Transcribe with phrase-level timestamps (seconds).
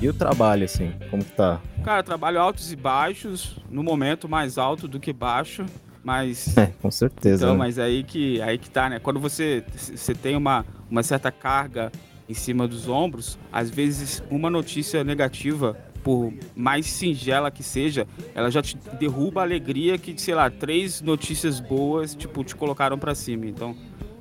[0.00, 1.60] E o trabalho, assim, como que tá?
[1.84, 5.66] Cara, trabalho altos e baixos, no momento mais alto do que baixo,
[6.02, 6.56] mas...
[6.58, 7.44] É, com certeza.
[7.44, 7.58] Então, né?
[7.58, 8.98] mas aí que, aí que tá, né?
[8.98, 11.92] Quando você, você tem uma, uma certa carga
[12.26, 18.50] em cima dos ombros, às vezes uma notícia negativa, por mais singela que seja, ela
[18.50, 23.14] já te derruba a alegria que, sei lá, três notícias boas, tipo, te colocaram para
[23.14, 23.44] cima.
[23.44, 23.76] Então,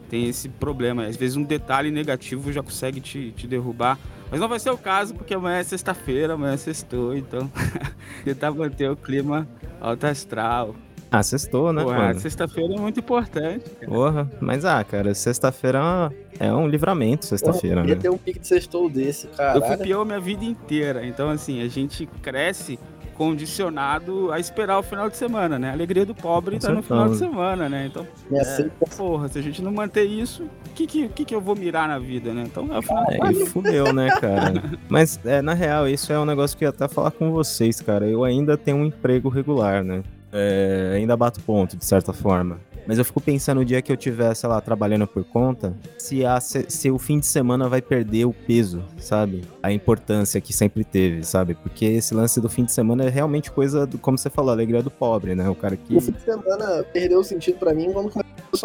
[0.10, 1.06] tem esse problema.
[1.06, 3.97] Às vezes um detalhe negativo já consegue te, te derrubar.
[4.32, 7.51] Mas não vai ser o caso, porque amanhã é sexta-feira, amanhã é sextou, então
[8.24, 9.48] tentar manter o clima
[9.82, 10.75] alto astral.
[11.11, 12.20] Ah, sextou, né, Porra, mano?
[12.20, 13.68] sexta-feira é muito importante.
[13.68, 13.92] cara.
[13.92, 18.01] Porra, mas ah, cara, sexta-feira é um livramento, sexta-feira, Ia né?
[18.01, 21.68] ter um pique de sextou desse, Eu fui peão minha vida inteira, então assim, a
[21.68, 22.78] gente cresce
[23.19, 25.69] condicionado a esperar o final de semana, né?
[25.69, 27.87] A alegria do pobre Com tá no final de semana, né?
[27.87, 31.25] Então, Minha é, sexta- porra, se a gente não manter isso, o que, que, que,
[31.25, 32.44] que eu vou mirar na vida, né?
[32.45, 34.64] Então é o final É, e fudeu, né, cara?
[34.88, 37.81] Mas, é, na real, isso é um negócio que eu ia até falar com vocês,
[37.81, 38.08] cara.
[38.08, 40.02] Eu ainda tenho um emprego regular, né?
[40.31, 42.58] É, ainda bato ponto, de certa forma.
[42.90, 46.26] Mas eu fico pensando no dia que eu tiver, sei lá, trabalhando por conta, se,
[46.26, 49.44] a, se, se o fim de semana vai perder o peso, sabe?
[49.62, 51.54] A importância que sempre teve, sabe?
[51.54, 54.82] Porque esse lance do fim de semana é realmente coisa, do, como você falou, alegria
[54.82, 55.48] do pobre, né?
[55.48, 55.98] O cara que.
[55.98, 58.12] O fim de semana perdeu o sentido pra mim quando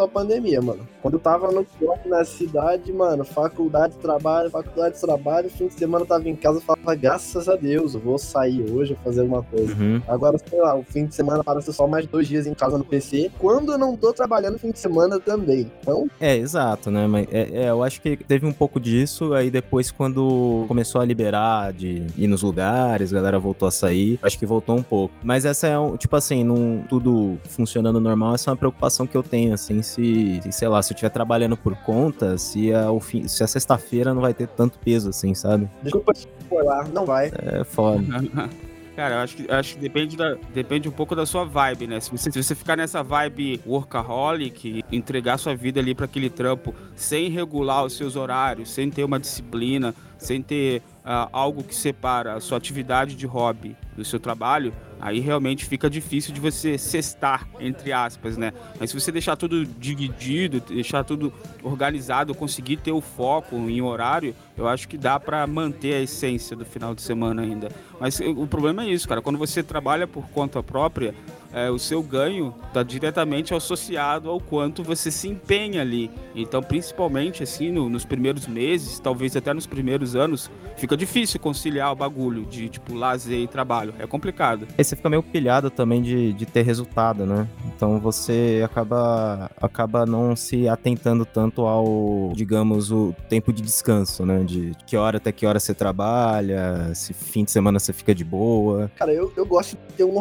[0.05, 0.87] a pandemia, mano.
[1.03, 6.05] Quando eu tava no shopping na cidade, mano, faculdade, trabalho, faculdade, trabalho, fim de semana
[6.05, 9.43] eu tava em casa e falava, graças a Deus, eu vou sair hoje, fazer alguma
[9.43, 9.75] coisa.
[9.75, 10.03] Uhum.
[10.09, 12.85] Agora, sei lá, o fim de semana parece só mais dois dias em casa no
[12.85, 15.71] PC, quando eu não tô trabalhando fim de semana também.
[15.81, 17.07] Então, É, exato, né?
[17.07, 21.05] Mas é, é, eu acho que teve um pouco disso, aí depois quando começou a
[21.05, 25.15] liberar de ir nos lugares, a galera voltou a sair, acho que voltou um pouco.
[25.23, 29.17] Mas essa é, um, tipo assim, num, tudo funcionando normal, essa é uma preocupação que
[29.17, 32.91] eu tenho, assim, se, se, sei lá, se eu estiver trabalhando por conta, se a,
[32.91, 35.69] o fim, se a sexta-feira não vai ter tanto peso, assim, sabe?
[35.83, 37.31] desculpa se for lá, não vai.
[37.35, 38.03] É foda.
[38.97, 41.89] Cara, eu acho que, eu acho que depende, da, depende um pouco da sua vibe,
[41.89, 41.99] né?
[41.99, 46.73] Se você, se você ficar nessa vibe workaholic, entregar sua vida ali para aquele trampo
[46.95, 52.35] sem regular os seus horários, sem ter uma disciplina, sem ter ah, algo que separa
[52.35, 57.47] a sua atividade de hobby do seu trabalho, aí realmente fica difícil de você cestar,
[57.61, 58.53] entre aspas, né?
[58.81, 61.33] Mas se você deixar tudo dividido, deixar tudo
[61.63, 66.57] organizado, conseguir ter o foco em horário, eu acho que dá para manter a essência
[66.57, 67.71] do final de semana ainda.
[68.01, 69.21] Mas eh, o problema é isso, cara.
[69.21, 71.15] Quando você trabalha por conta própria,
[71.55, 76.11] é, o seu ganho está diretamente associado ao quanto você se empenha ali.
[76.35, 81.93] Então, principalmente assim, no- nos primeiros meses, talvez até nos primeiros anos, fica difícil conciliar
[81.93, 83.95] o bagulho de tipo lazer e trabalho.
[83.99, 84.67] É complicado.
[84.77, 87.47] Aí você fica meio pilhado também de, de ter resultado, né?
[87.75, 94.43] Então você acaba, acaba não se atentando tanto ao, digamos, o tempo de descanso, né?
[94.43, 98.25] De que hora até que hora você trabalha, se fim de semana você fica de
[98.25, 98.91] boa.
[98.97, 100.19] Cara, eu, eu gosto de ter um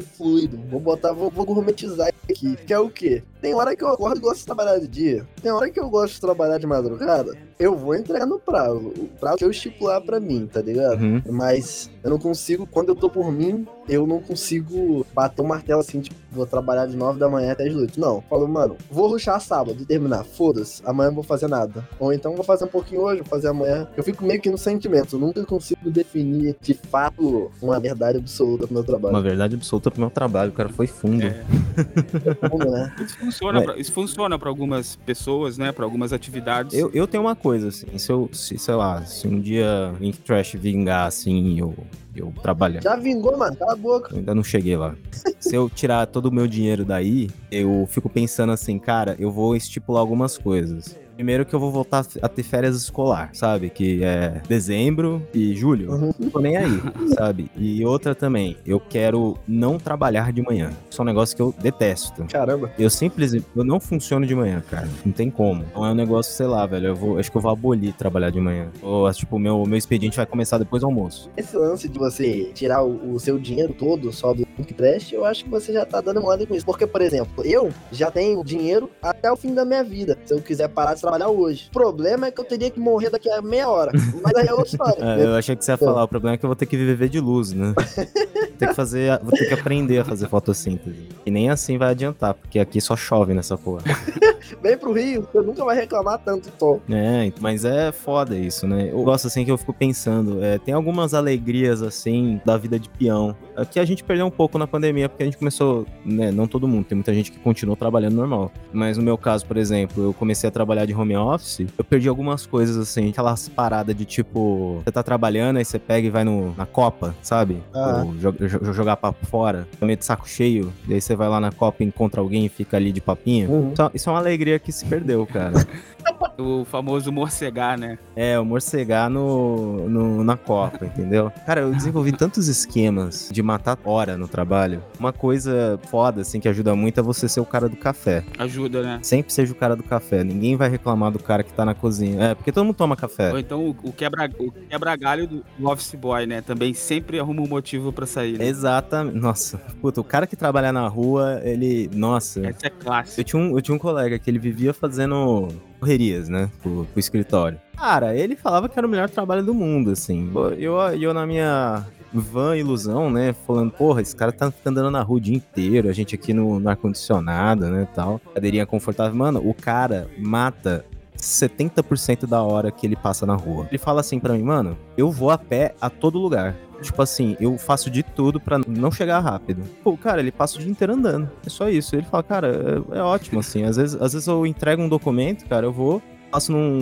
[0.00, 0.58] fluido.
[0.68, 2.56] Vou botar, vou, vou gourmetizar aqui.
[2.56, 3.22] Que é o quê?
[3.46, 5.24] Tem hora que eu acordo e gosto de trabalhar de dia.
[5.40, 7.32] Tem hora que eu gosto de trabalhar de madrugada.
[7.56, 8.88] Eu vou entregar no prazo.
[8.88, 11.00] O prazo que eu estipular pra mim, tá ligado?
[11.00, 11.22] Uhum.
[11.30, 15.80] Mas eu não consigo, quando eu tô por mim, eu não consigo bater um martelo
[15.80, 17.98] assim, tipo, vou trabalhar de 9 da manhã até as 8.
[17.98, 18.20] Não.
[18.28, 20.24] Falo, mano, vou ruxar sábado e terminar.
[20.24, 21.88] Foda-se, amanhã eu não vou fazer nada.
[21.98, 23.88] Ou então vou fazer um pouquinho hoje, vou fazer amanhã.
[23.96, 25.16] Eu fico meio que no sentimento.
[25.16, 29.14] Eu nunca consigo definir de fato uma verdade absoluta pro meu trabalho.
[29.14, 31.24] Uma verdade absoluta pro meu trabalho, o cara foi fundo.
[31.24, 31.44] É.
[32.50, 32.94] Como, né?
[33.36, 35.72] Isso funciona, pra, isso funciona para algumas pessoas, né?
[35.72, 36.76] Para algumas atividades.
[36.78, 40.18] Eu, eu tenho uma coisa, assim, se eu, se, sei lá, se um dia Link
[40.18, 41.74] Trash vingar, assim, e eu,
[42.14, 42.82] eu trabalhar.
[42.82, 43.56] Já vingou, mano.
[43.56, 44.12] Cala a boca.
[44.12, 44.94] Eu ainda não cheguei lá.
[45.38, 49.54] Se eu tirar todo o meu dinheiro daí, eu fico pensando assim, cara, eu vou
[49.54, 50.96] estipular algumas coisas.
[51.16, 53.70] Primeiro que eu vou voltar a ter férias escolar, sabe?
[53.70, 55.90] Que é dezembro e julho.
[55.90, 56.12] Uhum.
[56.18, 56.78] Não tô nem aí,
[57.16, 57.50] sabe?
[57.56, 60.72] E outra também, eu quero não trabalhar de manhã.
[60.90, 62.26] Isso é um negócio que eu detesto.
[62.26, 62.70] Caramba.
[62.78, 64.86] Eu simplesmente, eu não funciono de manhã, cara.
[65.06, 65.64] Não tem como.
[65.70, 66.88] Então é um negócio, sei lá, velho.
[66.88, 68.68] Eu vou, acho que eu vou abolir trabalhar de manhã.
[68.82, 71.30] Ou, tipo, meu, meu expediente vai começar depois do almoço.
[71.34, 74.46] Esse lance de você tirar o, o seu dinheiro todo só do
[74.76, 76.66] Trash, eu acho que você já tá dando mole com isso.
[76.66, 80.18] Porque, por exemplo, eu já tenho dinheiro até o fim da minha vida.
[80.26, 81.68] Se eu quiser parar de trabalhar hoje.
[81.68, 83.92] O problema é que eu teria que morrer daqui a meia hora.
[84.22, 84.96] Mas aí é outra história.
[85.06, 86.76] É, eu achei que você ia falar, o problema é que eu vou ter que
[86.76, 87.74] viver de luz, né?
[88.58, 91.08] ter que fazer, vou ter que aprender a fazer fotossíntese.
[91.24, 93.82] E nem assim vai adiantar, porque aqui só chove nessa porra.
[94.62, 96.82] Vem pro Rio, você nunca vai reclamar tanto do sol.
[96.90, 98.90] É, mas é foda isso, né?
[98.90, 102.88] Eu gosto assim que eu fico pensando, é, tem algumas alegrias assim da vida de
[102.88, 103.36] peão,
[103.70, 106.66] que a gente perdeu um pouco na pandemia, porque a gente começou, né, não todo
[106.66, 108.50] mundo, tem muita gente que continuou trabalhando normal.
[108.72, 112.08] Mas no meu caso, por exemplo, eu comecei a trabalhar de home office, eu perdi
[112.08, 116.24] algumas coisas assim, aquelas paradas de tipo, você tá trabalhando, aí você pega e vai
[116.24, 117.62] no, na Copa, sabe?
[117.74, 118.02] Ah.
[118.04, 121.40] Ou jo- jo- jogar papo fora, meio de saco cheio, e aí você vai lá
[121.40, 123.50] na Copa e encontra alguém e fica ali de papinho.
[123.50, 123.72] Uhum.
[123.72, 125.52] Isso, isso é uma alegria que se perdeu, cara.
[126.38, 127.98] O famoso morcegar, né?
[128.14, 131.32] É, o morcegar no, no- na Copa, entendeu?
[131.44, 134.82] Cara, eu desenvolvi tantos esquemas de matar hora no trabalho.
[135.00, 138.22] Uma coisa foda, assim, que ajuda muito é você ser o cara do café.
[138.38, 138.98] Ajuda, né?
[139.02, 140.22] Sempre seja o cara do café.
[140.22, 142.22] Ninguém vai reclamar do cara que tá na cozinha.
[142.22, 143.32] É, porque todo mundo toma café.
[143.32, 144.28] Ou então o, o quebra,
[144.68, 146.40] quebra-galho do do office boy, né?
[146.40, 148.38] Também sempre arruma um motivo pra sair.
[148.38, 148.46] Né?
[148.46, 149.18] Exatamente.
[149.18, 151.90] Nossa, puta, o cara que trabalha na rua, ele.
[151.92, 152.46] Nossa.
[152.46, 153.20] Essa é clássica.
[153.20, 155.48] Eu tinha, um, eu tinha um colega que ele vivia fazendo
[155.80, 157.60] correrias, né, pro, pro escritório.
[157.76, 160.32] Cara, ele falava que era o melhor trabalho do mundo, assim.
[160.58, 165.16] Eu, eu na minha van ilusão, né, falando, porra, esse cara tá andando na rua
[165.16, 168.20] o dia inteiro, a gente aqui no, no ar-condicionado, né, tal.
[168.34, 169.14] Cadeirinha confortável.
[169.16, 170.84] Mano, o cara mata
[171.18, 173.66] 70% da hora que ele passa na rua.
[173.70, 176.54] Ele fala assim pra mim, mano, eu vou a pé a todo lugar.
[176.82, 179.62] Tipo assim, eu faço de tudo pra não chegar rápido.
[179.82, 181.30] Pô, cara, ele passa o dia inteiro andando.
[181.44, 181.96] É só isso.
[181.96, 183.64] Ele fala, cara, é, é ótimo, assim.
[183.64, 186.78] Às vezes, às vezes eu entrego um documento, cara, eu vou, passo num-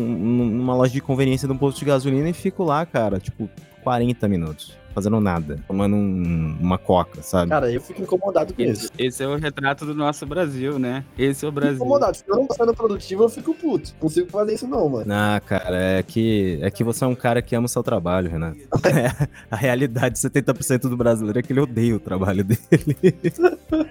[0.50, 3.49] numa loja de conveniência de um posto de gasolina e fico lá, cara, tipo,
[3.85, 4.76] 40 minutos.
[4.94, 5.58] Fazendo nada.
[5.67, 7.50] Tomando um- uma coca, sabe?
[7.50, 8.85] Cara, eu fico incomodado com isso.
[8.96, 11.05] Esse, esse é o retrato do nosso Brasil, né?
[11.19, 11.76] Esse é o Fico Brasil.
[11.76, 12.17] incomodado.
[12.17, 13.91] Se eu não sendo produtivo, eu fico puto.
[13.93, 15.06] Não consigo fazer isso não, mano.
[15.12, 18.31] Ah, cara, é que, é que você é um cara que ama o seu trabalho,
[18.31, 18.58] Renato.
[18.87, 22.97] É, a realidade de 70% do brasileiro é que ele odeia o trabalho dele.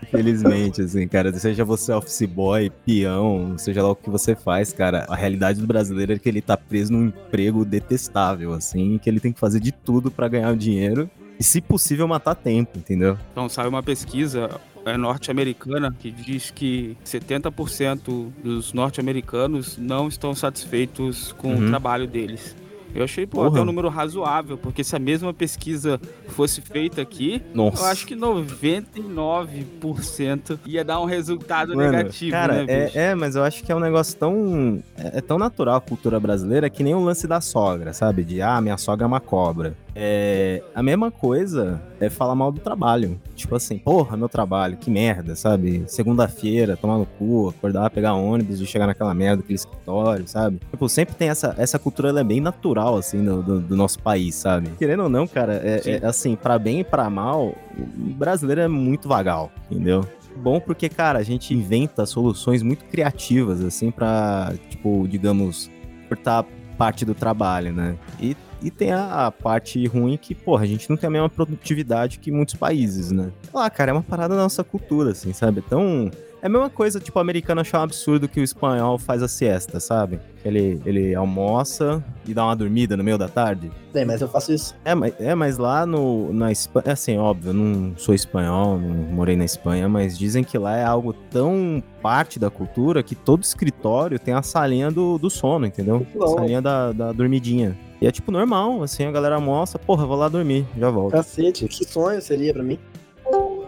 [0.04, 5.06] Infelizmente, assim, cara, seja você office boy, peão, seja lá o que você faz, cara,
[5.10, 9.20] a realidade do brasileiro é que ele tá preso num emprego detestável, assim, que ele
[9.20, 10.93] tem que fazer de tudo pra ganhar o dinheiro
[11.40, 13.18] e, se possível, matar tempo, entendeu?
[13.32, 14.50] Então saiu uma pesquisa
[14.86, 21.66] é, norte-americana que diz que 70% dos norte-americanos não estão satisfeitos com Uhum.
[21.66, 22.56] o trabalho deles.
[22.96, 27.42] Eu achei, pô, até um número razoável, porque se a mesma pesquisa fosse feita aqui,
[27.52, 27.82] Nossa.
[27.82, 33.36] eu acho que 99% ia dar um resultado Mano, negativo, cara, né, é, é, mas
[33.36, 34.84] eu acho que é um negócio tão.
[34.96, 38.24] É, é tão natural a cultura brasileira que nem o lance da sogra, sabe?
[38.24, 39.76] De, ah, minha sogra é uma cobra.
[39.96, 40.62] É.
[40.74, 43.20] A mesma coisa é falar mal do trabalho.
[43.36, 45.84] Tipo assim, porra, meu trabalho, que merda, sabe?
[45.88, 50.60] Segunda-feira, tomar no cu, acordar, pegar ônibus e chegar naquela merda, aquele escritório, sabe?
[50.72, 54.00] Tipo, sempre tem essa, essa cultura, ela é bem natural, assim, do, do, do nosso
[54.00, 54.70] país, sabe?
[54.78, 58.68] Querendo ou não, cara, é, é, assim, pra bem e pra mal, o brasileiro é
[58.68, 60.06] muito vagal, entendeu?
[60.36, 65.70] Bom porque, cara, a gente inventa soluções muito criativas, assim, pra, tipo, digamos,
[66.08, 66.46] cortar
[66.78, 67.96] parte do trabalho, né?
[68.20, 71.30] E, e tem a, a parte ruim que, porra, a gente não tem a mesma
[71.30, 73.32] produtividade que muitos países, né?
[73.54, 75.62] Lá, cara, é uma parada da nossa cultura, assim, sabe?
[75.66, 76.10] Então,
[76.44, 79.30] é a mesma coisa, tipo, o americano achar um absurdo que o espanhol faz a
[79.30, 80.20] siesta, sabe?
[80.44, 83.72] Ele, ele almoça e dá uma dormida no meio da tarde.
[83.94, 84.76] Bem, mas eu faço isso.
[84.84, 88.90] É, mas, é, mas lá no, na Espanha, assim, óbvio, eu não sou espanhol, não
[88.90, 93.42] morei na Espanha, mas dizem que lá é algo tão parte da cultura que todo
[93.42, 96.06] escritório tem a salinha do, do sono, entendeu?
[96.14, 96.28] Não.
[96.28, 97.80] Salinha da, da dormidinha.
[98.02, 101.14] E é tipo normal, assim, a galera almoça, porra, vou lá dormir, já volto.
[101.14, 102.78] Cacete, que sonho seria pra mim.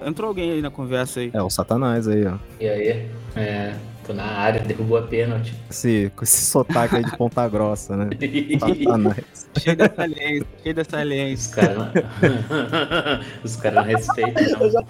[0.06, 1.32] Entrou alguém aí na conversa aí.
[1.34, 2.36] É, o satanás aí, ó.
[2.60, 3.10] E aí?
[3.36, 3.74] É,
[4.06, 5.56] tô na área, derrubou a pênalti.
[5.70, 8.10] Esse, com esse sotaque aí de ponta grossa, né?
[8.60, 9.50] Satanás.
[9.58, 11.56] Cheio da saliência, cheio da Os saliência.
[11.56, 11.92] caras não...
[13.44, 14.70] Os caras não respeitam, Eu não.
[14.72, 14.84] já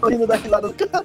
[0.00, 1.04] tô rindo da risada do cara.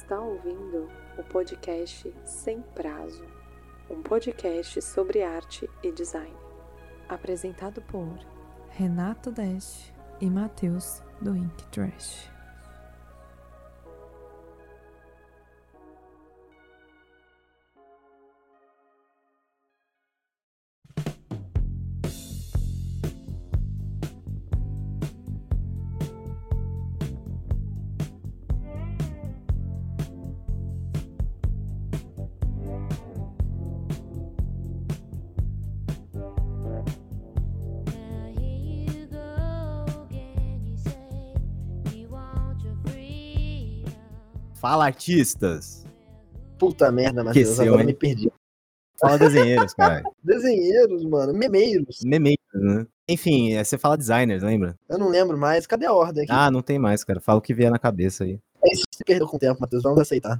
[0.00, 0.88] Está ouvindo
[1.18, 3.22] o podcast Sem Prazo,
[3.90, 6.34] um podcast sobre arte e design.
[7.06, 8.08] apresentado por
[8.70, 12.29] Renato Dash e Matheus do Ink Trash.
[44.60, 45.86] Fala, artistas.
[46.58, 47.86] Puta merda, Matheus, Esqueceu, agora hein?
[47.86, 48.30] me perdi.
[49.00, 50.02] Fala, desenheiros, cara.
[50.22, 52.00] Desenheiros, mano, memeiros.
[52.04, 52.86] Memeiros, né?
[53.08, 54.76] Enfim, é, você fala designers, lembra?
[54.86, 55.66] Eu não lembro mais.
[55.66, 56.32] Cadê a ordem aqui?
[56.32, 57.20] Ah, não tem mais, cara.
[57.20, 58.38] Fala o que vier na cabeça aí.
[58.62, 59.82] É isso que você perdeu com o tempo, Matheus.
[59.82, 60.38] Vamos aceitar.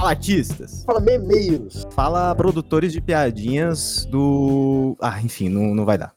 [0.00, 0.82] Fala, artistas.
[0.84, 1.86] Fala memeiros.
[1.90, 4.96] Fala, produtores de piadinhas do.
[4.98, 6.14] Ah, enfim, não, não vai dar.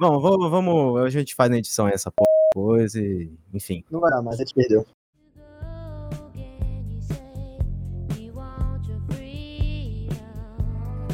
[0.00, 1.02] Bom, vamos, vamos.
[1.02, 3.30] A gente faz na edição essa porra coisa e.
[3.52, 3.84] Enfim.
[3.90, 4.86] Não vai dar mais, a gente perdeu.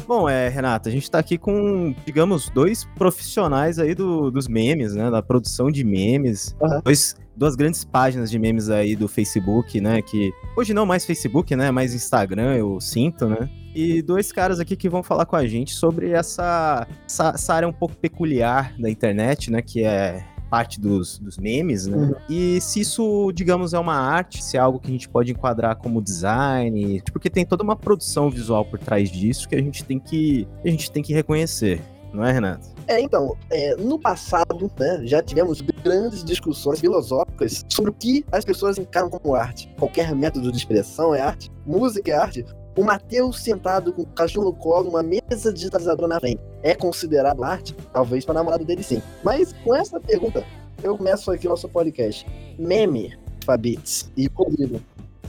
[0.07, 4.95] Bom, é, Renata, a gente tá aqui com, digamos, dois profissionais aí do, dos memes,
[4.95, 5.11] né?
[5.11, 6.55] Da produção de memes.
[6.63, 6.81] Aham.
[6.85, 10.01] Dois, duas grandes páginas de memes aí do Facebook, né?
[10.01, 11.69] Que hoje não mais Facebook, né?
[11.71, 13.49] Mais Instagram, eu sinto, né?
[13.75, 17.67] E dois caras aqui que vão falar com a gente sobre essa, essa, essa área
[17.67, 19.61] um pouco peculiar da internet, né?
[19.61, 21.97] Que é parte dos, dos memes, né?
[21.97, 22.15] Uhum.
[22.29, 25.75] E se isso, digamos, é uma arte, se é algo que a gente pode enquadrar
[25.75, 29.99] como design, porque tem toda uma produção visual por trás disso que a gente tem
[29.99, 31.81] que, a gente tem que reconhecer,
[32.13, 32.67] não é, Renato?
[32.87, 38.45] É, então, é, no passado, né, já tivemos grandes discussões filosóficas sobre o que as
[38.45, 39.69] pessoas encaram como arte.
[39.77, 42.45] Qualquer método de expressão é arte, música é arte.
[42.77, 47.43] O Matheus sentado com o cachorro no colo, uma mesa digitalizadora na frente, é considerado
[47.43, 47.75] arte?
[47.91, 49.01] Talvez para namorado dele sim.
[49.23, 50.45] Mas com essa pergunta,
[50.83, 52.25] eu começo aqui nosso podcast.
[52.57, 54.79] Meme, Fabitz e Rodrigo.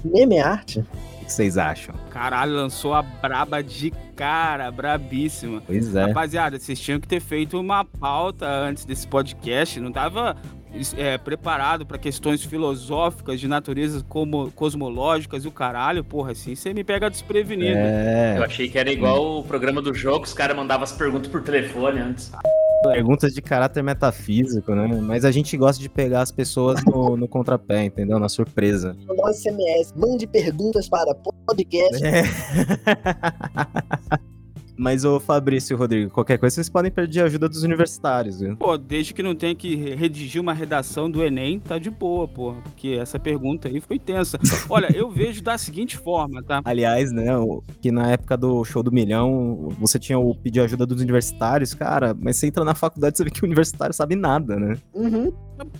[0.04, 0.80] Meme é arte?
[0.80, 1.94] O que vocês acham?
[2.10, 5.62] Caralho, lançou a braba de cara, brabíssima.
[5.66, 6.06] Pois é.
[6.06, 9.78] Rapaziada, vocês tinham que ter feito uma pauta antes desse podcast.
[9.78, 10.36] Não tava
[10.96, 16.02] é, preparado para questões filosóficas de natureza como cosmológicas e o caralho.
[16.02, 17.76] Porra, assim você me pega desprevenido.
[17.76, 21.28] É, Eu achei que era igual o programa do jogo, os caras mandavam as perguntas
[21.30, 22.32] por telefone antes.
[22.82, 24.86] Perguntas de caráter metafísico, né?
[25.02, 28.18] Mas a gente gosta de pegar as pessoas no, no contrapé, entendeu?
[28.18, 28.96] Na surpresa.
[29.08, 29.92] Um SMS.
[29.96, 31.14] Mande perguntas para
[31.46, 32.04] podcast.
[32.04, 32.22] É.
[34.78, 38.56] Mas, ô Fabrício e Rodrigo, qualquer coisa vocês podem pedir ajuda dos universitários, viu?
[38.56, 42.28] Pô, desde que não tenha que re- redigir uma redação do Enem, tá de boa,
[42.28, 42.54] pô.
[42.62, 44.38] Porque essa pergunta aí foi tensa.
[44.70, 46.60] Olha, eu vejo da seguinte forma, tá?
[46.64, 50.86] Aliás, né, o- que na época do show do milhão, você tinha o pedir ajuda
[50.86, 54.14] dos universitários, cara, mas você entra na faculdade e você vê que o universitário sabe
[54.14, 54.76] nada, né?
[54.94, 55.32] Uhum.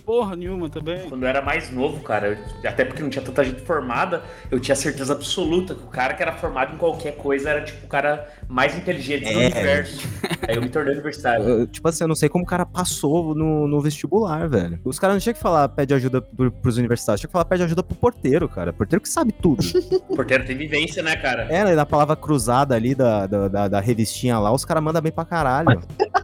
[0.05, 1.07] Porra nenhuma também.
[1.07, 2.27] Quando eu era mais novo, cara,
[2.63, 6.13] eu- até porque não tinha tanta gente formada, eu tinha certeza absoluta que o cara
[6.13, 9.35] que era formado em qualquer coisa era tipo o cara mais inteligente do É.
[9.37, 10.07] universo.
[10.47, 11.43] Aí eu me tornei universitário.
[11.47, 14.79] Eu, tipo assim, eu não sei como o cara passou no, no vestibular, velho.
[14.83, 17.63] Os caras não tinham que falar pede ajuda pro, pros universitários, tinha que falar pede
[17.63, 18.73] ajuda pro porteiro, cara.
[18.73, 19.63] Porteiro que sabe tudo.
[20.09, 21.43] O porteiro tem vivência, né, cara?
[21.43, 25.01] é, né, da palavra cruzada ali da, da, da, da revistinha lá, os caras mandam
[25.01, 25.79] bem pra caralho.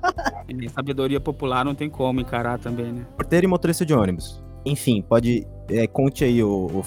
[0.47, 3.01] E sabedoria popular não tem como encarar também, né?
[3.17, 4.43] Porteiro e motorista de ônibus.
[4.63, 5.45] Enfim, pode.
[5.69, 6.83] É, conte aí, o, o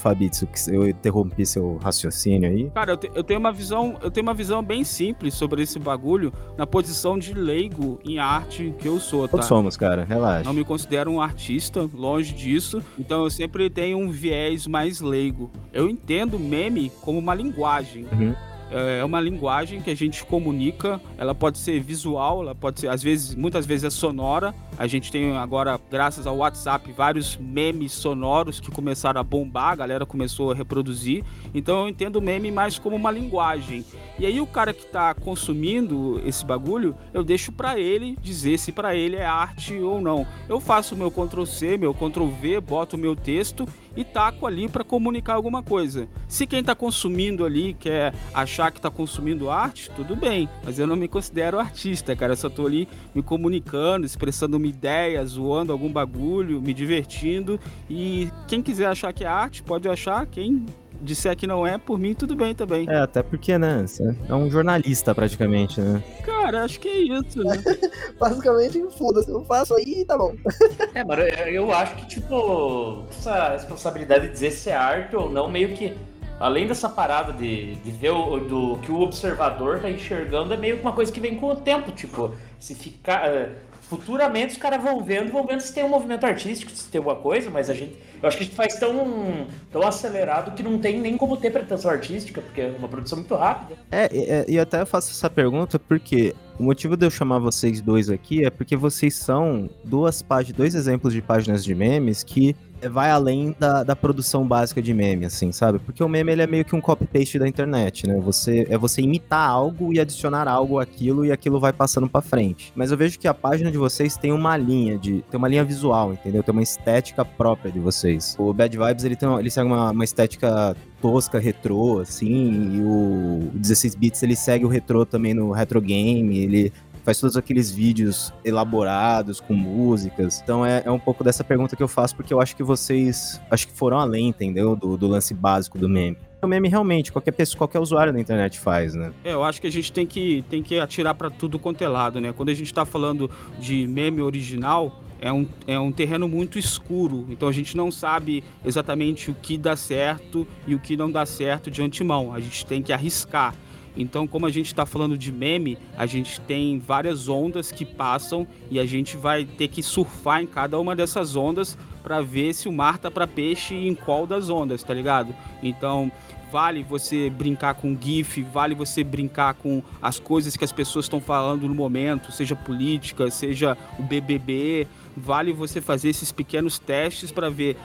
[0.47, 2.71] que eu interrompi seu raciocínio aí.
[2.71, 5.79] Cara, eu, te- eu tenho uma visão, eu tenho uma visão bem simples sobre esse
[5.79, 9.33] bagulho na posição de leigo em arte que eu sou, tá?
[9.33, 10.45] Todos somos, cara, relaxa.
[10.45, 12.83] Não me considero um artista, longe disso.
[12.99, 15.51] Então eu sempre tenho um viés mais leigo.
[15.73, 18.07] Eu entendo meme como uma linguagem.
[18.13, 18.35] Uhum.
[18.71, 21.01] É uma linguagem que a gente comunica.
[21.17, 24.55] Ela pode ser visual, ela pode ser, às vezes, muitas vezes é sonora.
[24.77, 29.77] A gente tem agora, graças ao WhatsApp, vários memes sonoros que começaram a bombar, a
[29.77, 31.25] galera começou a reproduzir.
[31.53, 33.85] Então eu entendo o meme mais como uma linguagem.
[34.19, 38.71] E aí o cara que tá consumindo esse bagulho, eu deixo pra ele dizer se
[38.71, 40.27] pra ele é arte ou não.
[40.49, 43.67] Eu faço meu Ctrl C, meu Ctrl V, boto o meu texto
[43.99, 46.09] e taco ali pra comunicar alguma coisa.
[46.29, 50.87] Se quem tá consumindo ali quer achar que tá consumindo arte, tudo bem, mas eu
[50.87, 52.35] não me considero artista, cara.
[52.35, 57.59] Eu só tô ali me comunicando, expressando uma ideia, zoando algum bagulho, me divertindo.
[57.91, 60.25] E quem quiser achar que é arte, pode achar.
[60.27, 60.65] Quem
[61.01, 62.89] disser que não é, por mim, tudo bem também.
[62.89, 66.03] É, até porque, né, você é um jornalista praticamente, né?
[66.25, 67.63] Cara, acho que é isso, né?
[68.19, 69.31] Basicamente, foda-se.
[69.31, 70.35] Eu faço aí e tá bom.
[70.95, 75.31] É, mano, eu eu acho que, tipo, essa responsabilidade de dizer se é arte ou
[75.31, 75.97] não, meio que.
[76.41, 80.77] Além dessa parada de, de ver o do que o observador tá enxergando, é meio
[80.77, 81.91] que uma coisa que vem com o tempo.
[81.93, 83.27] Tipo, se ficar.
[83.29, 83.51] eh,
[83.81, 87.17] Futuramente os caras vão vendo, vão vendo se tem um movimento artístico, se tem alguma
[87.17, 87.97] coisa, mas a gente.
[88.23, 91.51] Eu acho que a gente faz tão, tão acelerado que não tem nem como ter
[91.51, 93.79] pretensão artística, porque é uma produção muito rápida.
[93.91, 98.11] É, é, e até faço essa pergunta porque o motivo de eu chamar vocês dois
[98.11, 102.57] aqui é porque vocês são duas páginas, dois exemplos de páginas de memes que
[102.87, 105.79] vai além da, da produção básica de meme, assim, sabe?
[105.79, 108.21] Porque o meme ele é meio que um copy-paste da internet, né?
[108.21, 112.73] Você, é você imitar algo e adicionar algo àquilo e aquilo vai passando para frente.
[112.77, 115.25] Mas eu vejo que a página de vocês tem uma linha de.
[115.31, 116.43] tem uma linha visual, entendeu?
[116.43, 118.08] Tem uma estética própria de vocês.
[118.39, 122.81] O Bad Vibes ele, tem uma, ele segue uma, uma estética tosca, retrô, assim, e
[122.81, 126.73] o 16 bits ele segue o retrô também no retro game, ele
[127.09, 130.43] faz todos aqueles vídeos elaborados com músicas.
[130.43, 133.41] Então é, é, um pouco dessa pergunta que eu faço, porque eu acho que vocês
[133.51, 134.77] acho que foram além, entendeu?
[134.77, 136.19] Do, do lance básico do meme.
[136.43, 139.11] O meme realmente, qualquer pessoa, qualquer usuário da internet faz, né?
[139.25, 141.89] É, eu acho que a gente tem que, tem que atirar para tudo quanto é
[141.89, 142.33] lado, né?
[142.33, 147.27] Quando a gente tá falando de meme original, é um, é um terreno muito escuro,
[147.29, 151.27] então a gente não sabe exatamente o que dá certo e o que não dá
[151.27, 152.33] certo de antemão.
[152.33, 153.55] A gente tem que arriscar.
[153.97, 158.47] Então, como a gente está falando de meme, a gente tem várias ondas que passam
[158.71, 162.69] e a gente vai ter que surfar em cada uma dessas ondas para ver se
[162.69, 165.35] o mar tá para peixe em qual das ondas, tá ligado?
[165.61, 166.13] Então,
[166.51, 171.21] vale você brincar com GIF, vale você brincar com as coisas que as pessoas estão
[171.21, 174.87] falando no momento, seja política, seja o BBB,
[175.19, 177.77] vale você fazer esses pequenos testes para ver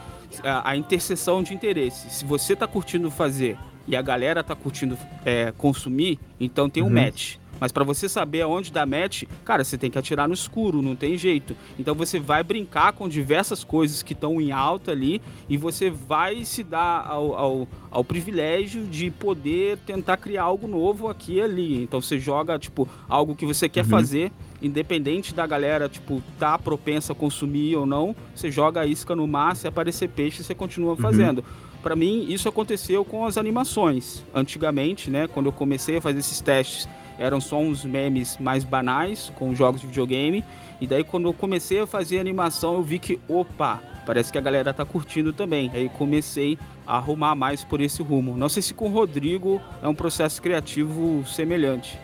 [0.44, 2.14] a, a interseção de interesses.
[2.14, 6.88] Se você está curtindo fazer e a galera tá curtindo é, consumir, então tem um
[6.88, 6.94] uhum.
[6.94, 7.36] match.
[7.64, 10.98] Mas para você saber aonde dá match, cara, você tem que atirar no escuro, não
[10.98, 11.56] tem jeito.
[11.80, 16.44] Então você vai brincar com diversas coisas que estão em alta ali e você vai
[16.44, 21.82] se dar ao, ao, ao, privilégio de poder tentar criar algo novo aqui e ali.
[21.82, 23.92] Então você joga, tipo, algo que você quer uhum.
[23.92, 24.30] fazer,
[24.62, 29.26] independente da galera, tipo, tá propensa a consumir ou não, você joga a isca no
[29.26, 30.98] mar, se aparecer peixe, você continua uhum.
[30.98, 31.38] fazendo.
[31.38, 31.80] Uhum.
[31.82, 34.22] Para mim, isso aconteceu com as animações.
[34.36, 39.32] Antigamente, né, quando eu comecei a fazer esses testes, eram só uns memes mais banais
[39.36, 40.44] com jogos de videogame.
[40.82, 44.42] E daí, quando eu comecei a fazer animação, eu vi que, opa, parece que a
[44.42, 45.72] galera tá curtindo também.
[45.74, 48.36] Aí comecei a arrumar mais por esse rumo.
[48.36, 51.98] Não sei se com o Rodrigo é um processo criativo semelhante.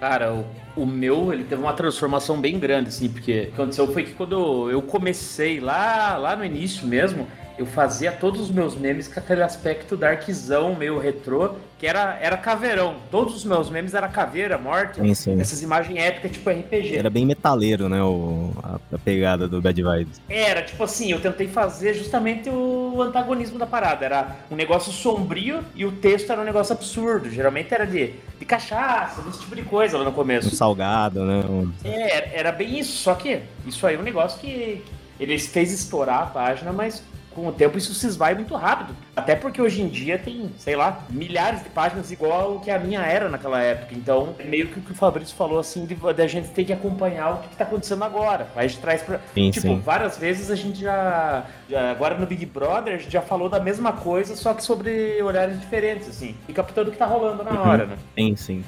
[0.00, 0.44] Cara, o,
[0.76, 4.12] o, meu, ele teve uma transformação bem grande, assim, porque o que aconteceu foi que
[4.12, 9.20] quando eu comecei lá, lá no início mesmo, eu fazia todos os meus memes com
[9.20, 12.96] aquele aspecto darkzão, meio retrô, que era, era caveirão.
[13.10, 15.40] Todos os meus memes era caveira, morte, sim, sim.
[15.40, 16.96] essas imagens épicas, tipo RPG.
[16.96, 20.20] Era bem metaleiro, né, o, a, a, pegada do Bad Vibes.
[20.28, 24.04] Era, tipo assim, eu tentei fazer justamente o antagonismo da parada.
[24.04, 27.30] Era um negócio sombrio e o texto era um negócio absurdo.
[27.30, 30.48] Geralmente era de, de cachaça, desse tipo de coisa lá no começo.
[30.48, 31.44] Um salgado, né?
[31.48, 31.70] Um...
[31.84, 34.82] É, era bem isso, só que isso aí é um negócio que
[35.20, 37.02] ele fez estourar a página, mas
[37.34, 38.94] com o tempo isso se esvai muito rápido.
[39.16, 42.78] Até porque hoje em dia tem, sei lá, milhares de páginas igual o que a
[42.78, 43.94] minha era naquela época.
[43.94, 46.72] Então, meio que o que o Fabrício falou, assim, de, de a gente ter que
[46.72, 48.48] acompanhar o que, está acontecendo agora.
[48.56, 49.20] A gente traz pra.
[49.34, 49.80] Sim, tipo, sim.
[49.80, 53.60] várias vezes a gente já, já, Agora no Big Brother, a gente já falou da
[53.60, 56.34] mesma coisa, só que sobre horários diferentes, assim.
[56.48, 57.68] E captando o que tá rolando na uhum.
[57.68, 57.96] hora, né?
[58.16, 58.64] Sim, sim.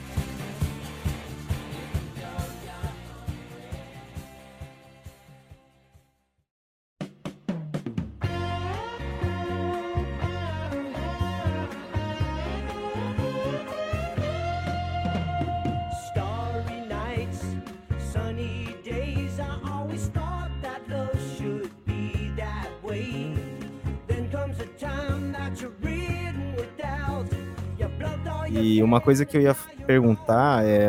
[28.87, 29.55] Uma coisa que eu ia
[29.87, 30.89] perguntar é,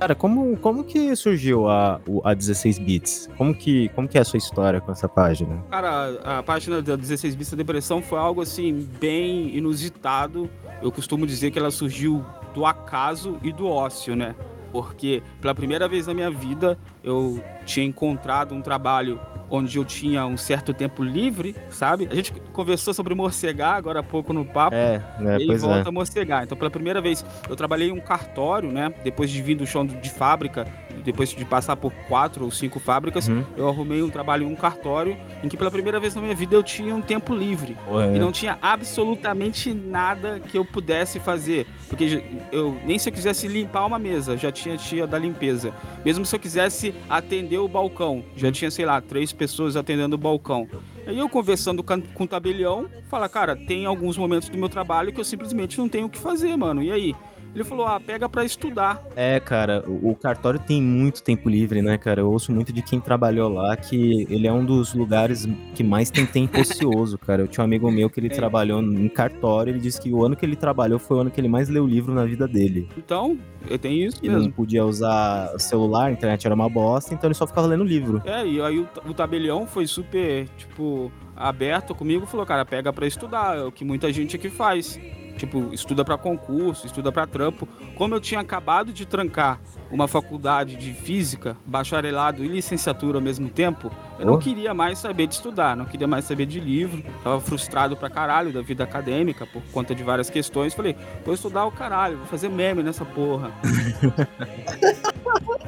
[0.00, 3.30] cara, como, como que surgiu a, a 16 bits?
[3.36, 5.62] Como que, como que é a sua história com essa página?
[5.70, 10.48] Cara, a página da 16 bits da depressão foi algo assim bem inusitado.
[10.80, 12.24] Eu costumo dizer que ela surgiu
[12.54, 14.34] do acaso e do ócio, né?
[14.72, 20.24] Porque pela primeira vez na minha vida eu tinha encontrado um trabalho onde eu tinha
[20.24, 22.08] um certo tempo livre, sabe?
[22.10, 24.74] A gente conversou sobre morcegar agora há pouco no papo.
[24.74, 25.36] É, né?
[25.38, 25.88] E volta é.
[25.88, 26.44] a morcegar.
[26.44, 28.92] Então, pela primeira vez, eu trabalhei em um cartório, né?
[29.04, 30.66] Depois de vir do chão de fábrica,
[31.04, 33.44] depois de passar por quatro ou cinco fábricas, uhum.
[33.56, 36.54] eu arrumei um trabalho em um cartório em que pela primeira vez na minha vida
[36.54, 37.76] eu tinha um tempo livre.
[37.88, 38.16] Ué.
[38.16, 41.66] E não tinha absolutamente nada que eu pudesse fazer.
[41.88, 45.74] Porque eu nem se eu quisesse limpar uma mesa, já tinha tia da limpeza.
[46.04, 50.18] Mesmo se eu quisesse atender o balcão, já tinha, sei lá, três pessoas atendendo o
[50.18, 50.68] balcão.
[51.06, 55.20] Aí eu conversando com o tabelião, fala, cara, tem alguns momentos do meu trabalho que
[55.20, 56.82] eu simplesmente não tenho o que fazer, mano.
[56.82, 57.14] E aí?
[57.54, 59.02] Ele falou: ah, pega pra estudar.
[59.14, 62.20] É, cara, o, cartório tem muito tempo livre, né, cara?
[62.20, 66.10] Eu ouço muito de quem trabalhou lá que ele é um dos lugares que mais
[66.10, 67.42] tem tempo ocioso, cara.
[67.42, 68.30] Eu tinha um amigo meu que ele É.
[68.30, 71.40] trabalhou em cartório, ele disse que o ano que ele trabalhou foi o ano que
[71.40, 72.88] ele mais leu livro na vida dele.
[72.96, 73.38] Então,
[73.68, 74.52] eu tenho isso Ele não mesmo.
[74.54, 78.22] podia usar celular, a internet era uma bosta, então ele só ficava lendo livro.
[78.24, 83.06] É, e aí o, o tabelião foi super, tipo, aberto comigo, falou, cara, pega pra
[83.06, 84.98] estudar, é o que muita gente aqui faz.
[85.42, 87.66] Tipo, estuda pra concurso, estuda pra trampo.
[87.96, 89.58] Como eu tinha acabado de trancar
[89.90, 95.26] uma faculdade de física, bacharelado e licenciatura ao mesmo tempo, eu não queria mais saber
[95.26, 97.02] de estudar, não queria mais saber de livro.
[97.24, 100.74] Tava frustrado pra caralho da vida acadêmica por conta de várias questões.
[100.74, 103.50] Falei, vou estudar o caralho, vou fazer meme nessa porra.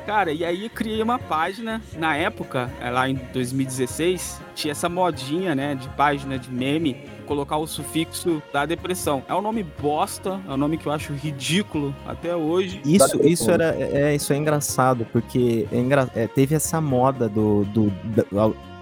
[0.07, 4.87] Cara, e aí eu criei uma página, na época, é lá em 2016, tinha essa
[4.87, 9.23] modinha, né, de página de meme, colocar o sufixo da depressão.
[9.29, 12.81] É um nome bosta, é um nome que eu acho ridículo até hoje.
[12.85, 17.65] Isso, isso era, é, isso é engraçado, porque é engra- é, teve essa moda do,
[17.65, 18.25] do da-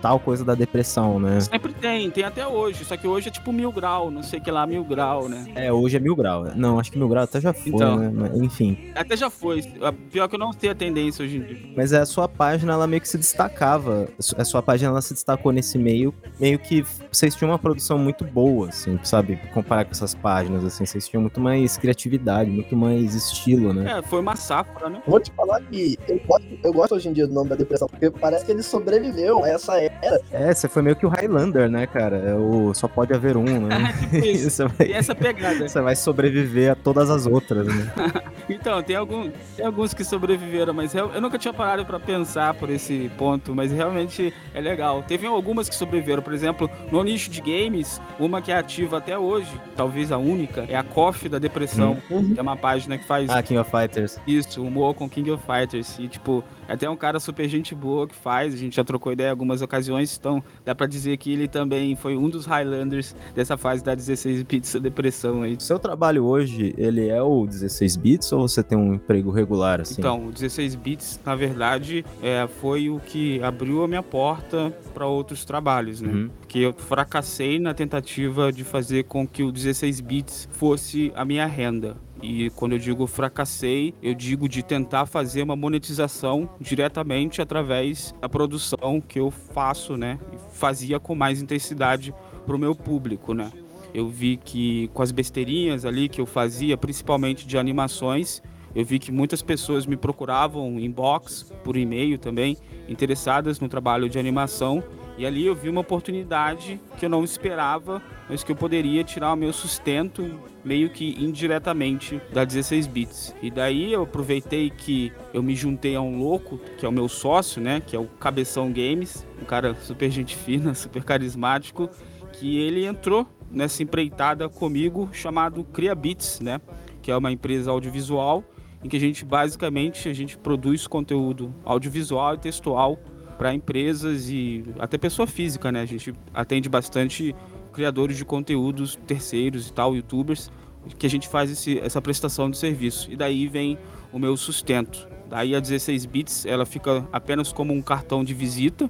[0.03, 1.41] tal coisa da depressão, né?
[1.41, 4.51] Sempre tem, tem até hoje, só que hoje é tipo mil grau, não sei que
[4.51, 5.47] lá, mil grau, né?
[5.55, 6.45] É, hoje é mil grau.
[6.57, 7.97] Não, acho que mil grau até já foi, Então.
[7.99, 8.11] né?
[8.13, 8.91] Mas, enfim.
[8.97, 9.63] Até já foi,
[10.11, 11.59] pior que eu não sei a tendência hoje em dia.
[11.77, 14.09] Mas é, a sua página, ela meio que se destacava.
[14.37, 18.25] A sua página, ela se destacou nesse meio, meio que vocês tinham uma produção muito
[18.25, 19.39] boa, assim, sabe?
[19.55, 23.99] Comparar com essas páginas, assim, vocês tinham muito mais criatividade, muito mais estilo, né?
[23.99, 25.01] É, foi uma safra, né?
[25.07, 27.87] Vou te falar que eu gosto, eu gosto hoje em dia do nome da depressão,
[27.89, 30.21] porque parece que ele sobreviveu a essa era.
[30.31, 32.17] É, você foi meio que o Highlander, né, cara?
[32.17, 33.93] É o só pode haver um, né?
[34.11, 34.51] Tipo isso.
[34.51, 35.69] você, vai, essa pegada.
[35.69, 37.93] você vai sobreviver a todas as outras, né?
[38.49, 42.53] Então, tem, algum, tem alguns que sobreviveram, mas eu, eu nunca tinha parado pra pensar
[42.55, 45.03] por esse ponto, mas realmente é legal.
[45.07, 49.17] Teve algumas que sobreviveram, por exemplo, no nicho de games, uma que é ativa até
[49.17, 53.31] hoje, talvez a única, é a Coffee da Depressão, que é uma página que faz
[53.31, 54.19] Ah, King of Fighters.
[54.27, 55.97] isso, humor com King of Fighters.
[56.01, 59.29] E, tipo, até um cara super gente boa que faz, a gente já trocou ideia
[59.29, 63.57] em algumas ocasiões, então dá pra dizer que ele também foi um dos Highlanders dessa
[63.57, 65.57] fase da 16 bits da depressão aí.
[65.59, 69.97] Seu trabalho hoje, ele é o 16 bits ou você tem um emprego regular, assim?
[69.99, 75.07] Então, o 16 bits, na verdade, é, foi o que abriu a minha porta para
[75.07, 76.13] outros trabalhos, né?
[76.13, 76.31] Uhum.
[76.41, 81.47] Porque eu fracassei na tentativa de fazer com que o 16 bits fosse a minha
[81.47, 81.97] renda.
[82.23, 88.29] E quando eu digo fracassei, eu digo de tentar fazer uma monetização diretamente através da
[88.29, 90.21] produção que eu faço, né?
[90.53, 92.15] Fazia com mais intensidade
[92.47, 93.51] para o meu público, né?
[93.93, 98.41] Eu vi que com as besteirinhas ali que eu fazia, principalmente de animações,
[98.75, 102.57] eu vi que muitas pessoas me procuravam em box, por e-mail também,
[102.89, 104.83] interessadas no trabalho de animação.
[105.19, 109.33] E ali eu vi uma oportunidade que eu não esperava, mas que eu poderia tirar
[109.33, 113.35] o meu sustento meio que indiretamente da 16 bits.
[113.43, 117.09] E daí eu aproveitei que eu me juntei a um louco, que é o meu
[117.09, 121.91] sócio, né, que é o Cabeção Games, um cara super gente fina, super carismático,
[122.33, 126.61] que ele entrou nessa empreitada comigo chamado Cria Beats, né,
[127.03, 128.43] que é uma empresa audiovisual
[128.83, 132.99] em que a gente basicamente a gente produz conteúdo audiovisual e textual
[133.43, 135.81] para empresas e até pessoa física, né?
[135.81, 137.35] A gente atende bastante
[137.73, 140.49] criadores de conteúdos terceiros e tal, youtubers,
[140.97, 143.11] que a gente faz esse, essa prestação de serviço.
[143.11, 143.77] E daí vem
[144.13, 145.09] o meu sustento.
[145.29, 148.89] Daí a 16 bits, ela fica apenas como um cartão de visita,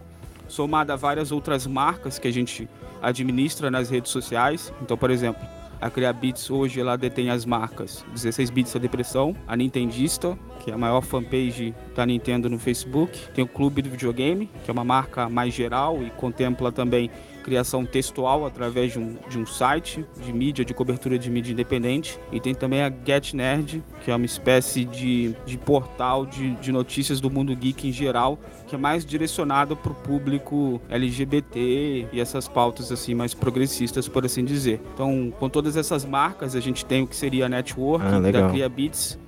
[0.49, 2.69] somada a várias outras marcas que a gente
[3.01, 4.71] administra nas redes sociais.
[4.83, 5.43] Então, por exemplo,
[5.83, 8.05] a Criabits hoje ela detém as marcas.
[8.13, 13.19] 16 Bits da Depressão, a Nintendista, que é a maior fanpage da Nintendo no Facebook,
[13.35, 17.11] tem o Clube do Videogame, que é uma marca mais geral e contempla também
[17.43, 22.19] criação textual através de um, de um site de mídia, de cobertura de mídia independente.
[22.31, 26.73] E tem também a Get Nerd, que é uma espécie de, de portal de, de
[26.73, 32.21] notícias do mundo geek em geral, que é mais direcionado para o público LGBT e
[32.21, 34.81] essas pautas assim mais progressistas, por assim dizer.
[34.95, 38.49] Então, com todas essas marcas, a gente tem o que seria a network Ah, da
[38.49, 39.19] CriaBits,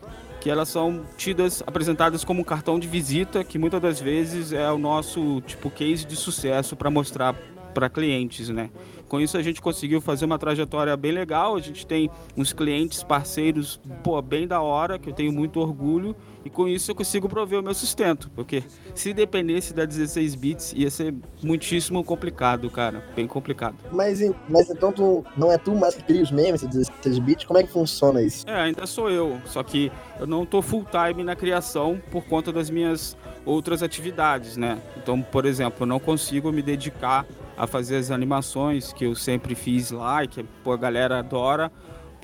[0.41, 4.71] que elas são tidas, apresentadas como um cartão de visita, que muitas das vezes é
[4.71, 7.35] o nosso tipo case de sucesso para mostrar
[7.75, 8.71] para clientes, né?
[9.09, 11.57] Com isso a gente conseguiu fazer uma trajetória bem legal.
[11.57, 16.17] A gente tem uns clientes parceiros, pô, bem da hora, que eu tenho muito orgulho.
[16.45, 18.31] E com isso eu consigo prover o meu sustento.
[18.35, 18.63] Porque
[18.95, 23.05] se dependesse da 16 bits, ia ser muitíssimo complicado, cara.
[23.15, 23.77] Bem complicado.
[23.93, 27.45] Mas, mas então tu, não é tu mais que cria os memes, esses 16 bits?
[27.45, 28.45] Como é que funciona isso?
[28.49, 29.41] É, ainda sou eu.
[29.45, 34.57] Só que eu não tô full time na criação por conta das minhas outras atividades,
[34.57, 34.81] né?
[34.97, 37.27] Então, por exemplo, eu não consigo me dedicar
[37.57, 41.71] a fazer as animações que eu sempre fiz lá e que pô, a galera adora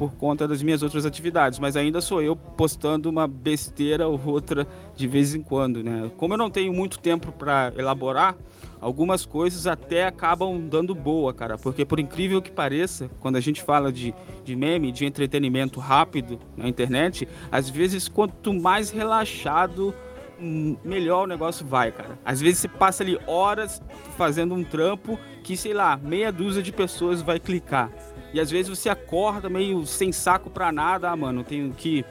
[0.01, 4.67] por conta das minhas outras atividades, mas ainda sou eu postando uma besteira ou outra
[4.97, 6.11] de vez em quando, né?
[6.17, 8.35] Como eu não tenho muito tempo para elaborar,
[8.81, 11.59] algumas coisas até acabam dando boa, cara.
[11.59, 16.39] Porque por incrível que pareça, quando a gente fala de, de meme, de entretenimento rápido
[16.57, 19.95] na internet, às vezes quanto mais relaxado,
[20.41, 22.19] melhor o negócio vai, cara.
[22.25, 23.83] Às vezes você passa ali horas
[24.17, 27.91] fazendo um trampo que, sei lá, meia dúzia de pessoas vai clicar.
[28.33, 32.05] E às vezes você acorda meio sem saco pra nada, ah, mano, tenho que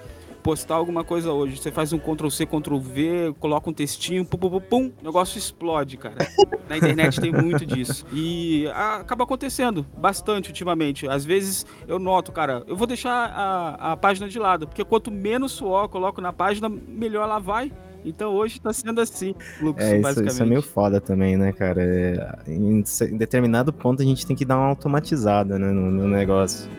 [0.44, 1.58] postar alguma coisa hoje.
[1.58, 5.06] Você faz um Ctrl C, Ctrl V, coloca um textinho, pum, pum, pum, pum o
[5.06, 6.15] negócio explode, cara.
[6.68, 8.06] Na internet tem muito disso.
[8.13, 11.08] E acaba acontecendo bastante ultimamente.
[11.08, 15.12] Às vezes eu noto, cara, eu vou deixar a, a página de lado, porque quanto
[15.12, 17.72] menos suor eu coloco na página, melhor ela vai.
[18.04, 21.82] Então hoje tá sendo assim, fluxo, é, isso, isso, é meio foda também, né, cara?
[21.82, 26.08] É, em, em, determinado ponto a gente tem que dar uma automatizada né, no, no
[26.08, 26.70] negócio.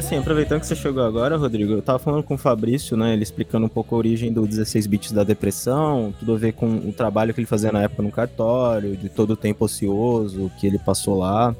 [0.00, 3.12] Assim, aproveitando que você chegou agora, Rodrigo, eu tava falando com o Fabrício, né?
[3.12, 6.66] Ele explicando um pouco a origem do 16 bits da depressão, tudo a ver com
[6.66, 10.66] o trabalho que ele fazia na época no cartório, de todo o tempo ocioso que
[10.66, 11.54] ele passou lá.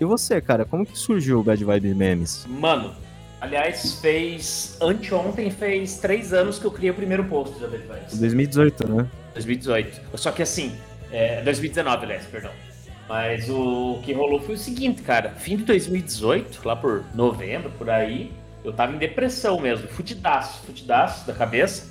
[0.00, 2.46] E você, cara, como que surgiu o Bad Vibe Memes?
[2.46, 2.92] Mano,
[3.40, 4.76] aliás, fez.
[4.80, 8.18] Anteontem fez três anos que eu criei o primeiro post da Bad Vibes.
[8.18, 9.06] 2018, né?
[9.32, 10.00] 2018.
[10.14, 10.72] Só que assim,
[11.10, 12.50] é, 2019, aliás, perdão.
[13.08, 15.30] Mas o que rolou foi o seguinte, cara.
[15.30, 18.32] Fim de 2018, lá por novembro, por aí,
[18.64, 21.88] eu tava em depressão mesmo, fudidaço, fudidaço da cabeça,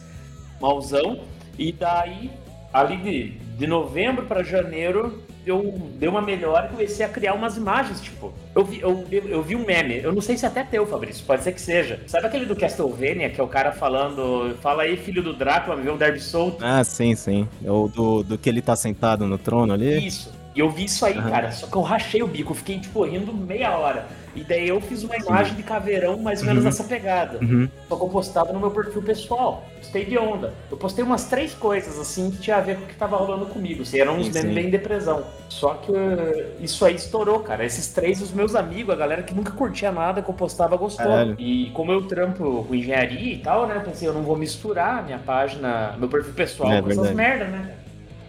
[0.60, 1.21] malzão.
[1.58, 2.30] E daí,
[2.73, 7.56] ali de, de novembro para janeiro, eu dei uma melhora e comecei a criar umas
[7.56, 8.34] imagens, tipo.
[8.54, 11.23] Eu vi, eu, eu vi um meme, eu não sei se é até teu, Fabrício,
[11.25, 12.01] pode ser que seja.
[12.08, 14.54] Sabe aquele do Castlevania, que é o cara falando.
[14.62, 16.58] Fala aí, filho do Drácula, ver um Derby solto?
[16.62, 17.47] Ah, sim, sim.
[17.63, 20.06] É o do, do que ele tá sentado no trono ali?
[20.06, 20.35] Isso.
[20.55, 21.29] E eu vi isso aí, uhum.
[21.29, 21.51] cara.
[21.51, 24.07] Só que eu rachei o bico, fiquei, tipo, rindo meia hora.
[24.33, 25.57] E daí eu fiz uma imagem Sim.
[25.57, 26.65] de caveirão mais ou menos uhum.
[26.65, 27.39] nessa pegada.
[27.41, 27.69] Uhum.
[27.89, 29.65] Só que eu postava no meu perfil pessoal.
[29.77, 30.53] Postei de onda.
[30.71, 33.45] Eu postei umas três coisas, assim, que tinha a ver com o que tava rolando
[33.47, 33.81] comigo.
[33.81, 35.25] Assim, eram uns memes bem depressão.
[35.49, 37.65] Só que uh, isso aí estourou, cara.
[37.65, 41.05] Esses três, os meus amigos, a galera que nunca curtia nada que eu postava, gostou.
[41.05, 41.35] Caralho.
[41.37, 43.75] E como eu trampo com engenharia e tal, né?
[43.77, 47.45] Eu pensei, eu não vou misturar minha página, meu perfil pessoal é, com essas merda,
[47.45, 47.75] né?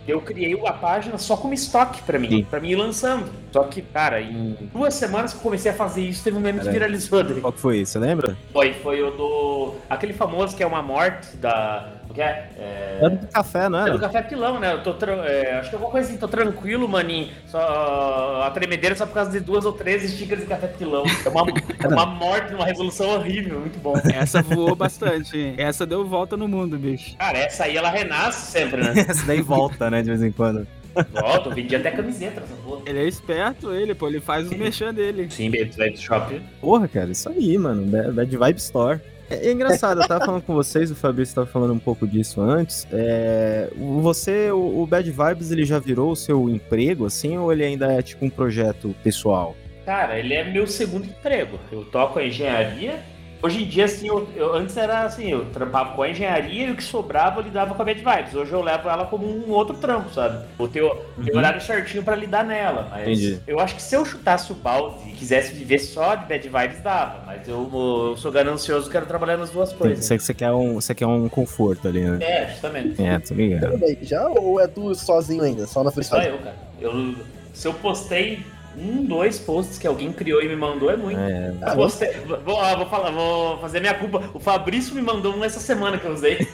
[0.06, 3.30] Eu criei a página só como estoque para mim, para mim ir lançando.
[3.56, 6.60] Só que, cara, em duas semanas que eu comecei a fazer isso, teve um meme
[6.60, 7.24] que viralizou.
[7.40, 7.86] Qual que foi?
[7.86, 8.36] Você lembra?
[8.52, 9.74] Foi, foi o do.
[9.88, 12.48] aquele famoso que é uma morte da que é?
[12.58, 13.90] É, é do café, não é?
[13.90, 14.72] É do café pilão, né?
[14.72, 15.12] Eu tô tra...
[15.12, 17.28] é, acho que é alguma coisa assim, tô tranquilo, maninho.
[17.46, 21.04] Só a tremedeira só por causa de duas ou três xícaras de café pilão.
[21.04, 21.44] É uma,
[21.78, 23.94] é uma morte, uma resolução horrível, muito bom.
[24.14, 25.54] Essa voou bastante.
[25.58, 27.14] Essa deu volta no mundo, bicho.
[27.18, 28.94] Cara, essa aí ela renasce sempre, né?
[29.06, 30.66] essa daí volta, né, de vez em quando.
[31.12, 32.82] Volta, eu vendi até camiseta nessa porra.
[32.86, 35.28] Ele é esperto, ele, pô, ele faz o merchan dele.
[35.30, 36.42] Sim, Bad Vibe Shop.
[36.60, 37.86] Porra, cara, isso aí, mano.
[38.12, 39.00] Bad Vibe Store.
[39.28, 42.40] É, é, engraçado, eu tava falando com vocês, o Fabrício tava falando um pouco disso
[42.40, 42.86] antes.
[42.92, 43.68] É,
[44.00, 47.92] você, o, o, Bad Vibes, ele já virou o seu emprego, assim, ou ele ainda
[47.92, 49.56] é tipo um projeto pessoal?
[49.84, 51.58] Cara, ele é meu segundo emprego.
[51.72, 53.00] Eu toco a engenharia
[53.46, 56.70] Hoje em dia, assim, eu, eu, antes era assim, eu trampava com a engenharia e
[56.72, 58.34] o que sobrava eu lidava com a Bad Vibes.
[58.34, 60.44] Hoje eu levo ela como um outro trampo, sabe?
[60.58, 61.28] Vou ter o uhum.
[61.32, 62.88] horário certinho para lidar nela.
[62.90, 63.40] Mas Entendi.
[63.46, 66.82] eu acho que se eu chutasse o balde e quisesse viver só de Bad Vibes,
[66.82, 67.22] dava.
[67.24, 70.04] Mas eu, eu sou ganancioso, quero trabalhar nas duas coisas.
[70.04, 72.18] Você, você, quer um, você quer um conforto ali, né?
[72.20, 73.00] É, justamente.
[73.00, 73.78] É, tô ligado.
[74.02, 76.24] Já ou é tu sozinho ainda, só na freestyle?
[76.24, 76.56] Só eu, cara.
[76.80, 77.14] Eu,
[77.52, 78.44] se eu postei
[78.76, 81.18] um, dois posts que alguém criou e me mandou é muito.
[81.18, 84.30] É, ah, postei, vou, vou, falar, vou fazer minha culpa.
[84.34, 86.38] O Fabrício me mandou um essa semana que eu usei.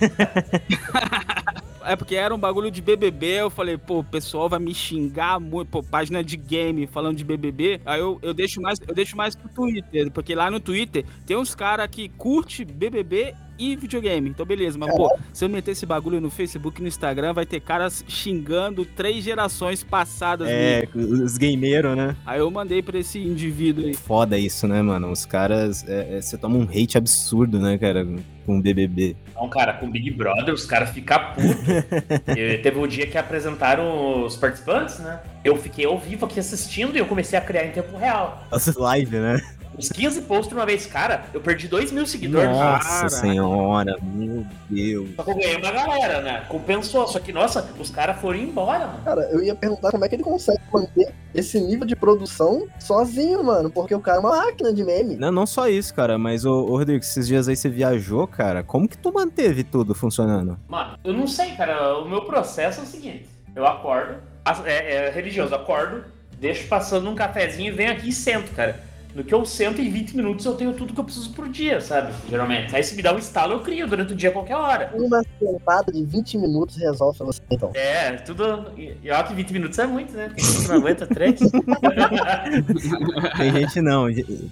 [1.84, 5.40] é porque era um bagulho de BBB, eu falei, pô, o pessoal vai me xingar
[5.40, 9.16] muito, pô, página de game falando de BBB, aí eu, eu deixo mais eu deixo
[9.16, 14.30] mais pro Twitter, porque lá no Twitter tem uns caras que curte BBB e videogame.
[14.30, 17.46] Então, beleza, mas pô, se eu meter esse bagulho no Facebook e no Instagram, vai
[17.46, 21.22] ter caras xingando três gerações passadas É, nele.
[21.22, 22.16] os gameiros, né?
[22.26, 23.94] Aí eu mandei pra esse indivíduo aí.
[23.94, 25.10] Foda isso, né, mano?
[25.10, 25.86] Os caras.
[25.88, 28.06] é, é, você toma um hate absurdo, né, cara,
[28.46, 29.16] com o BBB.
[29.34, 32.24] Não, cara, com Big Brother os caras ficam putos.
[32.62, 35.20] Teve um dia que apresentaram os participantes, né?
[35.44, 38.44] Eu fiquei ao vivo aqui assistindo e eu comecei a criar em tempo real.
[38.50, 39.40] Nossa live, né?
[39.76, 42.50] Os 15 posts de uma vez, cara, eu perdi 2 mil seguidores.
[42.50, 43.08] Nossa Caraca.
[43.10, 45.10] senhora, meu Deus.
[45.16, 46.44] Só que eu ganhei uma galera, né?
[46.48, 47.06] Compensou.
[47.08, 49.04] Só que, nossa, os caras foram embora, mano.
[49.04, 53.42] Cara, eu ia perguntar como é que ele consegue manter esse nível de produção sozinho,
[53.42, 53.70] mano.
[53.70, 55.16] Porque o cara é uma máquina de meme.
[55.16, 58.62] Não, não só isso, cara, mas, ô, ô Rodrigo, esses dias aí você viajou, cara,
[58.62, 60.58] como que tu manteve tudo funcionando?
[60.68, 61.98] Mano, eu não sei, cara.
[61.98, 64.16] O meu processo é o seguinte: eu acordo,
[64.64, 66.04] é, é religioso, acordo,
[66.38, 68.91] deixo passando um cafezinho e venho aqui e sento, cara.
[69.14, 71.80] No que eu sento, em 20 minutos eu tenho tudo que eu preciso por dia,
[71.80, 72.12] sabe?
[72.28, 72.74] Geralmente.
[72.74, 74.90] Aí se me dá um estalo, eu crio durante o dia, a qualquer hora.
[74.94, 77.70] Uma sentada de 20 minutos resolve pra você, então.
[77.74, 78.72] É, tudo.
[78.76, 80.30] E ó, que 20 minutos é muito, né?
[80.34, 81.40] Tem gente que não aguenta três.
[83.36, 84.06] Tem gente não,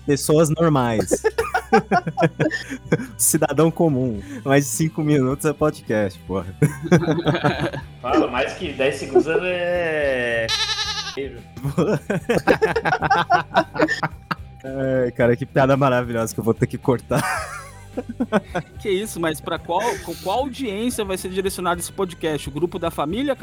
[0.06, 1.22] pessoas normais.
[3.16, 4.20] Cidadão comum.
[4.44, 6.54] Mais de cinco minutos é podcast, porra.
[8.02, 10.46] Fala, mais que 10 segundos é.
[14.64, 17.22] Ai, cara, que piada maravilhosa que eu vou ter que cortar.
[18.80, 22.48] Que isso, mas pra qual, com qual audiência vai ser direcionado esse podcast?
[22.48, 23.36] O grupo da família?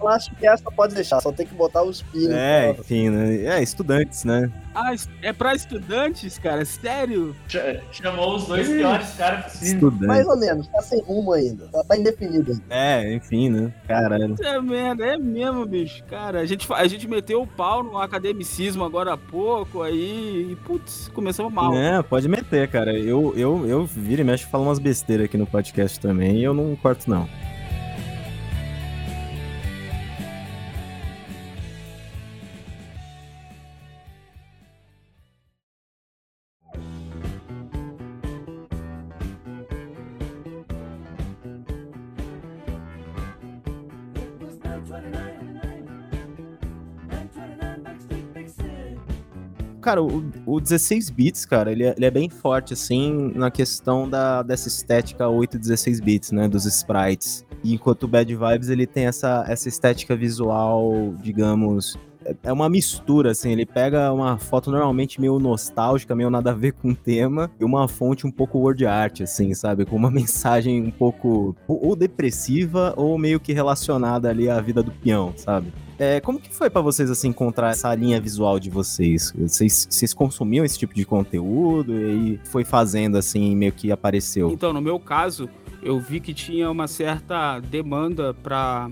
[0.00, 2.30] Eu acho que essa pode deixar, só tem que botar os pinos.
[2.30, 3.36] É, enfim, né?
[3.58, 4.50] É, estudantes, né?
[4.74, 6.64] Ah, é pra estudantes, cara?
[6.64, 7.34] Sério?
[7.48, 9.72] Ch- Chamou os dois piores caras possíveis.
[9.74, 10.06] Estudantes.
[10.06, 11.66] Mais ou menos, tá sem rumo ainda.
[11.68, 12.62] Tá, tá indefinido ainda.
[12.70, 13.72] É, enfim, né?
[13.86, 14.34] Caralho.
[14.40, 16.02] É merda, é mesmo, bicho.
[16.04, 20.56] Cara, a gente, a gente meteu o pau no academicismo agora há pouco, aí, e
[20.56, 21.74] putz, começamos mal.
[21.74, 22.92] É, pode meter, cara.
[22.98, 26.44] Eu, eu, eu viro e mexo e falo umas besteiras aqui no podcast também e
[26.44, 27.28] eu não corto, não.
[49.82, 54.08] Cara, o, o 16 bits, cara, ele é, ele é bem forte, assim, na questão
[54.08, 57.44] da, dessa estética 8 e 16 bits, né, dos sprites.
[57.64, 62.68] E enquanto o Bad Vibes, ele tem essa, essa estética visual, digamos, é- é uma
[62.68, 66.94] mistura, assim, ele pega uma foto normalmente meio nostálgica, meio nada a ver com o
[66.94, 71.56] tema, e uma fonte um pouco word art, assim, sabe, com uma mensagem um pouco
[71.66, 75.72] ou ou depressiva ou meio que relacionada ali à vida do peão, sabe?
[76.04, 79.32] É, como que foi pra vocês assim encontrar essa linha visual de vocês?
[79.38, 84.50] Vocês, vocês consumiam esse tipo de conteúdo e foi fazendo assim meio que apareceu?
[84.50, 85.48] Então, no meu caso,
[85.80, 88.90] eu vi que tinha uma certa demanda para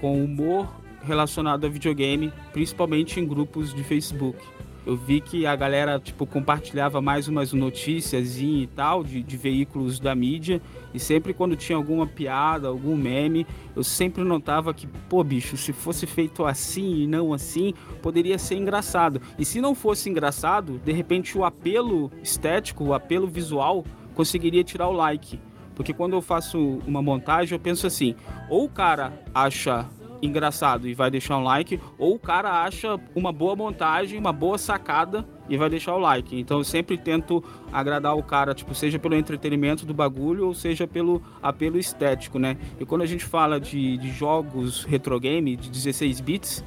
[0.00, 4.38] com humor relacionado a videogame, principalmente em grupos de Facebook.
[4.86, 9.98] Eu vi que a galera, tipo, compartilhava mais umas notícias e tal de, de veículos
[9.98, 10.60] da mídia.
[10.92, 15.72] E sempre quando tinha alguma piada, algum meme, eu sempre notava que, pô, bicho, se
[15.72, 19.22] fosse feito assim e não assim, poderia ser engraçado.
[19.38, 24.88] E se não fosse engraçado, de repente o apelo estético, o apelo visual, conseguiria tirar
[24.88, 25.40] o like.
[25.74, 28.14] Porque quando eu faço uma montagem, eu penso assim:
[28.48, 29.86] ou o cara acha
[30.26, 34.58] engraçado e vai deixar um like, ou o cara acha uma boa montagem, uma boa
[34.58, 36.38] sacada e vai deixar o like.
[36.38, 40.86] Então eu sempre tento agradar o cara, tipo, seja pelo entretenimento do bagulho ou seja
[40.86, 42.56] pelo apelo estético, né?
[42.80, 46.64] E quando a gente fala de, de jogos retro game de 16 bits,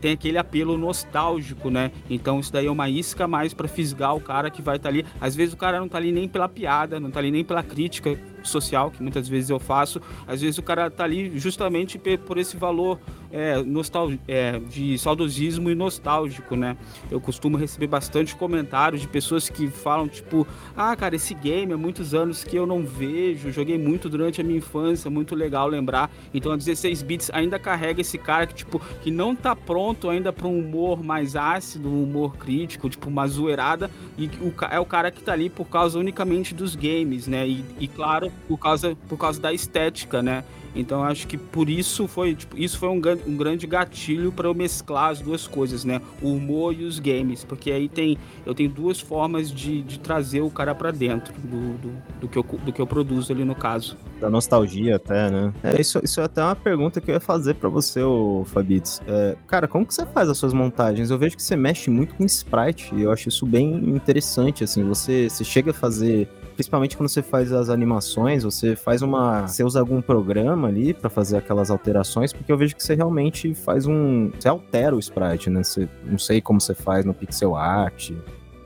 [0.00, 1.92] tem aquele apelo nostálgico, né?
[2.08, 5.06] Então isso daí é uma isca mais pra fisgar o cara que vai estar ali.
[5.20, 7.62] Às vezes o cara não tá ali nem pela piada, não tá ali nem pela
[7.62, 10.00] crítica social, que muitas vezes eu faço.
[10.26, 12.98] Às vezes o cara tá ali justamente por esse valor
[13.32, 16.76] é, nostal é, de saudosismo e nostálgico, né?
[17.10, 21.76] Eu costumo receber bastante comentários de pessoas que falam, tipo, ah, cara, esse game há
[21.76, 26.10] muitos anos que eu não vejo, joguei muito durante a minha infância, muito legal lembrar.
[26.34, 30.32] Então a 16 bits ainda carrega esse cara que, tipo, que não tá pronto ainda
[30.32, 34.84] para um humor mais ácido, um humor crítico, tipo, uma zoeirada, e o, é o
[34.84, 37.46] cara que tá ali por causa unicamente dos games, né?
[37.46, 40.44] E, e, claro, por causa, por causa da estética, né?
[40.74, 44.46] Então eu acho que por isso foi, tipo, isso foi um, um grande gatilho para
[44.46, 46.00] eu mesclar as duas coisas, né?
[46.22, 48.16] O humor e os games, porque aí tem
[48.46, 52.38] eu tenho duas formas de, de trazer o cara para dentro do, do, do que
[52.38, 53.96] eu, do que eu produzo ali no caso.
[54.20, 55.52] Da nostalgia até, né?
[55.62, 59.00] É, isso, isso é até uma pergunta que eu ia fazer pra você, ô Fabitz.
[59.06, 61.10] É, cara, como que você faz as suas montagens?
[61.10, 64.84] Eu vejo que você mexe muito com sprite e eu acho isso bem interessante, assim.
[64.84, 66.28] Você, você chega a fazer
[66.60, 69.48] principalmente quando você faz as animações, você faz uma.
[69.48, 73.54] Você usa algum programa ali pra fazer aquelas alterações, porque eu vejo que você realmente
[73.54, 74.30] faz um.
[74.38, 75.62] Você altera o sprite, né?
[75.64, 78.12] Você, não sei como você faz no pixel art.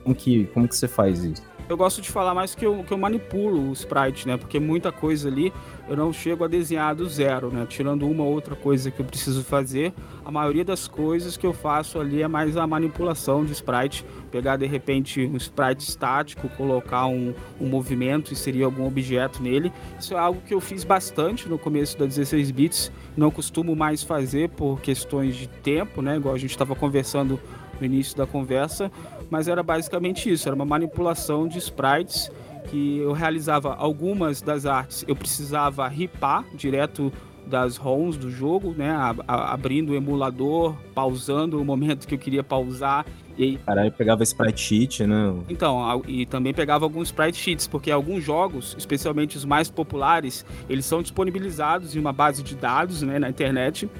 [0.03, 1.43] Como que, como que você faz isso?
[1.67, 4.37] Eu gosto de falar mais que eu, que eu manipulo o sprite, né?
[4.37, 5.53] Porque muita coisa ali
[5.89, 7.67] eu não chego a desenhar do zero, né?
[7.67, 9.93] Tirando uma ou outra coisa que eu preciso fazer,
[10.25, 14.05] a maioria das coisas que eu faço ali é mais a manipulação de sprite.
[14.31, 19.73] Pegar de repente um sprite estático, colocar um, um movimento, inserir algum objeto nele.
[19.99, 22.93] Isso é algo que eu fiz bastante no começo da 16 bits.
[23.17, 26.17] Não costumo mais fazer por questões de tempo, né?
[26.17, 27.41] Igual a gente estava conversando
[27.81, 28.91] no início da conversa,
[29.35, 32.31] mas era basicamente isso, era uma manipulação de sprites
[32.69, 37.13] que eu realizava algumas das artes, eu precisava ripar direto
[37.45, 42.19] das ROMs do jogo, né, a, a, abrindo o emulador, pausando o momento que eu
[42.19, 43.05] queria pausar
[43.37, 45.35] e Caralho, pegava sprite sheet, né?
[45.49, 50.87] então, e também pegava alguns sprite sheets, porque alguns jogos, especialmente os mais populares, eles
[50.87, 53.91] são disponibilizados em uma base de dados né, na internet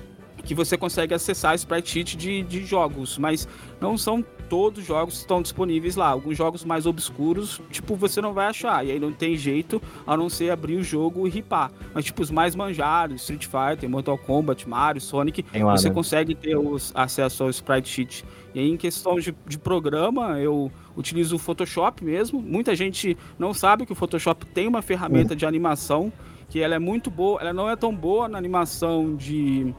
[0.45, 3.49] que você consegue acessar sprite sheet de, de jogos, mas
[3.81, 6.09] não são todos os jogos estão disponíveis lá.
[6.09, 10.17] Alguns jogos mais obscuros, tipo, você não vai achar, e aí não tem jeito a
[10.17, 11.71] não ser abrir o jogo e ripar.
[11.93, 15.95] Mas, tipo, os mais manjados, Street Fighter, Mortal Kombat, Mario, Sonic, lá, você né?
[15.95, 18.25] consegue ter os, acesso ao sprite sheet.
[18.55, 22.41] E aí, em questão de, de programa, eu utilizo o Photoshop mesmo.
[22.41, 26.13] Muita gente não sabe que o Photoshop tem uma ferramenta de animação
[26.49, 27.41] que ela é muito boa.
[27.41, 29.75] Ela não é tão boa na animação de,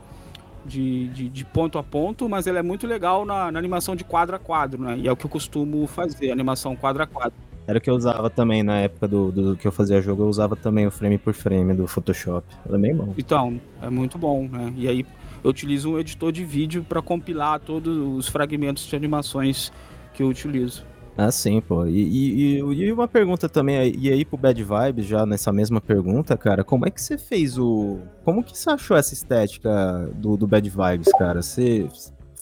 [0.66, 4.03] de, de, de ponto a ponto, mas ela é muito legal na, na animação de
[4.03, 4.97] quadro a quadro, né?
[4.97, 7.34] E é o que eu costumo fazer, animação quadro a quadro.
[7.68, 10.28] Era o que eu usava também na época do, do que eu fazia jogo, eu
[10.28, 12.45] usava também o frame por frame do Photoshop.
[12.68, 13.13] Era bem bom.
[13.18, 14.74] Então, é muito bom, né?
[14.78, 15.05] E aí
[15.43, 19.72] eu utilizo um editor de vídeo para compilar todos os fragmentos de animações
[20.13, 20.84] que eu utilizo.
[21.18, 21.86] Ah, sim, pô.
[21.86, 26.36] E, e, e- uma pergunta também, e aí pro Bad Vibes, já nessa mesma pergunta,
[26.38, 27.99] cara, como é que você fez o.
[28.24, 31.41] Como que você achou essa estética do, do Bad Vibes, cara?
[31.41, 31.88] Você.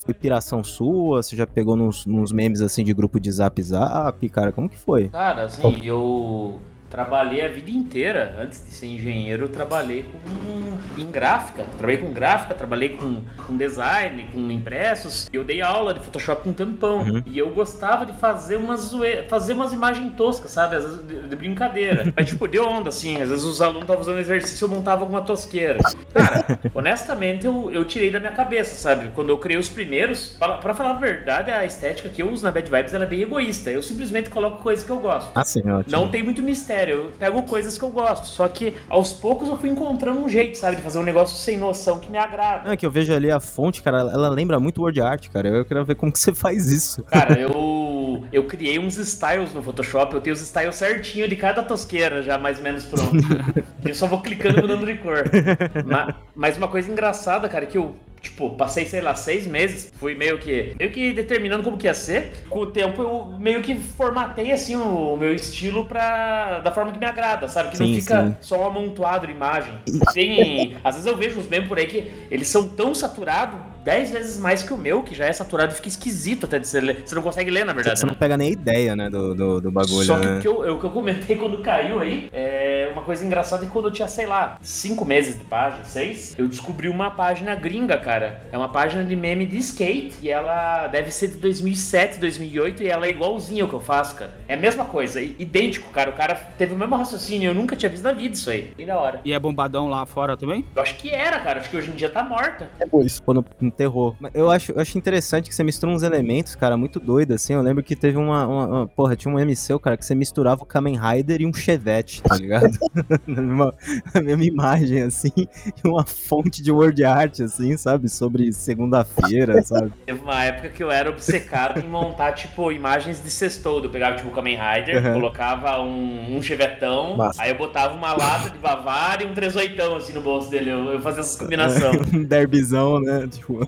[0.05, 1.23] Foi piração sua?
[1.23, 4.51] Você já pegou nos, nos memes assim de grupo de zap zap, cara?
[4.51, 5.07] Como que foi?
[5.07, 6.59] Cara, assim, eu
[6.93, 11.65] trabalhei a vida inteira, antes de ser engenheiro, eu trabalhei com, em gráfica.
[11.75, 15.27] Trabalhei com gráfica, trabalhei com, com design, com impressos.
[15.33, 16.99] Eu dei aula de Photoshop um tempão.
[16.99, 17.23] Uhum.
[17.25, 19.23] E eu gostava de fazer umas, zoe...
[19.27, 20.75] fazer umas imagens toscas, sabe?
[20.75, 22.13] Às vezes de, de brincadeira.
[22.15, 23.19] Mas, tipo, deu onda, assim.
[23.19, 25.79] Às vezes os alunos estavam fazendo exercício, eu montava alguma tosqueira.
[26.13, 29.09] Cara, honestamente, eu, eu tirei da minha cabeça, sabe?
[29.15, 32.43] Quando eu criei os primeiros, pra, pra falar a verdade, a estética que eu uso
[32.43, 33.71] na Bad Vibes ela é bem egoísta.
[33.71, 35.31] Eu simplesmente coloco coisas que eu gosto.
[35.33, 35.91] Ah, sim, ótimo.
[35.91, 38.25] Não tem muito mistério, eu pego coisas que eu gosto.
[38.27, 41.57] Só que aos poucos eu fui encontrando um jeito, sabe, de fazer um negócio sem
[41.57, 42.63] noção que me agrada.
[42.65, 45.47] Não, é que eu vejo ali a fonte, cara, ela lembra muito Word Art, cara.
[45.47, 47.03] Eu quero ver como que você faz isso.
[47.03, 51.63] Cara, eu, eu criei uns styles no Photoshop, eu tenho os styles certinho de cada
[51.63, 53.17] tosqueira já mais ou menos pronto.
[53.85, 55.23] eu só vou clicando e mudando de cor.
[55.85, 60.15] Ma- Mas uma coisa engraçada, cara, que eu, tipo, passei, sei lá, seis meses, fui
[60.15, 62.31] meio que, meio que determinando como que ia ser.
[62.49, 66.97] Com o tempo eu meio que formatei, assim, o meu estilo pra, da forma que
[66.97, 67.69] me agrada, sabe?
[67.69, 68.35] Que Sim, não fica sim.
[68.39, 69.73] só um amontoado de imagem.
[70.13, 74.09] Tem, às vezes eu vejo uns memes por aí que eles são tão saturados, dez
[74.09, 76.79] vezes mais que o meu, que já é saturado e fica esquisito até de você
[76.79, 77.03] ler.
[77.05, 77.99] Você não consegue ler, na verdade.
[77.99, 78.17] Você não né?
[78.19, 80.37] pega nem a ideia, né, do, do, do bagulho, Só que né?
[80.37, 83.65] o que, eu, o que eu comentei quando caiu aí, é uma coisa engraçada é
[83.65, 87.53] que quando eu tinha, sei lá, cinco meses de página, seis, eu descobri uma página
[87.55, 88.12] gringa, cara.
[88.51, 92.87] É uma página de meme de skate e ela deve ser de 2007, 2008 e
[92.87, 94.31] ela é igualzinha ao que eu faço, cara.
[94.47, 96.09] É a mesma coisa, idêntico, cara.
[96.09, 98.71] O cara teve o mesmo raciocínio, eu nunca tinha visto na vida isso aí.
[98.77, 99.21] Bem da hora.
[99.25, 100.65] E é bombadão lá fora também?
[100.75, 101.59] Eu acho que era, cara.
[101.59, 102.69] Acho que hoje em dia tá morta.
[102.79, 103.19] Depois.
[103.19, 104.15] Pô, no, no terror.
[104.33, 107.53] Eu acho, eu acho interessante que você mistura uns elementos, cara, muito doido, assim.
[107.53, 110.61] Eu lembro que teve uma, uma- uma- Porra, tinha um MC, cara, que você misturava
[110.63, 112.77] o Kamen Rider e um Chevette, tá ligado?
[113.25, 113.73] na, mesma,
[114.13, 115.31] na mesma imagem, assim.
[115.83, 118.02] E uma fonte de word art, assim, sabe?
[118.09, 119.91] Sobre segunda-feira, sabe?
[120.05, 123.87] Teve uma época que eu era obcecado em montar, tipo, imagens de sextoldo.
[123.87, 125.13] Eu pegava, tipo, o Kamen Rider, Uhum.
[125.13, 127.41] colocava um, um chevetão, Massa.
[127.41, 130.69] aí eu botava uma lata de Bavária e um 38 assim no bolso dele.
[130.69, 131.91] Eu, eu fazia essa combinação.
[132.13, 133.27] um derbizão, né?
[133.31, 133.59] Tipo,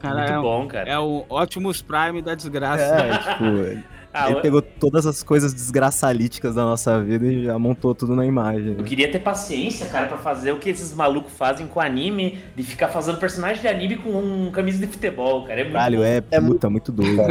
[0.00, 0.88] Cara, Muito é, bom, cara.
[0.88, 2.82] é o Optimus Prime da desgraça.
[2.84, 3.97] é, tipo.
[4.12, 8.24] Ah, Ele pegou todas as coisas desgraçalíticas da nossa vida e já montou tudo na
[8.24, 8.74] imagem.
[8.78, 12.62] eu queria ter paciência, cara, pra fazer o que esses malucos fazem com anime, de
[12.62, 15.60] ficar fazendo personagem de anime com um camisa de futebol, cara.
[15.60, 17.22] É muito Caralho, é, É puta, muito doido.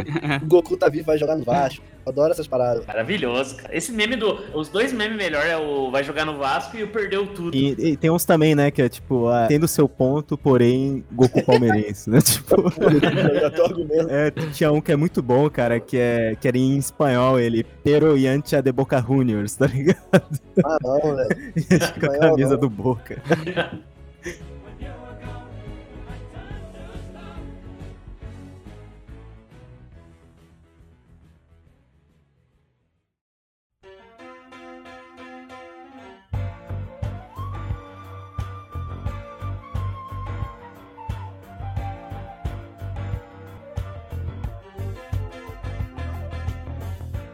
[0.42, 1.84] O Goku tá vivo, vai jogar no Vasco.
[2.08, 2.86] Adoro essas paradas.
[2.86, 3.76] Maravilhoso, cara.
[3.76, 4.40] Esse meme do.
[4.54, 7.56] Os dois memes melhor é o vai jogar no Vasco e o perdeu tudo.
[7.56, 11.44] E, e tem uns também, né, que é tipo, ah, tendo seu ponto, porém, Goku
[11.44, 12.20] palmeirense, né?
[12.38, 12.72] Tipo,
[13.40, 14.08] Já tô argumento.
[14.10, 17.66] é, tinha um que é muito bom, cara, que, é, que era em espanhol, ele,
[17.84, 20.40] pero yancha de Boca Juniors, tá ligado?
[20.64, 21.30] Ah, não, velho.
[22.00, 22.60] Com a camisa não.
[22.60, 23.22] do Boca.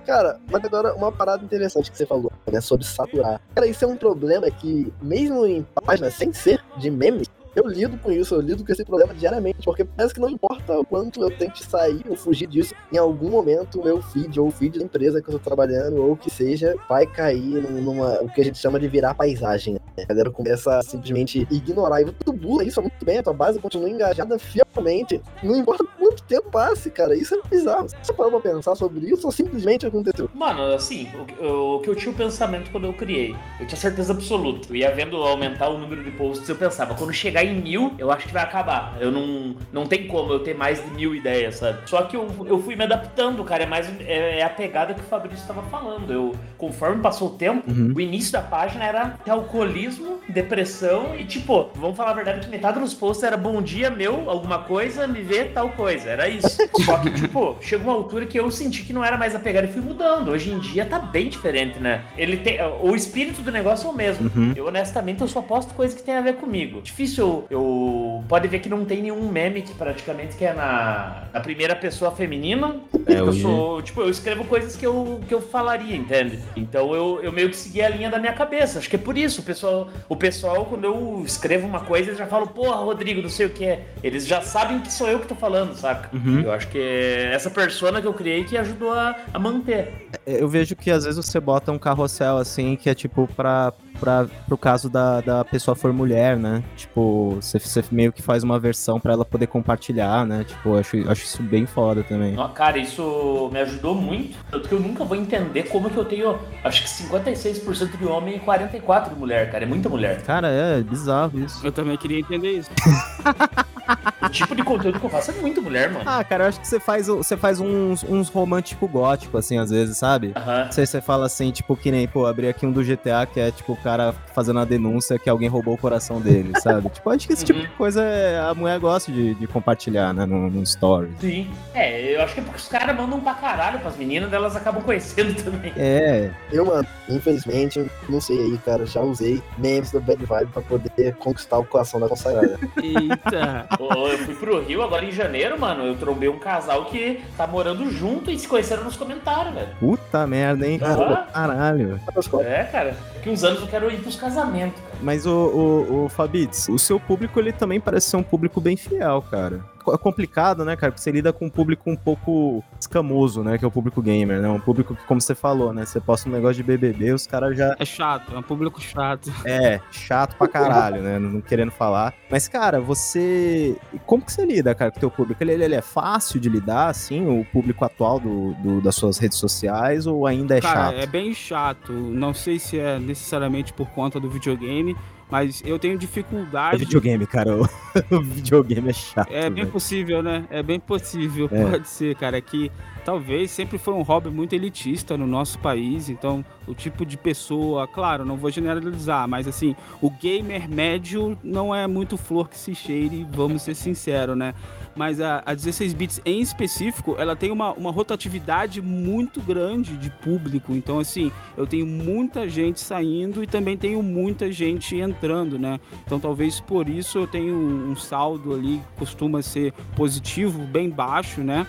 [0.05, 3.39] Cara, mas agora uma parada interessante que você falou, né, sobre saturar.
[3.55, 7.97] Cara, isso é um problema que, mesmo em páginas sem ser de memes, eu lido
[7.99, 11.21] com isso, eu lido com esse problema diariamente, porque parece que não importa o quanto
[11.21, 14.79] eu tente sair ou fugir disso, em algum momento o meu feed ou o feed
[14.79, 18.29] da empresa que eu tô trabalhando ou o que seja, vai cair num- numa, o
[18.29, 19.77] que a gente chama de virar paisagem.
[19.97, 23.59] A galera começa a simplesmente ignorar e tu burla isso muito bem, a tua base
[23.59, 27.87] continua engajada fielmente, não importa quanto tempo passe, cara, isso é bizarro.
[28.01, 30.29] Você parou pra pensar sobre isso ou simplesmente aconteceu?
[30.33, 34.13] Mano, assim, o, o que eu tinha o pensamento quando eu criei, eu tinha certeza
[34.13, 34.67] absoluta.
[34.69, 38.11] Eu ia vendo aumentar o número de posts, eu pensava, quando chegar em mil, eu
[38.11, 38.97] acho que vai acabar.
[38.99, 39.55] Eu não.
[39.71, 41.89] Não tem como eu ter mais de mil ideias, sabe?
[41.89, 43.63] Só que eu, eu fui me adaptando, cara.
[43.63, 46.11] É mais é, é a pegada que o Fabrício estava falando.
[46.11, 47.93] Eu, conforme passou o tempo, Uhum.
[47.95, 49.82] o início da página era alcoolismo,
[50.27, 54.29] depressão e, tipo, vamos falar a verdade que metade dos posts era bom dia meu,
[54.29, 56.09] alguma coisa, me vê tal coisa.
[56.09, 56.57] Era isso.
[56.85, 59.67] Só que, tipo, chegou uma altura que eu senti que não era mais a pegada
[59.67, 60.29] e fui mudando.
[60.29, 62.03] Hoje em dia tá bem diferente, né?
[62.17, 62.57] Ele tem.
[62.81, 64.31] O espírito do negócio é o mesmo.
[64.35, 64.53] Uhum.
[64.55, 66.81] Eu, honestamente, eu só posto coisa que tem a ver comigo.
[66.81, 68.23] Difícil eu.
[68.27, 72.11] Pode ver que não tem nenhum meme que praticamente que é na, na primeira pessoa
[72.11, 72.77] feminina.
[73.07, 73.81] É, eu sou.
[73.81, 76.39] Tipo, eu escrevo coisas que eu, que eu falaria, entende?
[76.55, 78.79] Então eu, eu meio que segui a linha da minha cabeça.
[78.79, 79.41] Acho que é por isso.
[79.41, 79.72] O pessoal,
[80.09, 83.49] o pessoal, quando eu escrevo uma coisa, eles já falam, porra, Rodrigo, não sei o
[83.49, 83.87] que é.
[84.03, 86.09] Eles já sabem que sou eu que tô falando, saca?
[86.15, 86.41] Uhum.
[86.41, 90.09] Eu acho que é essa persona que eu criei que ajudou a, a manter.
[90.25, 94.27] Eu vejo que às vezes você bota um carrossel assim, que é tipo pra, pra,
[94.47, 96.63] pro caso da, da pessoa for mulher, né?
[96.75, 100.43] Tipo, você, você meio que faz uma versão pra ela poder compartilhar, né?
[100.43, 102.35] Tipo, eu acho, acho isso bem foda também.
[102.53, 104.37] Cara, isso me ajudou muito.
[104.49, 108.37] Tanto que eu nunca vou entender como que eu tenho, acho que 56% de homem
[108.37, 109.63] e 44% de mulher, cara.
[109.63, 110.21] É muita mulher.
[110.23, 111.65] Cara, é bizarro isso.
[111.65, 112.69] Eu também queria entender isso.
[114.21, 116.05] O tipo de conteúdo que eu faço é muito mulher, mano.
[116.07, 119.69] Ah, cara, eu acho que você faz, você faz uns, uns romântico gótico, assim, às
[119.69, 120.33] vezes, sabe?
[120.71, 123.51] Se você fala assim, tipo, que nem, pô, abri aqui um do GTA, que é,
[123.51, 126.89] tipo, o cara fazendo a denúncia que alguém roubou o coração dele, sabe?
[126.89, 130.25] tipo, acho que esse tipo de coisa é- a mulher gosta de, de compartilhar, né,
[130.25, 131.11] no, no story.
[131.19, 131.49] Sim.
[131.73, 134.81] É, eu acho que é porque os caras mandam pra caralho pras meninas, elas acabam
[134.83, 135.73] conhecendo também.
[135.75, 140.61] É, Eu, mano, infelizmente, não sei aí, cara, já usei memes do Bad Vibe pra
[140.61, 142.57] poder conquistar o coração da consagrada.
[142.81, 143.67] Eita.
[143.79, 145.85] Eu fui pro Rio agora em janeiro, mano.
[145.85, 149.69] Eu trombei um casal que tá morando junto e se conheceram nos comentários, velho.
[149.79, 150.79] puta merda, hein?
[150.81, 151.27] Ah.
[151.33, 151.99] Caralho.
[152.45, 152.95] É, cara.
[153.15, 154.95] Daqui uns anos eu quero ir pros casamentos, cara.
[155.01, 158.75] Mas o, o, o Fabitz, o seu público, ele também parece ser um público bem
[158.75, 159.61] fiel, cara.
[159.91, 160.91] É complicado, né, cara?
[160.91, 163.57] Porque você lida com um público um pouco escamoso, né?
[163.57, 164.49] Que é o público gamer, né?
[164.49, 165.85] Um público que, como você falou, né?
[165.85, 167.75] Você posta um negócio de BBB, os caras já...
[167.79, 169.31] É chato, é um público chato.
[169.45, 171.17] É, chato pra caralho, né?
[171.19, 172.13] Não querendo falar.
[172.29, 173.75] Mas, cara, você...
[174.05, 175.43] Como que você lida, cara, com o teu público?
[175.43, 177.25] Ele, ele é fácil de lidar, assim?
[177.27, 180.05] O público atual do, do- das suas redes sociais?
[180.07, 180.95] Ou ainda é Cara, chato?
[180.95, 181.91] é bem chato.
[181.91, 184.95] Não sei se é necessariamente por conta do videogame,
[185.33, 186.77] mas eu tenho É dificuldade.
[186.77, 187.49] videogame, cara.
[188.11, 189.71] O, videogame é chato, É bem velho.
[189.71, 190.45] possível, né?
[190.49, 191.69] É bem possível, É.
[191.71, 192.71] pode ser, cara, que
[193.05, 197.87] talvez sempre foi um hobby muito elitista no nosso país, então o tipo de pessoa,
[197.87, 202.73] claro, não vou generalizar, mas assim, o gamer médio não é muito flor que se
[202.73, 204.53] cheire, vamos ser sinceros, né?
[204.95, 210.09] Mas a, a 16 bits em específico, ela tem uma, uma rotatividade muito grande de
[210.09, 215.79] público, então assim, eu tenho muita gente saindo e também tenho muita gente entrando, né?
[216.05, 221.41] Então talvez por isso eu tenho um saldo ali que costuma ser positivo, bem baixo,
[221.41, 221.65] né?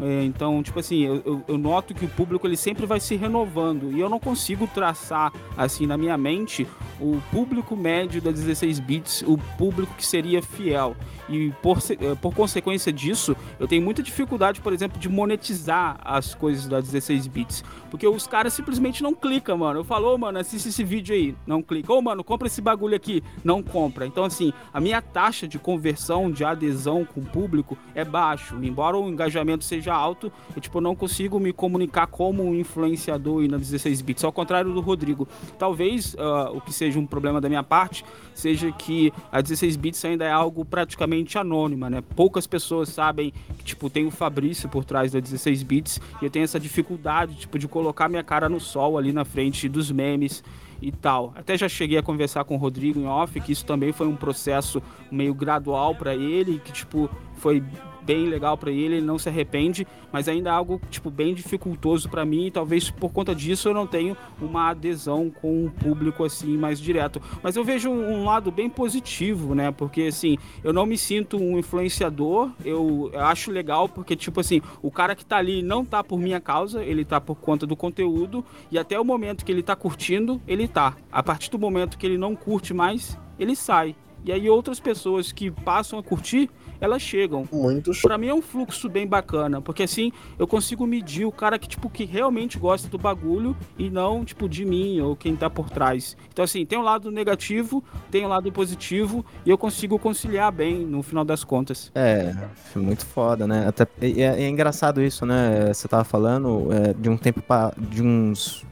[0.00, 3.90] É, então, tipo assim, eu, eu- noto que o público ele sempre vai se renovando
[3.92, 6.66] e eu não consigo traçar assim na minha mente
[7.00, 10.94] o público médio da 16 bits, o público que seria fiel.
[11.28, 16.34] E por, eh, por consequência disso, eu tenho muita dificuldade, por exemplo, de monetizar as
[16.34, 17.64] coisas da 16 bits.
[17.90, 19.80] Porque os caras simplesmente não clicam, mano.
[19.80, 21.34] Eu falo, ô, mano, assiste esse vídeo aí.
[21.46, 21.92] Não clica.
[21.92, 23.22] Ô, mano, compra esse bagulho aqui.
[23.42, 24.06] Não compra.
[24.06, 28.56] Então, assim, a minha taxa de conversão, de adesão com o público é baixo.
[28.62, 33.44] Embora o engajamento seja seja alto, eu tipo não consigo me comunicar como um influenciador
[33.44, 35.28] e na 16 bits, ao contrário do Rodrigo.
[35.58, 40.04] Talvez uh, o que seja um problema da minha parte seja que a 16 bits
[40.04, 42.02] ainda é algo praticamente anônima, né?
[42.14, 46.30] Poucas pessoas sabem que tipo tem o Fabrício por trás da 16 bits e eu
[46.30, 50.42] tenho essa dificuldade tipo de colocar minha cara no sol ali na frente dos memes
[50.82, 51.32] e tal.
[51.36, 54.16] Até já cheguei a conversar com o Rodrigo em off que isso também foi um
[54.16, 57.62] processo meio gradual para ele, que tipo foi
[58.06, 62.08] bem legal para ele, ele não se arrepende, mas ainda é algo tipo bem dificultoso
[62.08, 66.24] para mim e talvez por conta disso eu não tenho uma adesão com o público
[66.24, 67.20] assim mais direto.
[67.42, 69.72] Mas eu vejo um, lado bem positivo, né?
[69.72, 74.90] Porque assim, eu não me sinto um influenciador, eu, acho legal porque tipo assim, o
[74.90, 78.44] cara que tá ali não tá por minha causa, ele tá por conta do conteúdo
[78.70, 80.96] e até o momento que ele tá curtindo, ele tá.
[81.10, 83.96] A partir do momento que ele não curte mais, ele sai.
[84.26, 86.50] E aí outras pessoas que passam a curtir,
[86.80, 87.48] elas chegam.
[87.52, 88.08] Muito show.
[88.08, 91.68] Pra mim é um fluxo bem bacana, porque assim eu consigo medir o cara que,
[91.68, 95.70] tipo, que realmente gosta do bagulho e não, tipo, de mim ou quem tá por
[95.70, 96.16] trás.
[96.32, 100.84] Então, assim, tem um lado negativo, tem um lado positivo e eu consigo conciliar bem
[100.84, 101.90] no final das contas.
[101.94, 102.34] É,
[102.74, 103.66] muito foda, né?
[103.66, 105.72] Até, é, é engraçado isso, né?
[105.72, 108.64] Você tava falando é, de um tempo pra, de uns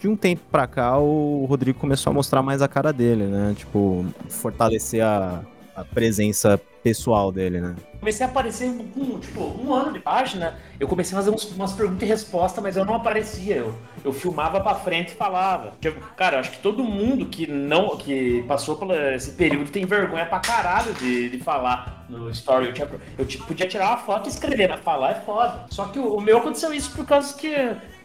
[0.00, 3.54] de um tempo pra cá, o Rodrigo começou a mostrar mais a cara dele, né?
[3.56, 5.42] Tipo, fortalecer a,
[5.74, 7.76] a presença pessoal dele, né?
[8.00, 11.72] Comecei a aparecer com, tipo, um ano de página, eu comecei a fazer uns, umas
[11.72, 13.74] perguntas e respostas, mas eu não aparecia, eu,
[14.04, 15.72] eu filmava pra frente e falava.
[15.80, 20.26] Tipo, cara, acho que todo mundo que não, que passou por esse período tem vergonha
[20.26, 22.66] pra caralho de, de falar no story.
[22.66, 25.66] Eu, tinha, eu tipo, podia tirar uma foto e escrever, mas falar é foda.
[25.70, 27.54] Só que o, o meu aconteceu isso por causa que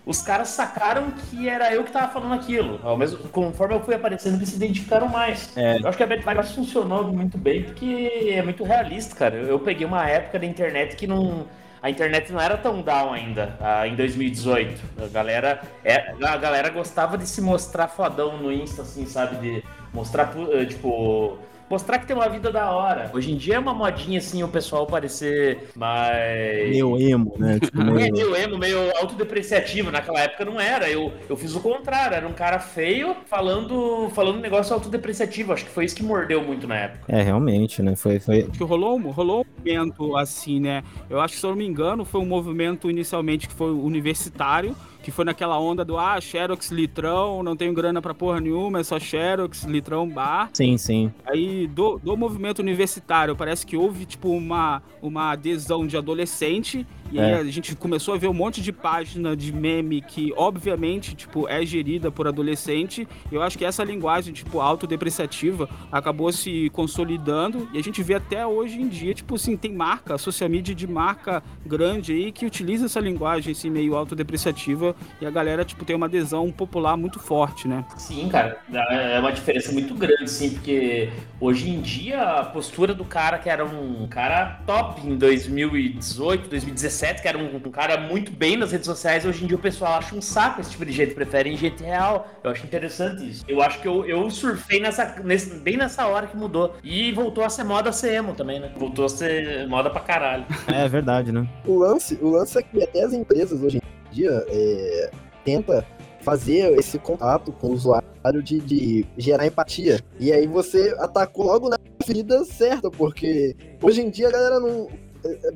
[0.08, 2.80] os caras sacaram que era eu que tava falando aquilo.
[2.82, 5.56] Ao mesmo, conforme eu fui aparecendo, eles se identificaram mais.
[5.58, 5.80] É.
[5.80, 9.36] Eu acho que a Bad Vibes funcionou muito bem, porque é muito realista, cara.
[9.36, 11.46] Eu, peguei uma época da internet que não.
[11.82, 14.82] A internet não era tão down ainda, ah, em 2018.
[15.04, 19.36] A galera, é, a galera gostava de se mostrar fodão no Insta, assim, sabe?
[19.36, 21.38] De mostrar, eh, tipo,
[21.70, 23.12] mostrar que tem uma vida da hora.
[23.14, 26.70] Hoje em dia é uma modinha assim o pessoal parecer mais.
[26.70, 27.60] Meio emo, né?
[27.68, 28.00] Tipo, meio...
[28.00, 29.92] É, meio emo, meio autodepreciativo.
[29.92, 30.90] Naquela época não era.
[30.90, 35.54] Eu, eu fiz o contrário, era um cara feio falando, falando um negócio autodepreciativo.
[35.54, 37.04] Acho que foi isso que mordeu muito na época.
[37.08, 37.96] É, realmente, né?
[37.96, 38.20] Foi.
[38.20, 38.42] foi...
[38.42, 40.84] Acho que rolou, rolou um movimento assim, né?
[41.10, 44.76] Eu acho que, se eu não me engano, foi um movimento inicialmente que foi universitário
[45.08, 48.84] que foi naquela onda do ah, Xerox litrão, não tenho grana pra porra nenhuma, é
[48.84, 50.50] só Xerox, litrão bar.
[50.52, 51.10] Sim, sim.
[51.26, 57.20] Aí do, do movimento universitário, parece que houve tipo uma, uma adesão de adolescente e
[57.20, 57.24] é.
[57.24, 61.48] aí a gente começou a ver um monte de página de meme que, obviamente, tipo,
[61.48, 63.08] é gerida por adolescente.
[63.32, 67.70] Eu acho que essa linguagem, tipo, autodepreciativa acabou se consolidando.
[67.74, 70.88] E a gente vê até hoje em dia, tipo assim, tem marca, social media de
[70.88, 74.96] marca grande aí que utiliza essa linguagem, assim, meio autodepreciativa.
[75.22, 77.86] E a galera, tipo, tem uma adesão popular muito forte, né?
[77.98, 78.60] Sim, cara.
[78.90, 83.50] É uma diferença muito grande, sim, porque hoje em dia a postura do cara que
[83.50, 88.58] era um cara top em 2018, 2017 17, que era um, um, cara muito bem
[88.58, 91.14] nas redes sociais, hoje em dia o pessoal acha um saco esse tipo de gente,
[91.14, 92.28] preferem gente real.
[92.44, 93.46] Eu acho interessante isso.
[93.48, 96.76] Eu acho que eu, eu surfei nessa, nesse, bem nessa hora que mudou.
[96.84, 98.72] E voltou a ser moda ser emo também, né?
[98.76, 100.46] Voltou a ser moda pra caralho.
[100.68, 101.48] É verdade, né?
[101.66, 105.12] O lance, o lance é que até as empresas hoje em dia é,
[105.44, 105.86] tenta
[106.22, 110.00] fazer esse contato com o usuário de, de, gerar empatia.
[110.20, 114.90] E aí você atacou logo na ferida certa, porque hoje em dia a galera não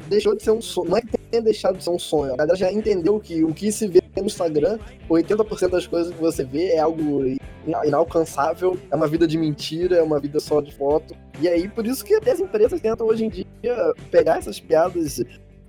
[0.08, 0.90] deixou de ser um sonho.
[0.90, 2.34] Não é que tenha deixado de ser um sonho.
[2.34, 4.78] A galera já entendeu que o que se vê no Instagram,
[5.10, 7.24] 80% das coisas que você vê é algo
[7.86, 11.16] inalcançável, é uma vida de mentira, é uma vida só de foto.
[11.40, 13.46] E aí, por isso que até as empresas tentam hoje em dia
[14.10, 15.22] pegar essas piadas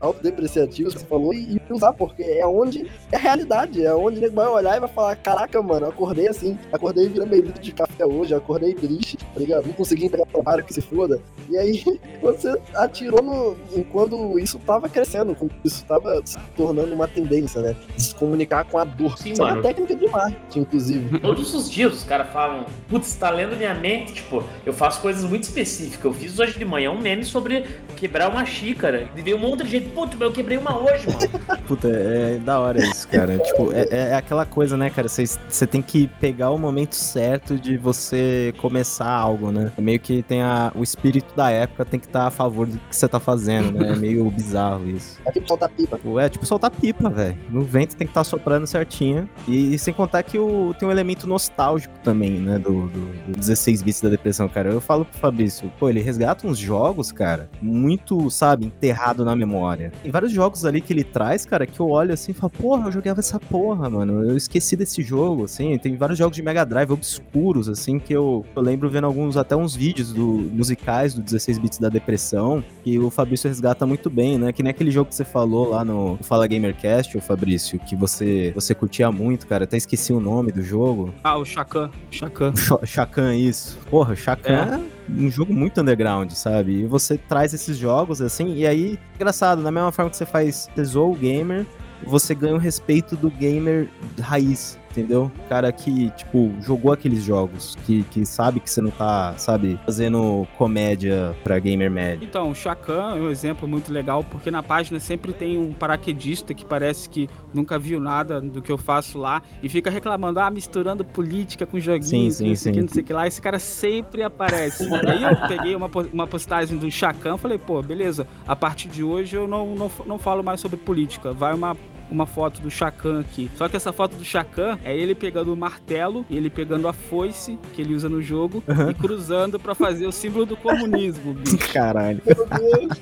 [0.02, 4.28] autodepreciativos que você falou e, usar, porque é onde é a realidade, é onde ele
[4.28, 8.04] vai olhar e vai falar: caraca, mano, acordei assim, acordei virando meio litro de café
[8.04, 9.66] hoje, acordei triste, tá ligado?
[9.66, 11.20] Não consegui entregar trabalho que se foda.
[11.48, 11.82] E aí
[12.20, 17.76] você atirou no, enquanto isso tava crescendo, quando isso tava se tornando uma tendência, né?
[17.96, 19.16] Se comunicar com a dor.
[19.16, 19.54] Sim, isso mano.
[19.54, 21.18] é uma técnica de marketing, inclusive.
[21.20, 25.24] Todos os dias os caras falam, putz, tá lendo minha mente, tipo, eu faço coisas
[25.24, 26.04] muito específicas.
[26.04, 29.08] Eu fiz hoje de manhã um meme sobre quebrar uma xícara.
[29.16, 31.62] E veio um monte de gente Puta, eu quebrei uma hoje, mano.
[31.68, 33.38] Puta, é, é da hora isso, cara.
[33.40, 35.08] tipo, é, é aquela coisa, né, cara?
[35.08, 39.72] Você tem que pegar o momento certo de você começar algo, né?
[39.76, 42.66] É meio que tem a, o espírito da época tem que estar tá a favor
[42.66, 43.92] do que você tá fazendo, né?
[43.92, 45.20] É meio bizarro isso.
[45.24, 46.00] É tipo soltar pipa.
[46.20, 47.36] É tipo soltar pipa, velho.
[47.50, 49.28] No vento tem que estar tá soprando certinho.
[49.46, 52.58] E, e, sem contar que o, tem um elemento nostálgico também, né?
[52.58, 54.70] Do, do, do 16 bits da depressão, cara.
[54.70, 59.81] Eu falo pro Fabrício, pô, ele resgata uns jogos, cara, muito, sabe, enterrado na memória
[59.82, 59.92] memória.
[60.02, 62.88] Tem vários jogos ali que ele traz, cara, que eu olho assim e falo, porra,
[62.88, 64.24] eu jogava essa porra, mano.
[64.24, 65.76] Eu esqueci desse jogo, assim.
[65.78, 69.56] Tem vários jogos de Mega Drive obscuros, assim, que eu, eu lembro vendo alguns, até
[69.56, 74.38] uns vídeos do, musicais do 16 bits da depressão, que o Fabrício resgata muito bem,
[74.38, 74.52] né?
[74.52, 78.52] Que nem aquele jogo que você falou lá no Fala Gamercast, o Fabrício, que você,
[78.54, 79.64] você curtia muito, cara.
[79.64, 81.12] Até esqueci o nome do jogo.
[81.22, 81.90] Ah, o Chacan.
[82.10, 82.52] Chacan.
[82.84, 83.78] Chacan, isso.
[83.90, 84.80] Porra, Chacan.
[84.88, 86.80] É um jogo muito underground, sabe?
[86.80, 90.68] E você traz esses jogos assim, e aí, engraçado, da mesma forma que você faz
[90.74, 91.66] Tesouro Gamer,
[92.04, 93.88] você ganha o respeito do gamer
[94.20, 95.30] raiz, entendeu?
[95.48, 100.46] Cara que, tipo, jogou aqueles jogos, que, que sabe que você não tá, sabe, fazendo
[100.56, 102.24] comédia pra gamer médio.
[102.24, 106.54] Então, o Chacan é um exemplo muito legal, porque na página sempre tem um paraquedista
[106.54, 110.50] que parece que nunca viu nada do que eu faço lá e fica reclamando, ah,
[110.50, 112.80] misturando política com joguinhos, sim, sim, sim.
[112.80, 113.26] não sei o que lá.
[113.26, 114.84] Esse cara sempre aparece.
[115.06, 119.36] Aí eu peguei uma, uma postagem do Chacan falei, pô, beleza, a partir de hoje
[119.36, 121.32] eu não, não, não falo mais sobre política.
[121.32, 121.76] Vai uma
[122.12, 123.50] uma foto do Chacan aqui.
[123.56, 127.58] Só que essa foto do Chacan é ele pegando o martelo, ele pegando a foice
[127.72, 128.90] que ele usa no jogo uhum.
[128.90, 131.32] e cruzando para fazer o símbolo do comunismo.
[131.42, 131.72] Bicho.
[131.72, 132.20] Caralho.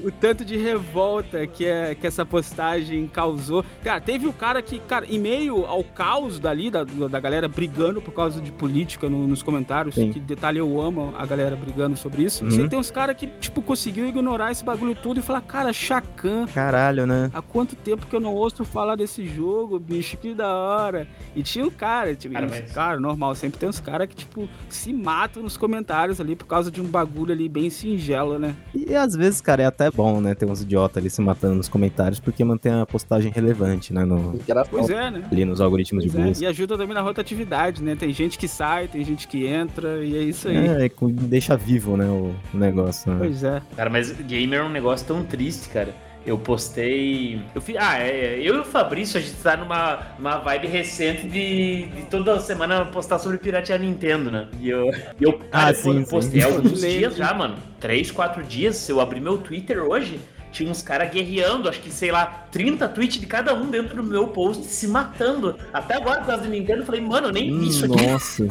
[0.05, 3.65] o tanto de revolta que, é, que essa postagem causou.
[3.83, 8.01] Cara, teve o cara que, cara, em meio ao caos dali, da, da galera brigando
[8.01, 10.13] por causa de política no, nos comentários, Sim.
[10.13, 12.45] que detalhe eu amo a galera brigando sobre isso.
[12.45, 12.51] Uhum.
[12.51, 16.47] Você tem uns caras que, tipo, conseguiu ignorar esse bagulho tudo e falar, cara, Chacan.
[16.47, 17.31] Caralho, né?
[17.35, 21.09] Há quanto tempo que eu não ouço falar desse jogo, bicho, que da hora.
[21.35, 22.73] E tinha um cara, tipo, cara, mas...
[22.73, 26.71] cara normal, sempre tem uns caras que, tipo, se matam nos comentários ali por causa
[26.71, 28.55] de um bagulho ali bem singelo, né?
[28.75, 31.69] E às vezes, cara, é até bom, né, ter uns idiotas ali se matando nos
[31.69, 34.05] comentários, porque mantém a postagem relevante, né?
[34.05, 34.39] No...
[34.71, 35.25] Pois é, né?
[35.31, 36.25] Ali nos algoritmos pois de é.
[36.25, 36.45] busca.
[36.45, 36.49] É.
[36.49, 37.97] E ajuda também na rotatividade, né?
[37.97, 40.57] Tem gente que sai, tem gente que entra, e é isso aí.
[40.57, 43.11] É, deixa vivo, né, o negócio.
[43.11, 43.19] Né?
[43.19, 43.63] Pois é.
[43.77, 45.95] Cara, mas gamer é um negócio tão triste, cara.
[46.25, 47.41] Eu postei.
[47.55, 51.27] Eu fiz, ah, é, eu e o Fabrício, a gente tá numa, numa vibe recente
[51.27, 54.49] de, de toda semana postar sobre piratear Nintendo, né?
[54.61, 54.91] E eu,
[55.21, 56.47] eu, ah, cara, sim, eu postei sim.
[56.47, 57.57] alguns dias já, mano.
[57.79, 58.77] Três, quatro dias.
[58.77, 60.21] Se eu abrir meu Twitter hoje,
[60.53, 64.03] tinha uns caras guerreando, acho que, sei lá, 30 tweets de cada um dentro do
[64.03, 65.57] meu post, se matando.
[65.73, 68.07] Até agora, por causa do Nintendo, eu falei, mano, eu nem vi isso aqui.
[68.07, 68.47] Nossa.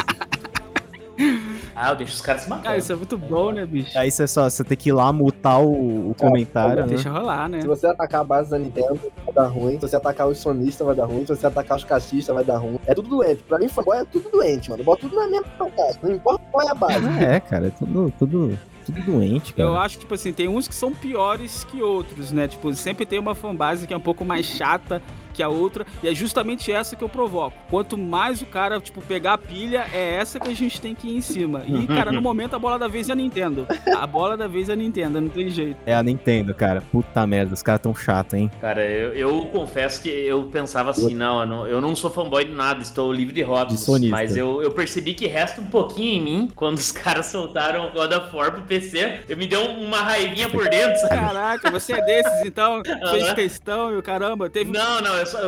[1.81, 2.63] Ah, eu deixo os caras se matar.
[2.63, 3.97] Cara, isso é muito bom, né, bicho?
[3.97, 6.81] Aí você só, você tem que ir lá mutar o, o comentário.
[6.81, 6.87] né?
[6.89, 7.61] Deixa rolar, né?
[7.61, 9.75] Se você atacar a base da Nintendo, vai dar ruim.
[9.79, 11.21] Se você atacar os sonistas, vai dar ruim.
[11.25, 12.77] Se você atacar os caixistas, vai dar ruim.
[12.85, 13.41] É tudo doente.
[13.43, 14.83] Pra mim, fanboy é tudo doente, mano.
[14.83, 15.99] Bota tudo na mesma casa.
[16.03, 17.05] Não importa qual é a base.
[17.07, 17.67] Ah, é, cara.
[17.67, 19.69] É tudo, tudo, tudo doente, cara.
[19.69, 22.47] Eu acho, tipo assim, tem uns que são piores que outros, né?
[22.49, 25.01] Tipo, sempre tem uma fanbase que é um pouco mais chata
[25.39, 27.55] que a outra, e é justamente essa que eu provoco.
[27.69, 31.07] Quanto mais o cara, tipo, pegar a pilha, é essa que a gente tem que
[31.07, 31.63] ir em cima.
[31.65, 33.65] E, cara, no momento a bola da vez é a Nintendo.
[33.97, 35.77] A bola da vez é a Nintendo, não tem jeito.
[35.85, 36.81] É a Nintendo, cara.
[36.91, 38.51] Puta merda, os caras tão chato, hein?
[38.59, 42.43] Cara, eu, eu, confesso que eu pensava assim, não eu, não, eu não sou fanboy
[42.43, 43.87] de nada, estou livre de hobbies.
[44.09, 47.91] Mas eu, eu percebi que resta um pouquinho em mim quando os caras soltaram o
[47.93, 49.21] God of War pro PC.
[49.29, 51.15] Eu me deu uma raivinha por dentro, sabe?
[51.15, 52.81] Caraca, você é desses, então?
[53.11, 54.71] Fez questão e o caramba, teve...
[54.71, 55.39] Não, não, eu só,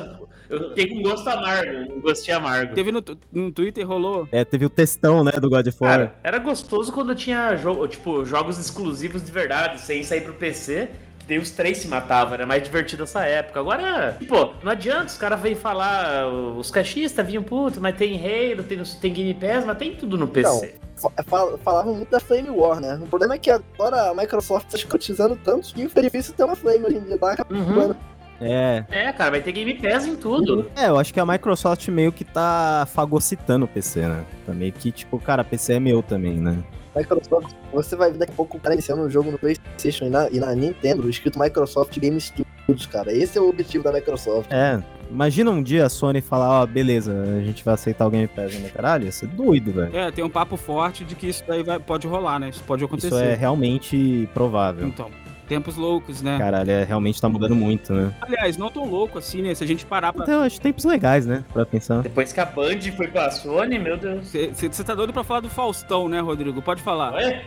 [0.52, 2.76] eu fiquei com gosto amargo, um gostinho amargo.
[2.76, 3.02] Teve no,
[3.32, 4.28] no Twitter, rolou?
[4.32, 5.92] É, teve o textão, né, do God of War.
[5.92, 10.90] Cara, era gostoso quando tinha jogo, tipo, jogos exclusivos de verdade, sem sair pro PC.
[11.28, 13.62] Daí os três se matavam, era mais divertido essa época.
[13.62, 18.64] Agora, pô, não adianta, os caras vêm falar, os caixistas vinham, puto, mas tem Halo,
[18.64, 20.76] tem, tem Game Pass, mas tem tudo no PC.
[21.18, 21.24] É,
[21.64, 23.00] falavam muito da Flame War, né?
[23.02, 26.56] O problema é que agora a Microsoft tá escrotizando tanto que foi difícil ter uma
[26.56, 27.96] Flame hoje em dia, tá uhum.
[28.42, 28.84] É.
[28.90, 30.70] É, cara, vai ter Game Pass em tudo.
[30.76, 34.26] É, eu acho que a Microsoft meio que tá fagocitando o PC, né?
[34.46, 36.58] Tá meio que, tipo, cara, PC é meu também, né?
[36.96, 40.10] Microsoft, você vai ver daqui a pouco o cara iniciando um jogo no PlayStation e
[40.10, 43.14] na, e na Nintendo, escrito Microsoft Game Studios, cara.
[43.14, 44.52] Esse é o objetivo da Microsoft.
[44.52, 44.82] É.
[45.10, 48.28] Imagina um dia a Sony falar, ó, oh, beleza, a gente vai aceitar o Game
[48.28, 48.70] Pass, né?
[48.70, 49.96] Caralho, isso é doido, velho.
[49.96, 52.50] É, tem um papo forte de que isso daí vai, pode rolar, né?
[52.50, 53.08] Isso pode acontecer.
[53.08, 54.88] Isso é realmente provável.
[54.88, 55.12] Então.
[55.52, 56.38] Tempos loucos, né?
[56.38, 58.14] Caralho, é, realmente tá mudando muito, né?
[58.22, 59.54] Aliás, não tão louco assim, né?
[59.54, 60.24] Se a gente parar pra.
[60.24, 61.44] Então, eu acho tempos legais, né?
[61.52, 62.02] Pra pensar.
[62.04, 64.32] Depois que a Band foi pra Sony, meu Deus.
[64.32, 66.62] Você tá doido pra falar do Faustão, né, Rodrigo?
[66.62, 67.16] Pode falar.
[67.16, 67.42] Oi?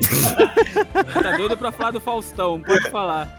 [1.22, 3.34] tá doido pra falar do Faustão, pode falar.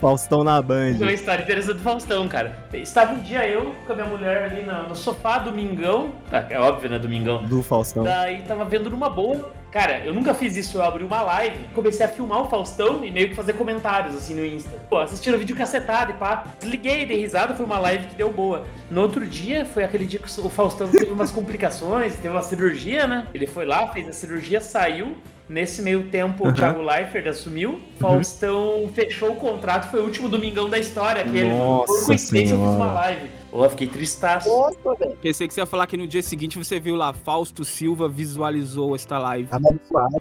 [0.00, 0.96] Faustão na Band.
[1.00, 2.58] Uma história interessante do Faustão, cara.
[2.72, 6.10] Estava um dia eu com a minha mulher ali no, no sofá, domingão.
[6.32, 6.98] Ah, é óbvio, né?
[6.98, 7.44] Domingão.
[7.44, 8.02] Do Faustão.
[8.02, 9.52] Daí tava vendo numa boa.
[9.74, 10.78] Cara, eu nunca fiz isso.
[10.78, 14.32] Eu abri uma live, comecei a filmar o Faustão e meio que fazer comentários assim
[14.32, 14.70] no Insta.
[14.88, 16.44] Pô, assistindo o vídeo cacetado e pá.
[16.60, 18.64] Desliguei, dei risada, foi uma live que deu boa.
[18.88, 23.08] No outro dia, foi aquele dia que o Faustão teve umas complicações, teve uma cirurgia,
[23.08, 23.26] né?
[23.34, 25.16] Ele foi lá, fez a cirurgia, saiu.
[25.48, 26.54] Nesse meio tempo, o Uhum.
[26.54, 27.80] Thiago Leifert assumiu.
[27.98, 31.24] Faustão fechou o contrato, foi o último domingão da história.
[31.24, 33.28] Que ele, Nossa por coincidência, eu fiz uma live.
[33.62, 34.48] Eu fiquei tristaço.
[34.48, 35.16] Nossa, velho.
[35.22, 38.94] Pensei que você ia falar que no dia seguinte você viu lá, Fausto Silva visualizou
[38.96, 39.48] esta live.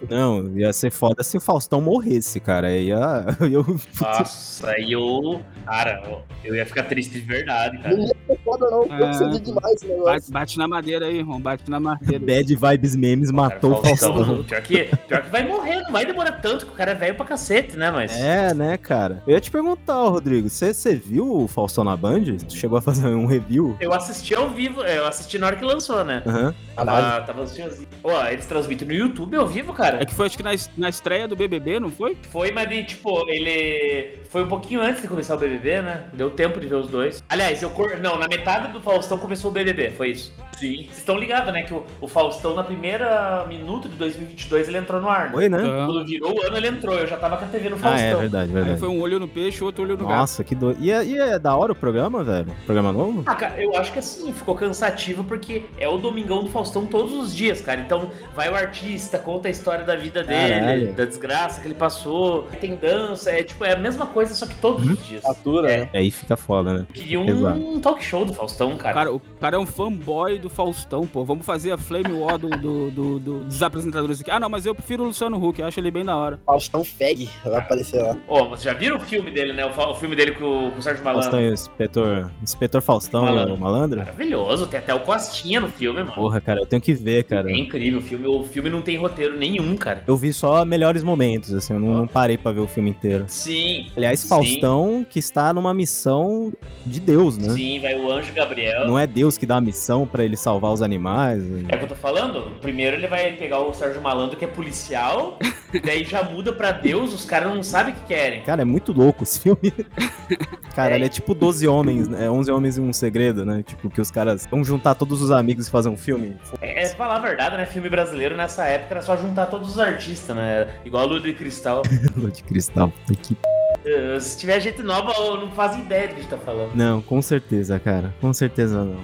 [0.10, 2.68] Não, ia ser foda se o Faustão morresse, cara.
[2.68, 3.26] Aí ia.
[3.52, 3.66] Eu,
[4.00, 5.42] Nossa, aí eu.
[5.66, 7.96] Cara, eu ia ficar triste de verdade, cara.
[7.96, 8.84] Não ia ser foda, não.
[8.86, 9.40] Eu É.
[9.40, 10.32] demais esse Bate, negócio.
[10.34, 11.40] bate na madeira aí, irmão.
[11.42, 12.20] Bate na madeira.
[12.26, 14.44] Bad Vibes Memes matou o Cara, Faustão.
[14.44, 17.16] Pior que, pior que vai morrer, não vai demorar tanto, que o cara é velho
[17.16, 17.90] pra cacete, né?
[17.92, 18.12] Mas.
[18.16, 19.24] É, né, cara?
[19.26, 22.24] Eu ia te perguntar, Rodrigo, você você viu o Faustão na Band?
[22.48, 23.76] Tu chegou a fazer um review?
[23.80, 26.22] Eu assisti ao vivo, eu assisti na hora que lançou, né?
[26.26, 26.54] Aham.
[26.76, 27.88] Tava, tava assistindo.
[28.04, 30.02] Ó, eles transmitem no YouTube ao vivo, cara.
[30.02, 32.18] É que foi acho que na, na estreia do BBB, não foi?
[32.32, 34.20] Foi, mas de, tipo, ele.
[34.30, 36.06] Foi um pouquinho antes de começar o BBB, né?
[36.14, 37.24] Deu tempo de ver os dois.
[37.30, 37.70] Aliás, eu.
[37.70, 40.34] cor- Não, na metade do Faustão começou o BBB, foi isso.
[40.58, 40.84] Sim.
[40.86, 41.64] Vocês estão ligados, né?
[41.64, 45.30] Que o, o Faustão, na primeira minuto de 2022, ele entrou no ar.
[45.30, 45.36] Né?
[45.36, 45.58] Oi, né?
[45.60, 45.86] Ah.
[45.86, 46.96] Quando virou o ano, ele entrou.
[46.96, 48.08] Eu já tava com a TV no Ah, Faustão.
[48.10, 48.80] é verdade, Aí verdade.
[48.80, 50.18] foi um olho no peixe, outro olho no gato.
[50.18, 50.78] Nossa, que doido.
[50.82, 52.54] E, é- e é da hora o programa, velho?
[52.66, 53.24] Programa novo?
[53.26, 57.14] Ah, cara, eu acho que assim, ficou cansativo porque é o Domingão do Faustão todos
[57.14, 57.82] os dias, cara.
[57.82, 60.94] Então, vai o artista, conta a história da vida dele, Caralho.
[60.94, 64.56] da desgraça que ele passou, tem dança, é tipo, é a mesma coisa, só que
[64.56, 65.22] todos os dias.
[65.24, 65.78] Fatura, É.
[65.82, 65.90] né?
[65.94, 66.86] Aí fica foda, né?
[66.94, 67.80] Queria um Exato.
[67.82, 68.94] talk show do Faustão, cara.
[68.94, 71.24] Cara, o cara é um fanboy do Faustão, pô.
[71.26, 74.30] Vamos fazer a Flame War do, do- do- do- dos apresentadores aqui.
[74.30, 76.40] Ah, não, mas eu prefiro o Luciano Huck, eu acho ele bem da hora.
[76.46, 78.16] Faustão Feg vai aparecer lá.
[78.28, 79.66] Ó, vocês já viram o filme dele, né?
[79.66, 81.24] O, o filme dele com, o- com o Sérgio Malandro.
[81.32, 83.54] Faustão e o inspetor, inspetor Faustão Malandro.
[83.54, 84.00] e o malandro?
[84.00, 86.14] Maravilhoso, tem até o Costinha no filme, mano.
[86.14, 87.50] Porra, cara, eu tenho que ver, cara.
[87.52, 90.04] É incrível, o filme, o filme não tem roteiro nenhum, cara.
[90.06, 93.26] Eu vi só melhores momentos, assim, eu não, não parei pra ver o filme inteiro.
[93.28, 93.88] Sim.
[93.96, 96.52] Aliás, sim, Faustão que está numa missão
[96.86, 97.50] de Deus, né?
[97.54, 98.88] Sim, vai o Anjo Gabriel.
[98.88, 101.42] Não é Deus que dá a missão pra ele salvar os animais.
[101.70, 102.52] É o que eu tô falando.
[102.62, 105.38] Primeiro ele vai pegar o Sérgio Malandro, que é policial,
[105.84, 108.42] daí já muda pra Deus, os caras não sabem o que querem.
[108.42, 109.74] Cara, é muito louco esse filme.
[110.76, 110.96] Cara, É.
[110.96, 112.28] ele é tipo 12 homens, né?
[112.30, 113.62] 11 homens e um segredo, né?
[113.64, 116.36] Tipo, que os caras vão juntar todos os amigos e fazer um filme.
[116.62, 117.66] É, é falar a verdade, né?
[117.68, 120.68] Filme brasileiro nessa época era só juntar todos os artistas, né?
[120.84, 121.84] Igual a Lua de Cristal.
[122.18, 122.92] Lua de cristal.
[123.22, 123.38] que-
[123.86, 126.74] Eh, Se tiver gente nova, eu não faz ideia do que a gente tá falando.
[126.74, 128.14] Não, com certeza, cara.
[128.22, 128.96] Com certeza não.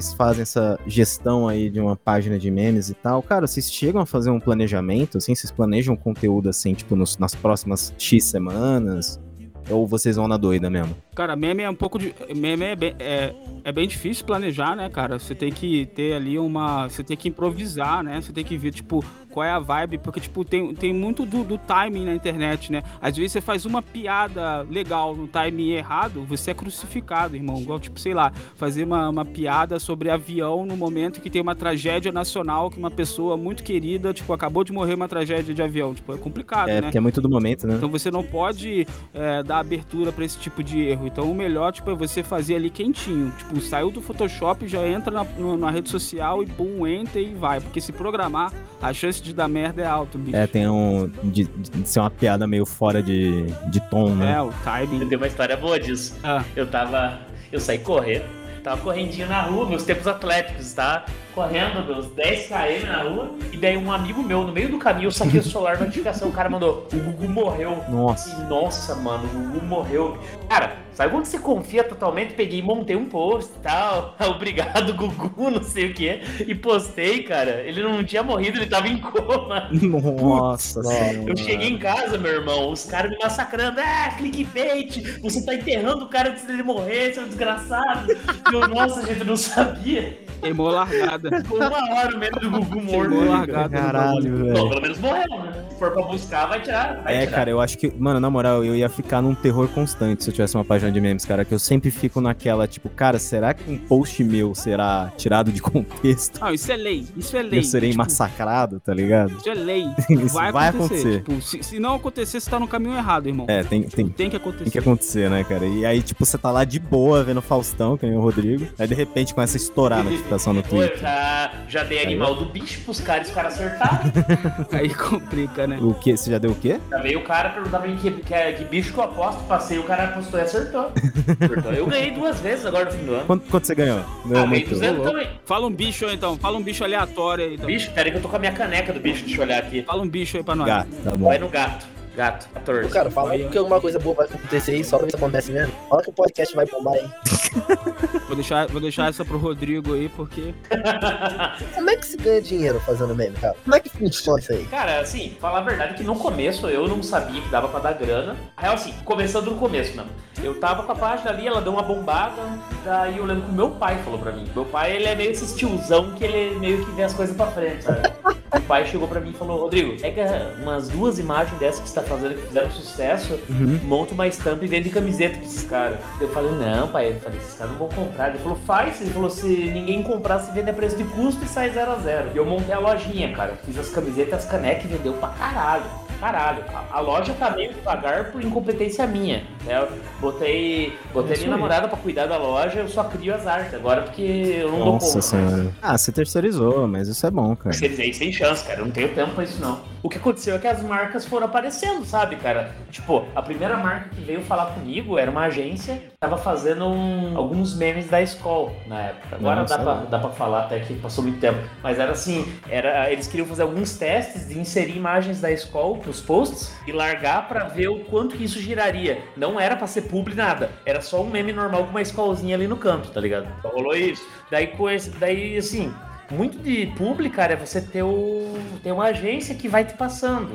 [0.00, 3.22] Vocês fazem essa gestão aí de uma página de memes e tal.
[3.22, 5.34] Cara, vocês chegam a fazer um planejamento, assim?
[5.34, 9.20] Vocês planejam conteúdo, assim, tipo, nos- nas próximas X semanas?
[9.68, 10.96] Ou vocês vão na doida mesmo?
[11.14, 12.14] Cara, meme é um pouco de.
[12.34, 15.18] Meme é bem, é, é bem difícil planejar, né, cara?
[15.18, 16.88] Você tem que ter ali uma.
[16.88, 18.20] Você tem que improvisar, né?
[18.22, 21.44] Você tem que ver, tipo, qual é a vibe, porque, tipo, tem, tem muito do,
[21.44, 22.82] do timing na internet, né?
[23.00, 27.60] Às vezes você faz uma piada legal no timing errado, você é crucificado, irmão.
[27.60, 31.54] Igual, tipo, sei lá, fazer uma, uma piada sobre avião no momento que tem uma
[31.54, 35.94] tragédia nacional, que uma pessoa muito querida, tipo, acabou de morrer uma tragédia de avião.
[35.94, 36.82] Tipo, é complicado, É, né?
[36.82, 37.74] porque é muito do momento, né?
[37.76, 41.06] Então você não pode é, dar abertura pra esse tipo de erro.
[41.06, 43.32] Então o melhor, tipo, é você fazer ali quentinho.
[43.38, 45.24] Tipo, saiu do Photoshop, já entra na,
[45.56, 47.60] na rede social e pum, enter e vai.
[47.60, 50.36] Porque se programar, a chance de dar merda é alta, bicho.
[50.36, 51.10] É, tem um.
[51.22, 54.34] De, de ser uma piada meio fora de, de tom, né?
[54.34, 55.08] É, o timing.
[55.08, 56.16] Tem uma história boa disso.
[56.22, 57.20] Ah, Eu tava.
[57.52, 58.24] Eu saí correndo.
[58.62, 61.06] Tava correndinho na rua, meus tempos atléticos, tá?
[61.40, 63.30] Correndo meus 10 km na rua.
[63.50, 66.28] E daí um amigo meu, no meio do caminho, eu saquei o celular, notificação.
[66.28, 67.82] O cara mandou: o Gugu morreu.
[67.88, 68.42] Nossa.
[68.42, 70.18] E, nossa, mano, o Gugu morreu.
[70.50, 72.34] Cara, sabe quando você confia totalmente?
[72.34, 74.14] Peguei e montei um post e tal.
[74.20, 76.20] Obrigado, Gugu, não sei o que.
[76.46, 77.62] E postei, cara.
[77.62, 79.70] Ele não tinha morrido, ele tava em coma.
[79.72, 81.30] Nossa senhora.
[81.30, 83.80] Eu cheguei em casa, meu irmão, os caras me massacrando.
[83.80, 85.20] Ah, clickbait!
[85.22, 88.14] Você tá enterrando o cara antes dele morrer, seu desgraçado.
[88.52, 90.18] Eu, nossa, gente, eu não sabia.
[90.42, 91.29] queimou largada.
[91.38, 93.10] Ficou uma hora o medo do Gugu morto.
[93.14, 94.52] No Caralho, velho.
[94.68, 95.64] pelo menos morreu, né?
[95.70, 97.02] Se for pra buscar, vai tirar.
[97.02, 97.36] Vai É, tirar.
[97.36, 100.34] cara, eu acho que, mano, na moral, eu ia ficar num terror constante se eu
[100.34, 103.70] tivesse uma página de memes, cara, que eu sempre fico naquela, tipo, cara, será que
[103.70, 106.40] um post meu será tirado de contexto?
[106.40, 107.06] Não, isso é lei.
[107.16, 107.58] Isso é lei.
[107.60, 109.36] Eu serei Tipo, massacrado, tá ligado?
[109.38, 109.84] Isso é lei.
[110.10, 111.18] Isso vai, vai acontecer.
[111.18, 111.18] acontecer.
[111.18, 113.46] Tipo, se, se não acontecer, você tá no caminho errado, irmão.
[113.48, 114.64] É, tem, tem, Tem que acontecer.
[114.64, 115.64] tem que acontecer, né, cara?
[115.66, 118.86] E aí, tipo, você tá lá de boa vendo Faustão, que nem o Rodrigo, aí
[118.86, 120.98] de repente começa a estourar a notificação no Twitter.
[121.10, 123.98] Já, já dei animal do bicho pros caras e os caras acertaram.
[124.72, 125.78] Aí complica, né?
[125.80, 126.16] O que?
[126.16, 126.80] Você já deu o quê?
[126.90, 129.78] Já veio o cara perguntar pra mim que, que, que bicho que eu aposto, passei,
[129.78, 130.92] o cara apostou e acertou.
[131.40, 131.72] acertou.
[131.72, 133.26] Eu ganhei duas vezes agora no fim do ano.
[133.26, 133.98] Quanto, quanto você ganhou?
[134.00, 134.70] Ah, Não, ganhei muito.
[134.70, 135.28] 200 também.
[135.44, 136.38] Fala um bicho aí, então.
[136.38, 137.54] Fala um bicho aleatório aí.
[137.54, 137.66] Então.
[137.66, 139.82] Bicho, peraí que eu tô com a minha caneca do bicho, deixa eu olhar aqui.
[139.82, 140.66] Fala um bicho aí pra nós.
[140.66, 141.26] Gato, tá bom.
[141.26, 141.99] Vai no gato.
[142.20, 142.86] Gato, 14.
[142.86, 145.16] Ô, Cara, fala aí que alguma coisa boa vai acontecer aí, só pra ver se
[145.16, 145.72] acontece mesmo.
[145.88, 147.08] Fala que o podcast vai bombar aí.
[148.30, 150.54] Vou deixar, vou deixar essa pro Rodrigo aí, porque.
[151.74, 153.56] Como é que se ganha dinheiro fazendo meme, cara?
[153.64, 154.64] Como é que funciona isso aí?
[154.66, 157.80] Cara, assim, falar a verdade é que no começo eu não sabia que dava pra
[157.80, 158.36] dar grana.
[158.56, 160.12] A real, assim, começando no começo mesmo.
[160.44, 162.40] Eu tava com a página ali, ela deu uma bombada,
[162.84, 164.48] daí eu lembro que o meu pai falou pra mim.
[164.54, 167.48] Meu pai, ele é meio esse tiozão que ele meio que vê as coisas pra
[167.48, 168.12] frente, sabe?
[168.56, 171.94] o pai chegou pra mim e falou, Rodrigo, pega umas duas imagens dessas que você
[171.96, 173.38] tá fazendo que fizeram sucesso,
[173.84, 175.98] monta uma estampa e vende camiseta pra esses caras.
[176.20, 178.30] Eu falei, não, pai, eu falei, esses caras não vão comprar.
[178.30, 179.00] Ele falou, faz.
[179.00, 181.96] Ele falou, se ninguém comprar, você vende a preço de custo e sai zero a
[181.96, 182.30] zero.
[182.34, 183.54] E eu montei a lojinha, cara.
[183.64, 185.84] Fiz as camisetas, as canecas e vendeu pra caralho.
[186.18, 186.62] Caralho.
[186.74, 189.38] A, a loja tá meio devagar por incompetência minha.
[189.64, 189.78] Né?
[189.80, 189.88] Eu
[190.20, 194.22] botei, botei minha namorada pra cuidar da loja, eu só crio as artes agora porque
[194.60, 195.22] eu não dou Nossa conta.
[195.22, 195.72] senhora.
[195.80, 197.70] Ah, você terceirizou, mas isso é bom, cara.
[197.70, 198.80] Terceirizei sem chance, cara.
[198.80, 199.80] Eu não tenho tempo pra isso, não.
[200.02, 202.74] O que aconteceu é que as marcas foram aparecendo, sabe, cara?
[202.90, 207.36] Tipo, a primeira marca que veio falar comigo era uma agência que tava fazendo um-
[207.36, 209.36] alguns memes da escola na época.
[209.36, 210.06] Agora Nossa, dá, pra, é.
[210.06, 211.58] dá pra falar até que passou muito tempo.
[211.82, 216.20] Mas era assim, era, eles queriam fazer alguns testes de inserir imagens da escola nos
[216.22, 219.18] posts e largar pra ver o quanto que isso giraria.
[219.36, 220.70] Não era pra ser publi nada.
[220.86, 223.46] Era só um meme normal com uma escolzinha ali no canto, tá ligado?
[223.58, 224.26] Então rolou isso.
[224.50, 225.92] Daí, com esse, daí assim,
[226.30, 230.50] muito de publi, cara, é você ter, o, ter uma agência que vai te passando.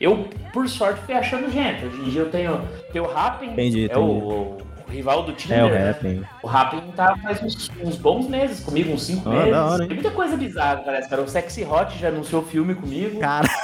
[0.00, 1.84] Eu, por sorte, fui achando gente.
[1.86, 2.60] Hoje em dia eu tenho,
[2.92, 4.58] tenho o Rapping, Entendi, é o, o
[4.88, 5.78] rival do Tinder, É o né?
[5.78, 6.24] rap, hein?
[6.42, 9.54] O Rapping tá faz uns, uns bons meses comigo, uns cinco Ah, meses.
[9.54, 9.86] hora?
[9.86, 11.22] Tem muita coisa bizarra, parece, cara.
[11.22, 13.18] O Sexy Hot já anunciou filme comigo.
[13.20, 13.48] Cara,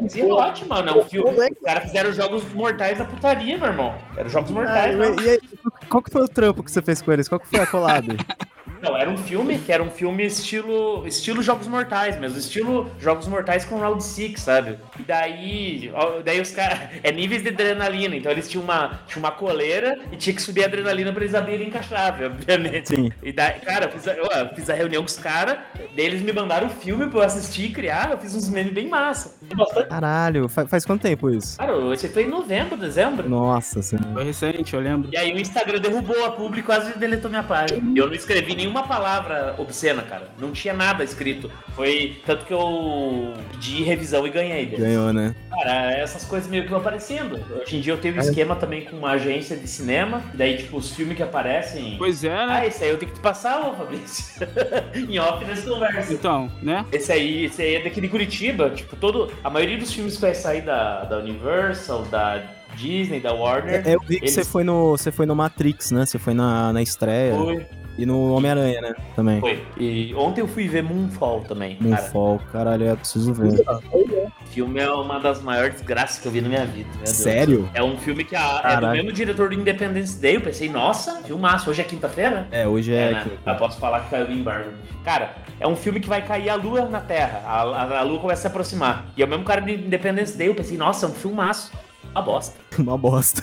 [0.00, 1.30] Sexy Hot, mano, é um filme.
[1.30, 3.94] Os caras fizeram jogos mortais da putaria, meu irmão.
[4.16, 5.16] Eram jogos Ah, mortais, né?
[5.22, 5.40] e aí,
[5.84, 7.28] qual que foi o trampo que você fez com eles?
[7.28, 8.08] Qual que foi a collab?
[8.84, 13.26] Não, era um filme que era um filme estilo estilo Jogos Mortais mesmo, estilo Jogos
[13.26, 14.78] Mortais com Round 6, sabe?
[14.98, 15.92] E daí,
[16.24, 20.16] daí os caras, é níveis de adrenalina, então eles tinham uma, tinham uma coleira e
[20.16, 22.88] tinha que subir a adrenalina pra eles abrirem chave, obviamente.
[22.88, 23.10] Sim.
[23.22, 25.58] E daí, cara, eu fiz a, eu, fiz a reunião com os caras,
[25.96, 28.72] daí eles me mandaram o filme pra eu assistir e criar, eu fiz uns memes
[28.72, 29.34] bem massa.
[29.54, 31.58] Bastante- Caralho, fa- faz quanto tempo isso?
[31.58, 33.28] Cara, esse foi em novembro, dezembro.
[33.28, 34.08] Nossa senhora.
[34.12, 35.08] Foi recente, eu lembro.
[35.12, 37.80] E aí o Instagram derrubou a publi e quase deletou minha página.
[37.96, 40.28] Eu não escrevi nenhuma palavra obscena, cara.
[40.38, 41.50] Não tinha nada escrito.
[41.76, 44.66] Foi tanto que eu pedi revisão e ganhei.
[44.66, 44.80] deles.
[44.80, 45.34] Ganhou, né?
[45.50, 47.40] Cara, essas coisas meio que vão aparecendo.
[47.62, 50.22] Hoje em dia eu tenho um esquema também com uma agência de cinema.
[50.34, 51.94] Daí, tipo, os filmes que aparecem.
[51.96, 52.46] Pois é, né?
[52.48, 54.24] Ah, esse aí eu tenho que te passar, ô Fabrício.
[55.08, 56.12] em off nessa conversa.
[56.12, 56.84] Então, né?
[56.90, 58.70] Esse aí, esse aí é daqui de Curitiba.
[58.70, 59.32] Tipo, todo.
[59.44, 62.42] A maioria dos filmes que vai sair da, da Universal, da
[62.74, 63.86] Disney, da Warner.
[63.86, 64.90] É, Eu vi que Eles- você foi no.
[64.96, 66.04] Você foi no Matrix, né?
[66.04, 67.34] Você foi na, na estreia.
[67.34, 67.66] Foi,
[67.96, 68.94] E no Homem-Aranha, né?
[69.14, 69.40] Também.
[69.40, 69.64] foi.
[69.78, 71.76] E ontem eu fui ver Moonfall também.
[71.76, 73.60] Cara, Moonfall, caralho, eu preciso ver.
[73.60, 76.88] o filme é uma das maiores desgraças que eu vi na minha vida.
[76.94, 77.10] meu Deus.
[77.10, 77.70] Sério?
[77.72, 80.36] É um filme que a- é do mesmo diretor do Independence Day.
[80.36, 81.70] Eu pensei, nossa, filmaço.
[81.70, 82.48] Hoje é quinta-feira?
[82.50, 83.12] É, hoje É, é.
[83.12, 83.26] né?
[83.46, 84.70] Eu posso falar que caiu o embargo.
[85.04, 87.42] Cara, é um filme que vai cair a lua na Terra.
[87.46, 89.06] A, a- a lua começa a se aproximar.
[89.16, 90.48] E é o mesmo cara do Independence Day.
[90.48, 91.70] Eu pensei, nossa, é um filmaço.
[92.10, 92.58] Uma bosta.
[92.78, 93.42] Uma bosta.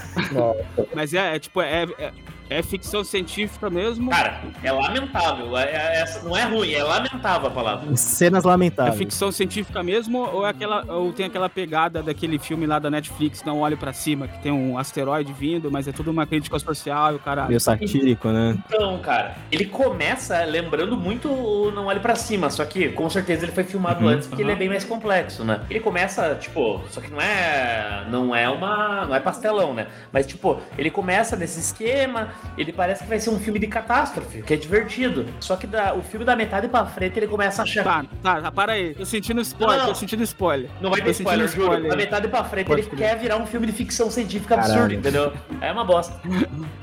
[0.93, 2.11] Mas é, é tipo, é, é,
[2.51, 4.09] é ficção científica mesmo.
[4.11, 5.57] Cara, é lamentável.
[5.57, 7.95] É- é- essa não é ruim, é lamentável a palavra.
[7.95, 8.97] Cenas É lamentáveis.
[8.97, 13.41] ficção científica mesmo ou é aquela ou tem aquela pegada daquele filme lá da Netflix,
[13.45, 17.13] Não Olhe Pra Cima, que tem um asteroide vindo, mas é tudo uma crítica social
[17.13, 17.47] e o caralho.
[17.47, 18.57] Meio satírico, né?
[18.67, 23.45] Então, cara, ele começa lembrando muito o Não Olhe Pra Cima, só que com certeza
[23.45, 24.59] ele foi filmado Uhum, antes porque ele é aham.
[24.59, 25.61] bem mais complexo, né?
[25.69, 29.87] Ele começa, tipo, só que não é não é uma, não é pastelão, né?
[30.11, 34.41] Mas tipo, ele começa nesse esquema, ele parece que vai ser um filme de catástrofe,
[34.41, 35.25] que é divertido.
[35.39, 38.41] Só que da, o filme da metade pra frente ele começa a achar Tá, tá,
[38.41, 38.93] tá, para aí.
[38.93, 39.93] Tô sentindo spoiler, Não, não.
[39.93, 40.69] tô sentindo spoiler.
[40.81, 41.89] não vai ter sentindo spoiler, juro.
[41.89, 42.99] Da metade pra frente Pode ele crer.
[43.09, 44.95] quer virar um filme de ficção científica absurdo, Caralho.
[44.95, 45.33] entendeu?
[45.61, 46.19] É uma bosta.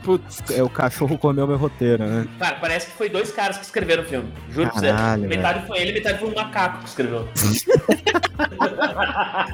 [0.03, 2.27] Putz, É o cachorro comeu meu roteiro, né?
[2.39, 4.33] Cara, parece que foi dois caras que escreveram o filme.
[4.51, 4.87] Juro pra você.
[4.89, 7.29] Caralho, Metade foi ele, metade foi um macaco que escreveu.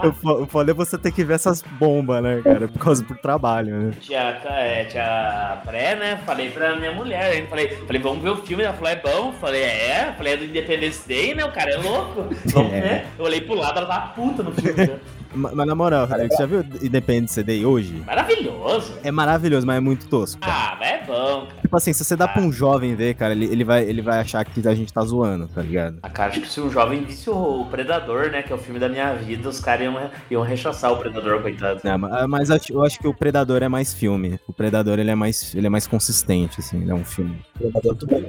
[0.03, 2.69] Eu falei você ter que ver essas bombas, né, cara?
[2.69, 3.93] Por causa do trabalho, né?
[4.01, 6.19] Tia, é, tia pré, né?
[6.25, 7.47] Falei pra minha mulher, hein?
[7.51, 8.63] Falei, falei, vamos ver o filme.
[8.63, 9.33] Ela falou, é bom?
[9.41, 10.15] Falei, é.
[10.17, 11.45] Falei, é do Independence Day, né?
[11.45, 12.29] O cara é louco.
[12.47, 12.81] Vamos É.
[12.81, 13.05] ver.
[13.19, 14.87] Eu olhei pro lado, ela tava puta no filme.
[14.87, 14.97] Né?
[15.35, 18.03] Ma- Mas na moral, Rodrigo, você já viu Independence Day hoje?
[18.07, 18.95] Maravilhoso.
[19.03, 20.41] É maravilhoso, mas é muito tosco.
[20.41, 20.53] cara.
[20.55, 21.61] Ah, mas é bom, cara.
[21.63, 24.21] Tipo assim, se você dá pra um jovem ver, cara, ele, ele, vai, ele vai
[24.21, 25.99] achar que a gente tá zoando, tá ligado?
[26.03, 28.59] A cara, acho que se um jovem visse o, o Predador, né, que é o
[28.59, 31.81] filme da minha vida, os caras iam, iam rechaçar o Predador, coitado.
[31.85, 34.39] É, ma- mas acho- eu acho que o Predador é mais filme.
[34.47, 37.37] O Predador, ele é mais, ele é mais consistente, assim, ele é um filme.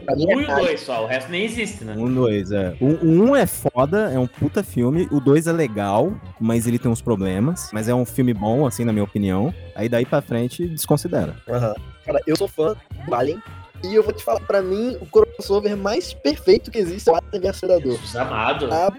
[0.05, 1.93] Pra mim Um e é o dois só, o resto nem existe, né?
[1.97, 2.75] Um, dois, é.
[2.79, 5.07] O o um é foda, é um puta filme.
[5.11, 7.69] O dois é legal, mas ele tem uns problemas.
[7.71, 9.53] Mas é um filme bom, assim, na minha opinião.
[9.75, 11.35] Aí daí pra frente, desconsidera.
[11.47, 11.75] Aham.
[12.05, 12.75] Cara, eu sou fã
[13.05, 13.41] do Alien.
[13.83, 17.15] E eu vou te falar, pra mim, o crossover mais perfeito que existe é o
[17.15, 17.91] Alien vs Predador.
[17.91, 18.69] Jesus amado.
[18.71, 18.91] Ah,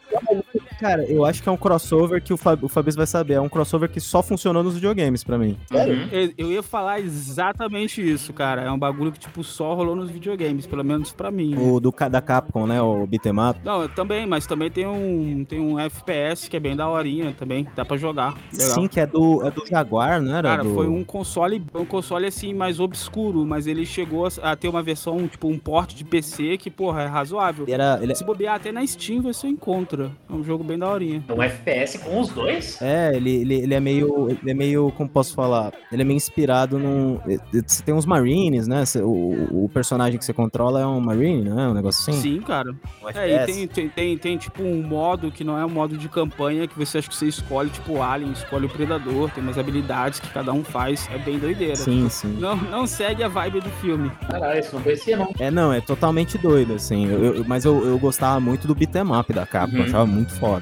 [0.81, 3.35] Cara, eu acho que é um crossover que o, Fab, o Fabrício vai saber.
[3.35, 5.57] É um crossover que só funcionou nos videogames pra mim.
[5.71, 5.95] sério?
[5.95, 6.09] Uhum.
[6.13, 8.63] Eu- Eu ia falar exatamente isso, cara.
[8.63, 11.55] É um bagulho que, tipo, só rolou nos videogames, pelo menos pra mim.
[11.55, 11.63] né?
[11.63, 12.81] O do, da Capcom, né?
[12.81, 13.59] O beat'em up.
[13.65, 17.67] Não, eu também, mas também tem um, tem um FPS que é bem daorinha também,
[17.75, 18.35] dá pra jogar.
[18.53, 18.75] Legal.
[18.75, 20.49] Sim, que é do, é do Jaguar, não era?
[20.49, 20.75] Cara, do...
[20.75, 24.83] foi um console, um console assim mais obscuro, mas ele chegou a, a ter uma
[24.83, 27.65] versão, tipo, um port de PC que, porra, é razoável.
[27.69, 30.11] Era, ele, Se bobear até na Steam você encontra.
[30.29, 31.23] É um jogo bem daorinha.
[31.31, 32.81] Um FPS com os dois?
[32.83, 34.29] É, ele, ele, ele é meio.
[34.31, 34.91] Ele é meio.
[34.93, 35.73] Como posso falar?
[35.93, 37.19] Ele é meio inspirado num.
[37.67, 38.85] Você tem uns Marines, né?
[38.85, 41.69] Cê- O, o personagem que você controla é um Marine, né?
[41.69, 42.21] Um negócio assim.
[42.21, 42.71] Sim, cara.
[43.03, 45.97] Um É, e tem, tem, tem, tem, tipo um modo que não é um modo
[45.97, 49.43] de campanha, que você acha que você escolhe, tipo, o Alien, escolhe o Predador, tem
[49.43, 51.09] umas habilidades que cada um faz.
[51.13, 51.77] É bem doideira.
[51.77, 52.37] Sim, sim.
[52.41, 54.11] Não, não segue a vibe do filme.
[54.31, 55.31] Caralho, isso não conhecia, não.
[55.39, 57.07] É, não, é totalmente doido, assim.
[57.07, 59.83] Eu- eu- mas eu, eu gostava muito do beat'em up da Capcom, Uhum.
[59.83, 60.56] eu achava muito foda.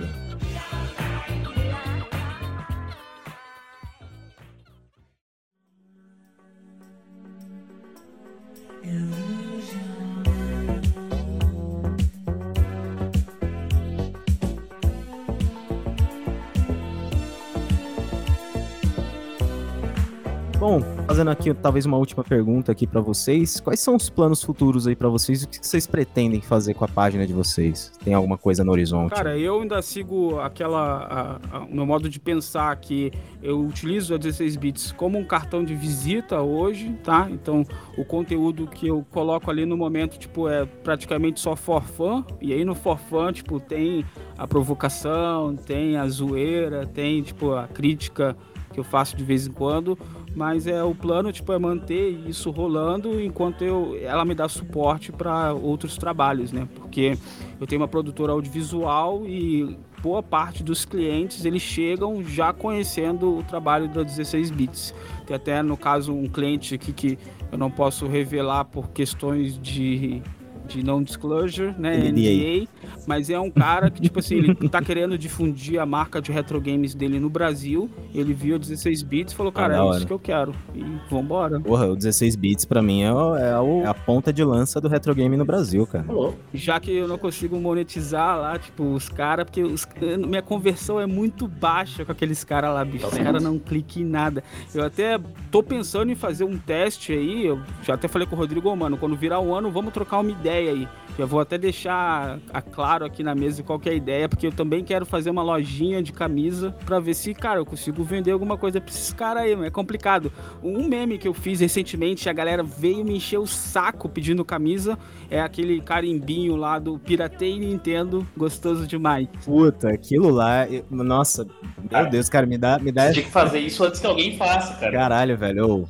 [20.64, 20.80] Bom,
[21.14, 23.60] fazendo aqui talvez uma última pergunta aqui pra vocês.
[23.60, 25.44] Quais são os planos futuros aí pra vocês?
[25.44, 27.92] O que vocês pretendem fazer com a página de vocês?
[28.04, 29.14] Tem alguma coisa no horizonte?
[29.14, 31.38] Cara, eu ainda sigo aquela.
[31.52, 35.24] a- a- o meu modo de pensar que eu utilizo a 16 bits como um
[35.24, 37.28] cartão de visita hoje, tá?
[37.30, 37.64] Então,
[37.96, 42.24] o conteúdo que eu coloco ali no momento, tipo, é praticamente só for fun.
[42.40, 44.04] E aí no for fun, tipo, tem
[44.36, 48.36] a provocação, tem a zoeira, tem, tipo, a crítica
[48.74, 49.96] que eu faço de vez em quando,
[50.34, 55.12] mas é o plano tipo é manter isso rolando enquanto eu ela me dá suporte
[55.12, 56.68] para outros trabalhos, né?
[56.74, 57.16] Porque
[57.60, 63.42] eu tenho uma produtora audiovisual e boa parte dos clientes eles chegam já conhecendo o
[63.44, 64.94] trabalho da 16 bits.
[65.24, 67.18] Tem até no caso um cliente aqui que
[67.52, 70.20] eu não posso revelar por questões de
[70.66, 72.10] de non disclosure, né, NDA.
[72.10, 72.68] NDA,
[73.06, 76.60] mas é um cara que tipo assim, ele tá querendo difundir a marca de retro
[76.60, 77.90] games dele no Brasil.
[78.14, 80.54] Ele viu a 16 bits e falou: "Cara, Ah, é isso que eu quero".
[80.74, 81.60] E vambora.
[81.60, 84.80] Porra, o 16 bits pra mim é, o- é o- é a ponta de lança
[84.80, 86.04] do retro game no Brasil, cara.
[86.52, 89.86] Já que eu não consigo monetizar lá, tipo, os caras, porque os-
[90.26, 93.06] minha conversão é muito baixa com aqueles caras lá, bicho.
[93.06, 94.42] Os caras não clicam em nada.
[94.74, 95.18] Eu até
[95.50, 97.46] tô pensando em fazer um teste aí.
[97.46, 100.20] Eu já até falei com o Rodrigo, "Ô, mano, quando virar o ano, vamos trocar
[100.20, 100.88] uma ideia aí.
[101.16, 104.48] Já vou até deixar a- claro aqui na mesa qual que é a ideia, porque
[104.48, 108.32] eu também quero fazer uma lojinha de camisa pra ver se, cara, eu consigo vender
[108.32, 109.64] alguma coisa pra esses caras aí, mano.
[109.68, 110.32] É complicado.
[110.60, 114.98] Um meme que eu fiz recentemente, a galera veio me encher o saco pedindo camisa,
[115.30, 119.28] é aquele carimbinho lá do Piratei Nintendo, gostoso demais.
[119.44, 120.66] Puta, aquilo lá.
[120.68, 121.44] eu- nossa,
[121.78, 123.06] meu Cara, Deus, cara, me dá, me dá.
[123.06, 124.90] Você tinha que fazer isso antes que alguém faça, cara.
[124.90, 125.84] Caralho, velho.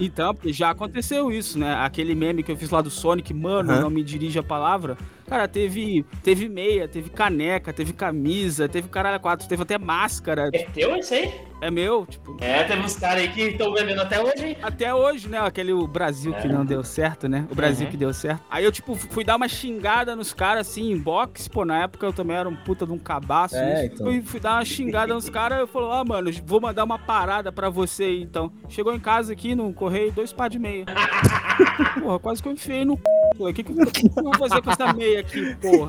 [0.00, 1.74] Então, já aconteceu isso, né?
[1.74, 3.82] Aquele meme que eu fiz lá do Sonic, mano, Aham.
[3.82, 4.96] não me dirige a palavra.
[5.32, 10.50] Cara, teve, teve meia, teve caneca, teve camisa, teve caralho quatro, teve até máscara.
[10.52, 11.32] É teu esse aí?
[11.62, 12.36] É meu, tipo.
[12.40, 14.56] É, tem uns caras aí que estão vendendo até hoje, hein?
[14.60, 15.38] Até hoje, né?
[15.38, 16.52] Aquele o Brasil que É.
[16.52, 17.46] não deu certo, né?
[17.50, 17.90] O Brasil Uhum.
[17.92, 18.42] que deu certo.
[18.50, 21.48] Aí eu, tipo, fui dar uma xingada nos caras, assim, em box.
[21.48, 23.56] Pô, na época eu também era um puta de um cabaço.
[23.56, 23.94] É, isso.
[23.94, 24.06] então.
[24.08, 25.60] Fui, fui dar uma xingada nos caras.
[25.60, 28.52] Eu falei, ah, mano, vou mandar uma parada pra você aí, então.
[28.68, 30.84] Chegou em casa aqui no correio, dois par de meia.
[32.02, 33.02] porra, quase que eu enfiei no c.
[33.50, 35.88] O que, que, eu- que eu vou fazer com essa meia aqui, porra?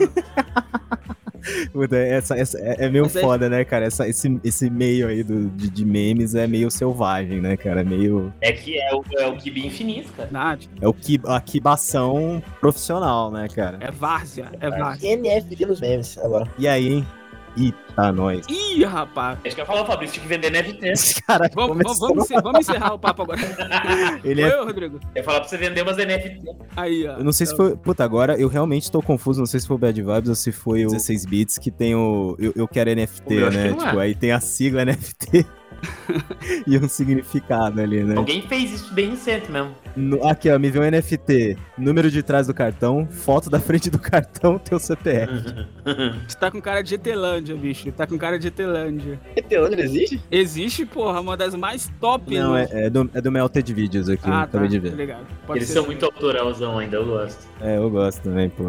[1.73, 3.85] Puta, essa, essa é, é meio Mas aí- foda, né, cara?
[3.85, 7.81] Essa, esse, esse meio aí do, de, de memes é meio selvagem, né, cara?
[7.81, 8.33] É meio.
[8.39, 10.29] É que é o, é o Kibi infinito, cara.
[10.79, 13.77] É o que, a quibação profissional, né, cara?
[13.81, 15.17] é várzea, é várzea.
[15.17, 16.47] NFT nos memes agora.
[16.57, 17.07] E aí, hein?
[17.57, 18.45] Eita, nós.
[18.49, 19.37] Ih, rapaz.
[19.45, 20.87] Acho que eu ia falar, Fabrício, tinha que vender NFT.
[20.87, 23.39] Esse cara Vamos, vamos, começou- vamos, encer- vamos encerrar o papo agora.
[24.23, 24.99] Ele é Oi, Rodrigo.
[25.13, 26.39] Eu ia falar pra você vender umas NFT.
[26.75, 27.17] Aí, ó.
[27.17, 27.75] Eu não sei se foi.
[27.77, 29.39] Puta, agora eu realmente tô confuso.
[29.39, 31.93] Não sei se foi o Bad Vibes ou se foi o 16 bits que tem
[31.95, 32.35] o.
[32.39, 33.49] Eu, eu quero NFT, né?
[33.51, 33.73] que é.
[33.85, 35.45] Tipo, aí tem a sigla NFT
[36.65, 38.15] e um significado ali, né?
[38.17, 39.75] Alguém fez isso bem recente mesmo.
[39.95, 41.57] No- aqui, ó, me vê um NFT.
[41.77, 45.31] Número de trás do cartão, foto da frente do cartão, teu CPF.
[46.27, 47.91] Você tá com cara de Etelândia, bicho.
[47.91, 49.19] Tá com cara de Etelândia.
[49.35, 50.21] Etelândia existe?
[50.31, 52.37] Existe, porra, uma das mais top.
[52.37, 54.41] Não, é, é do, é do Melted Videos aqui, Ah, tá.
[54.43, 54.95] acabei de ver.
[54.95, 55.21] Legal.
[55.45, 57.47] Pode Eles são muito autoralzão ainda, eu gosto.
[57.61, 58.63] É, eu gosto também, pô.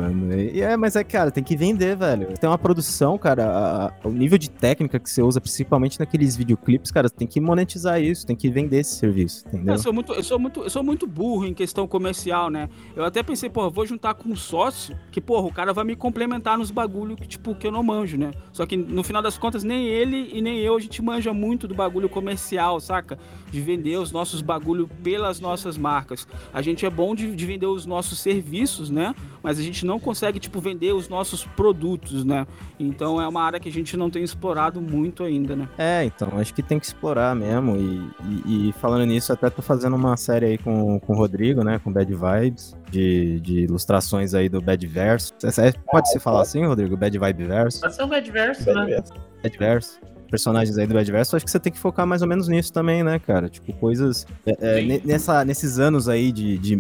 [0.53, 2.29] E é, mas é, cara, tem que vender, velho.
[2.39, 6.37] Tem uma produção, cara, a- a- o nível de técnica que você usa, principalmente naqueles
[6.37, 9.75] videoclipes, cara, tem que monetizar isso, tem que vender esse serviço, entendeu?
[9.75, 12.69] Eu sou, muito, eu, sou muito, eu sou muito burro em questão comercial, né?
[12.97, 15.95] Eu até pensei, porra, vou juntar com um sócio, que, porra, o cara vai me
[15.95, 18.33] complementar nos bagulho que, tipo, que eu não manjo, né?
[18.53, 21.69] Só que no final das contas, nem ele e nem eu, a gente manja muito
[21.69, 23.19] do bagulho comercial, saca?
[23.51, 26.27] De vender os nossos bagulho pelas nossas marcas.
[26.53, 29.15] A gente é bom de, de vender os nossos serviços, né?
[29.43, 32.47] Mas a gente não consegue, tipo, vender os nossos produtos, né?
[32.81, 35.69] Então é uma área que a gente não tem explorado muito ainda, né?
[35.79, 37.77] É, então, acho que tem que explorar mesmo.
[37.77, 38.11] E,
[38.47, 41.79] e- e falando nisso, até tô fazendo uma série aí com, com o Rodrigo, né?
[41.83, 45.33] Com Bad Vibes, de, de ilustrações aí do Bad Verso.
[45.43, 46.97] É- é- Pode se falar assim, Rodrigo?
[46.97, 47.81] Bad Vibe Verso?
[47.81, 49.03] Pode ser um adverso, né?
[49.43, 50.01] Bad Verso.
[50.31, 52.73] Personagens aí do Bad Verso, acho que você tem que focar mais ou menos nisso
[52.73, 53.49] também, né, cara?
[53.49, 54.27] Tipo, coisas.
[54.45, 56.77] é, é, nessa, nesses anos aí de, de,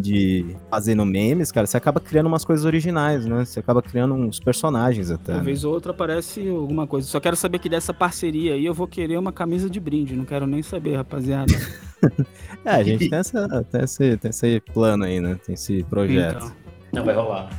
[0.00, 3.44] de fazendo memes, cara, você acaba criando umas coisas originais, né?
[3.44, 5.32] Você acaba criando uns personagens até.
[5.32, 5.38] né?
[5.38, 7.06] Uma vez ou outra aparece alguma coisa.
[7.06, 10.16] Só quero saber que dessa parceria aí eu vou querer uma camisa de brinde.
[10.16, 11.52] Não quero nem saber, rapaziada.
[12.64, 15.38] É, a gente tem, essa, tem, esse, tem esse plano aí, né?
[15.44, 16.36] Tem esse projeto.
[16.36, 16.52] Então.
[16.94, 17.50] Não vai rolar.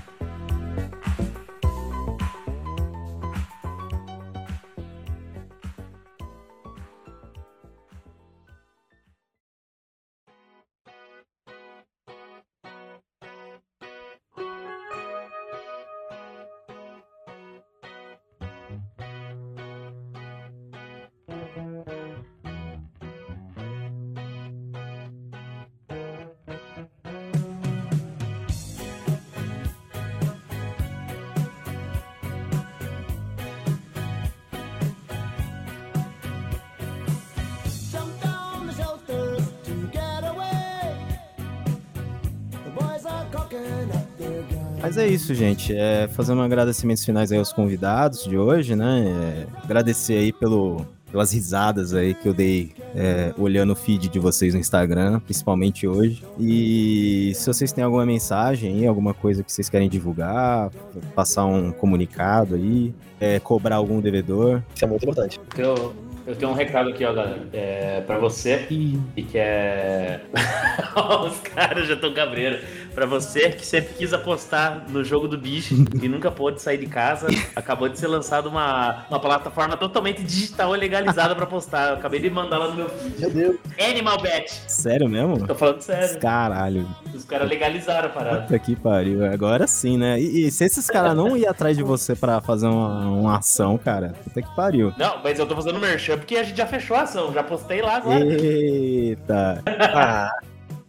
[44.86, 45.76] Mas é isso, gente.
[45.76, 49.04] É fazer um agradecimentos finais aí aos convidados de hoje, né?
[49.08, 54.20] É, agradecer aí pelo, pelas risadas aí que eu dei é, olhando o feed de
[54.20, 56.24] vocês no Instagram, principalmente hoje.
[56.40, 60.70] E se vocês têm alguma mensagem aí, alguma coisa que vocês querem divulgar,
[61.16, 64.62] passar um comunicado aí, é, cobrar algum devedor.
[64.76, 65.42] Isso é muito importante.
[65.58, 65.96] Eu,
[66.28, 67.42] eu tenho um recado aqui, ó, galera.
[67.54, 70.22] É, pra você e que é.
[71.26, 72.62] Os caras já estão cabreiros.
[72.96, 76.88] Pra você que sempre quis apostar no jogo do bicho e nunca pôde sair de
[76.88, 81.90] casa, acabou de ser lançada uma, uma plataforma totalmente digital e legalizada pra apostar.
[81.90, 83.20] Eu acabei de mandar lá no meu feed.
[83.20, 83.56] Meu Deus.
[83.78, 84.50] Animal Bet.
[84.68, 85.46] Sério mesmo?
[85.46, 86.20] Tô falando sério.
[86.20, 86.88] Caralho.
[87.14, 88.42] Os caras legalizaram a parada.
[88.44, 89.26] Puta que pariu.
[89.26, 90.20] Agora sim, né?
[90.20, 93.78] E, e se esses caras não iam atrás de você pra fazer uma, uma ação,
[93.78, 94.94] cara, puta que pariu.
[94.98, 97.82] Não, mas eu tô fazendo merchan porque a gente já fechou a ação, já postei
[97.82, 98.24] lá agora.
[98.24, 99.62] Eita.
[99.68, 100.32] Ah,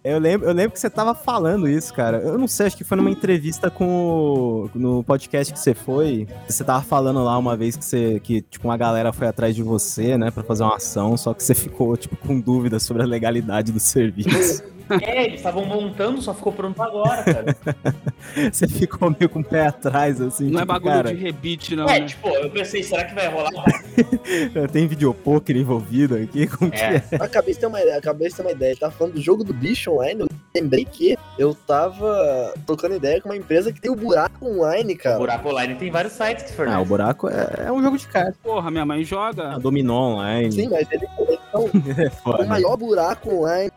[0.09, 2.19] Eu lembro, eu lembro que você tava falando isso, cara.
[2.19, 6.29] Eu não sei, acho que foi numa entrevista com o, no podcast que você foi.
[6.49, 9.65] Você tava falando lá uma vez que você que tipo uma galera foi atrás de
[9.65, 13.07] você, né, Pra fazer uma ação, só que você ficou tipo com dúvidas sobre a
[13.07, 14.63] legalidade do serviço.
[15.01, 17.57] É, eles estavam montando, só ficou pronto agora, cara.
[18.53, 21.77] você ficou meio com o pé atrás assim, não é tipo, bagulho cara, de rebite,
[21.77, 21.89] não.
[21.89, 22.07] É, né?
[22.07, 23.53] tipo, eu pensei, será que vai rolar?
[24.73, 27.03] tem videopoker envolvido aqui, como que é?
[27.11, 27.17] É.
[27.17, 27.99] acabei de ter uma ideia.
[27.99, 28.71] Acabei de ter uma ideia.
[28.71, 30.21] Ele tava falando do jogo do bicho online.
[30.21, 34.95] Eu lembrei que eu tava trocando ideia com uma empresa que tem o buraco online,
[34.95, 35.19] O cara.
[35.19, 38.37] Buraco Online tem vários sites que Ah, o buraco é, é um jogo de cartas.
[38.43, 39.59] Porra, minha mãe joga.
[39.59, 40.53] Dominó online.
[40.53, 41.07] Sim, mas ele
[41.65, 42.43] então, É foda.
[42.45, 43.31] o maior buraco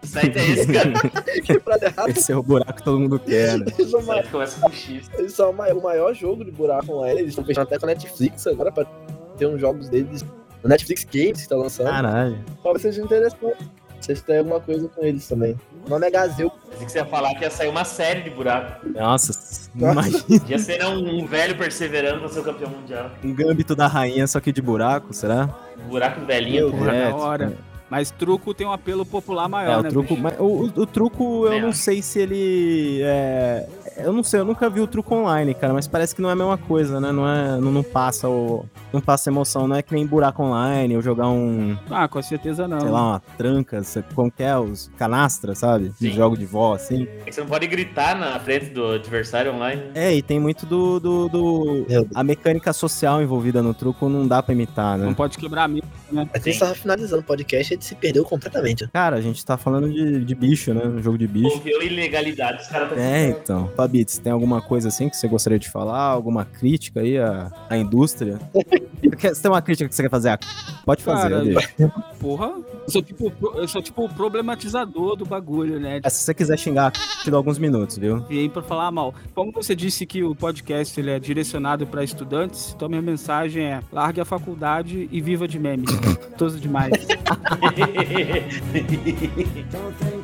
[0.04, 0.46] site é
[2.12, 3.66] esse, é o buraco que todo mundo quer, né?
[3.78, 5.10] Eles são, O ma- X.
[5.18, 7.20] eles são o maior- o maior jogo de buraco online.
[7.22, 8.86] Eles estão fechando até com a Netflix agora pra
[9.38, 10.24] ter uns jogos deles
[10.64, 11.90] no Netflix Games que tá lançando.
[11.90, 12.38] Caralho.
[12.64, 13.58] Talvez seja interessante.
[14.00, 15.58] Vocês têm alguma coisa com eles também.
[15.86, 16.50] O nome é Gazeu.
[16.70, 18.88] Pensei que você ia falar que ia sair uma série de buraco.
[18.90, 19.34] Nossa,
[19.76, 19.92] Nossa.
[20.10, 23.12] imagina Ia ser um, um velho perseverando pra ser o campeão mundial.
[23.22, 25.50] um gâmbito da rainha, só que de buraco, será?
[25.90, 26.92] Buraco velhinho, Meu porra.
[26.94, 27.54] da tipo, hora.
[27.90, 29.90] Mas truco tem um apelo popular maior, É, o né?
[29.90, 33.68] truco, mas o, o- truco eu Também não sei se ele é,
[33.98, 36.34] eu não sei, eu nunca vi o truco online, cara, mas parece que não é
[36.34, 37.12] a mesma coisa, né?
[37.12, 40.96] Não é, não, não passa o não passa emoção, não é que nem buraco online
[40.96, 42.80] ou jogar um, Ah, com certeza não.
[42.82, 45.90] sei lá, uma tranca, sei- como que é, os canastra, sabe?
[46.00, 46.16] De Sim.
[46.16, 47.08] jogo de vó assim.
[47.22, 49.82] É que você não pode gritar na frente do adversário online.
[49.82, 49.92] né?
[49.96, 51.86] É, e tem muito do, do, do-
[52.16, 55.06] a mecânica social envolvida no truco não dá pra imitar, né?
[55.06, 55.86] Não pode quebrar a mesa.
[56.34, 58.88] A gente tava finalizando o podcast e se perdeu completamente.
[58.92, 60.86] Cara, a gente tá falando de, de bicho, né?
[60.86, 61.48] Um jogo de bicho.
[61.56, 63.70] Ouviu ilegalidade, os caras tá É, então.
[63.76, 66.00] Fabitz, tem alguma coisa assim que você gostaria de falar?
[66.02, 68.40] Alguma crítica aí à, à indústria?
[69.20, 70.38] Você tem uma crítica que você quer fazer?
[70.86, 71.44] Pode fazer, Cara,
[71.78, 71.90] eu.
[72.20, 72.48] Porra,
[72.86, 76.00] eu sou tipo, eu sou tipo o problematizador do bagulho, né?
[76.04, 78.20] É, Se você quiser xingar, te dou alguns minutos, viu?
[78.28, 79.14] Vim pra falar mal.
[79.34, 83.82] Como você disse que o podcast ele é direcionado pra estudantes, então minha mensagem é:
[83.92, 85.90] largue a faculdade e viva de memes.
[86.38, 86.92] Todos demais.
[87.76, 90.19] 嘿嘿嘿嘿嘿嘿。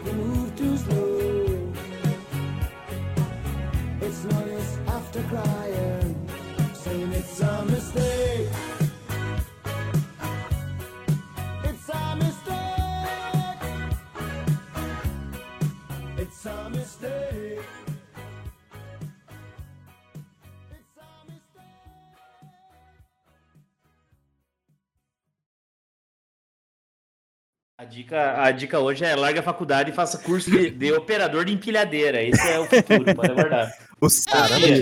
[27.85, 31.45] A dica, a dica hoje é larga a faculdade e faça curso de, de operador
[31.45, 32.19] de empilhadeira.
[32.23, 33.71] Esse é o futuro, pode guardar.
[34.01, 34.35] Os que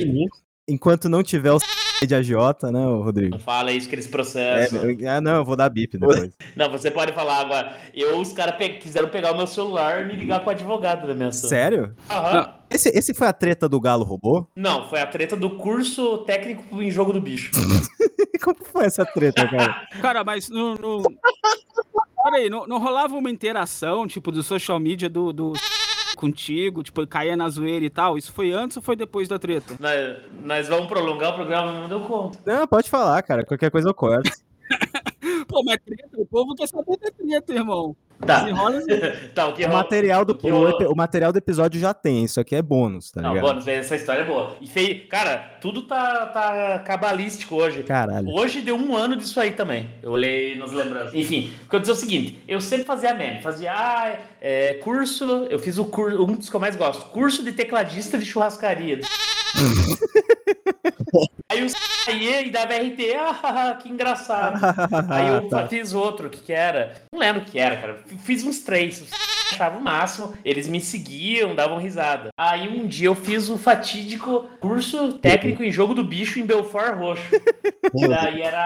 [0.06, 0.30] lindo.
[0.66, 1.58] Enquanto não tiver o
[2.08, 3.32] de agiota, né, Rodrigo?
[3.32, 4.90] Não fala isso que eles É, processam.
[4.90, 6.32] eu- ah, não, eu vou dar bip depois.
[6.56, 7.76] Não, você pode falar agora.
[7.94, 11.06] Eu, os caras pe- quiseram pegar o meu celular e me ligar com o advogado
[11.06, 11.50] da minha ação.
[11.50, 11.94] Sério?
[12.10, 12.54] Aham.
[12.70, 14.48] Esse, esse foi a treta do galo robô?
[14.56, 17.52] Não, foi a treta do curso técnico em jogo do bicho.
[18.42, 19.88] Como foi essa treta, cara?
[20.02, 20.76] Cara, mas não.
[20.76, 21.04] não...
[22.24, 25.54] Peraí, não, não rolava uma interação, tipo, do social media do, do
[26.16, 28.18] contigo, tipo, caía na zoeira e tal?
[28.18, 29.76] Isso foi antes ou foi depois da treta?
[29.80, 32.40] nós, nós vamos prolongar o programa, não deu conta.
[32.46, 33.46] Não, pode falar, cara.
[33.46, 34.32] Qualquer coisa eu corto.
[35.48, 37.96] Pô, mas treta, o povo quer saber da treta, irmão.
[38.26, 38.46] Tá.
[39.34, 41.94] Tá, o que O rola- material do, o que o, o material do episódio já
[41.94, 43.48] tem, isso aqui é bônus, tá Não, ligado?
[43.48, 44.56] bônus, essa história é boa.
[44.62, 45.00] E fei...
[45.10, 47.84] Cara, tudo tá, tá cabalístico hoje.
[47.84, 48.30] Caralho.
[48.30, 49.90] Hoje deu um ano disso aí também.
[50.02, 51.14] Eu olhei nas lembranças.
[51.14, 55.48] Enfim, aconteceu o seguinte: eu sempre fazia meme, fazia ah, é, curso.
[55.50, 59.00] Eu fiz o curso, um dos que eu mais gosto, curso de tecladista de churrascaria.
[61.50, 63.00] Aí o saía e dava RT,
[63.44, 64.60] ah, que engraçado.
[65.10, 65.68] Aí eu Tá.
[65.68, 66.94] fiz outro, que, que era?
[67.12, 68.00] Não lembro o que era, cara.
[68.24, 69.04] Fiz uns três.
[69.52, 72.30] Achava o máximo, eles me seguiam, davam risada.
[72.36, 76.96] Aí um dia eu fiz o fatídico curso técnico em jogo do bicho em Belfort
[76.98, 77.24] Roxo.
[78.10, 78.60] Daí era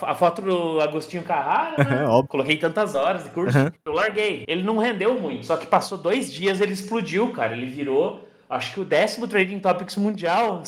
[0.00, 2.04] a, a foto do Agostinho Carrara, né?
[2.28, 3.72] Coloquei tantas horas de curso, Aham.
[3.84, 4.44] eu larguei.
[4.48, 7.52] Ele não rendeu muito, só que passou dois dias ele explodiu, cara.
[7.54, 10.62] Ele virou, acho que o décimo Trading Topics mundial.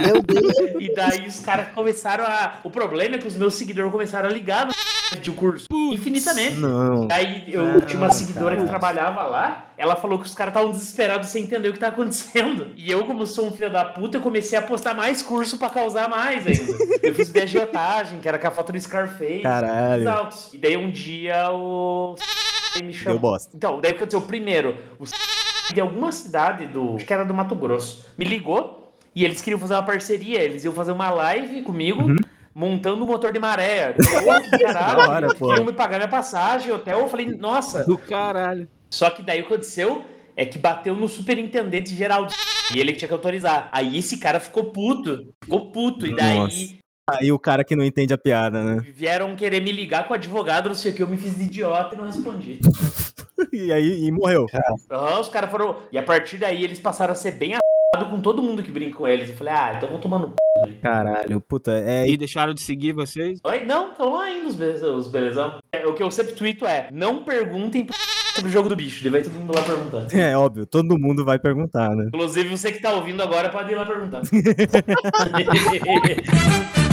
[0.00, 0.56] Meu Deus.
[0.78, 2.60] E daí os caras começaram a.
[2.62, 4.72] O problema é que os meus seguidores começaram a ligar no
[5.20, 6.56] de curso infinitamente.
[6.56, 7.08] Não.
[7.10, 11.28] Aí eu tinha uma seguidora que trabalhava lá, ela falou que os caras estavam desesperados
[11.28, 12.72] sem entender o que tá acontecendo.
[12.76, 15.70] E eu, como sou um filho da puta, eu comecei a postar mais curso pra
[15.70, 16.84] causar mais ainda.
[17.02, 19.42] Eu fiz de agiotagem, que era com a foto do Scarface.
[19.42, 20.28] Caralho.
[20.52, 22.16] E daí um dia o
[22.82, 23.18] me chamou.
[23.18, 23.56] Deu bosta.
[23.56, 24.20] Então, daí o que aconteceu?
[24.22, 25.06] Primeiro, o
[25.72, 26.96] de alguma cidade do.
[26.96, 28.04] Acho que era do Mato Grosso.
[28.16, 30.40] Me ligou e eles queriam fazer uma parceria.
[30.42, 32.02] Eles iam fazer uma live comigo.
[32.54, 33.94] Montando um motor de maré.
[33.98, 35.62] Eu falei, "Ô, que caralho, hora, pô.
[35.62, 37.00] me pagar minha passagem, hotel.
[37.00, 37.84] Eu falei, nossa.
[37.84, 38.66] Do caralho.
[38.88, 40.02] Só que daí o que aconteceu
[40.34, 42.26] é que bateu no superintendente geral.
[42.74, 43.68] E ele tinha que autorizar.
[43.72, 45.34] Aí esse cara ficou puto.
[45.44, 46.06] Ficou puto.
[46.06, 46.74] E daí Nossa.
[47.08, 48.84] Aí o cara que não entende a piada, né?
[48.92, 51.02] vieram querer me ligar com o advogado, não sei o que.
[51.02, 52.60] Eu me fiz de idiota e não respondi.
[53.52, 54.46] E aí e morreu.
[54.90, 55.76] Aham, os caras foram.
[55.92, 57.58] E a partir daí eles passaram a ser bem a
[58.10, 59.28] com todo mundo que brinca com eles.
[59.30, 60.32] Eu falei, ah, então vou tomando.
[60.82, 62.08] Caralho, puta, é.
[62.08, 63.38] E deixaram de seguir vocês?
[63.44, 63.64] Oi?
[63.64, 65.58] Não, estão lá ainda os, be- os belezão.
[65.72, 67.86] É, o que eu sempre tweeto é: não perguntem
[68.34, 69.02] sobre o jogo do bicho.
[69.02, 70.16] Daí vai todo mundo lá perguntando.
[70.16, 72.06] É óbvio, todo mundo vai perguntar, né?
[72.08, 74.22] Inclusive, você que tá ouvindo agora pode ir lá perguntar.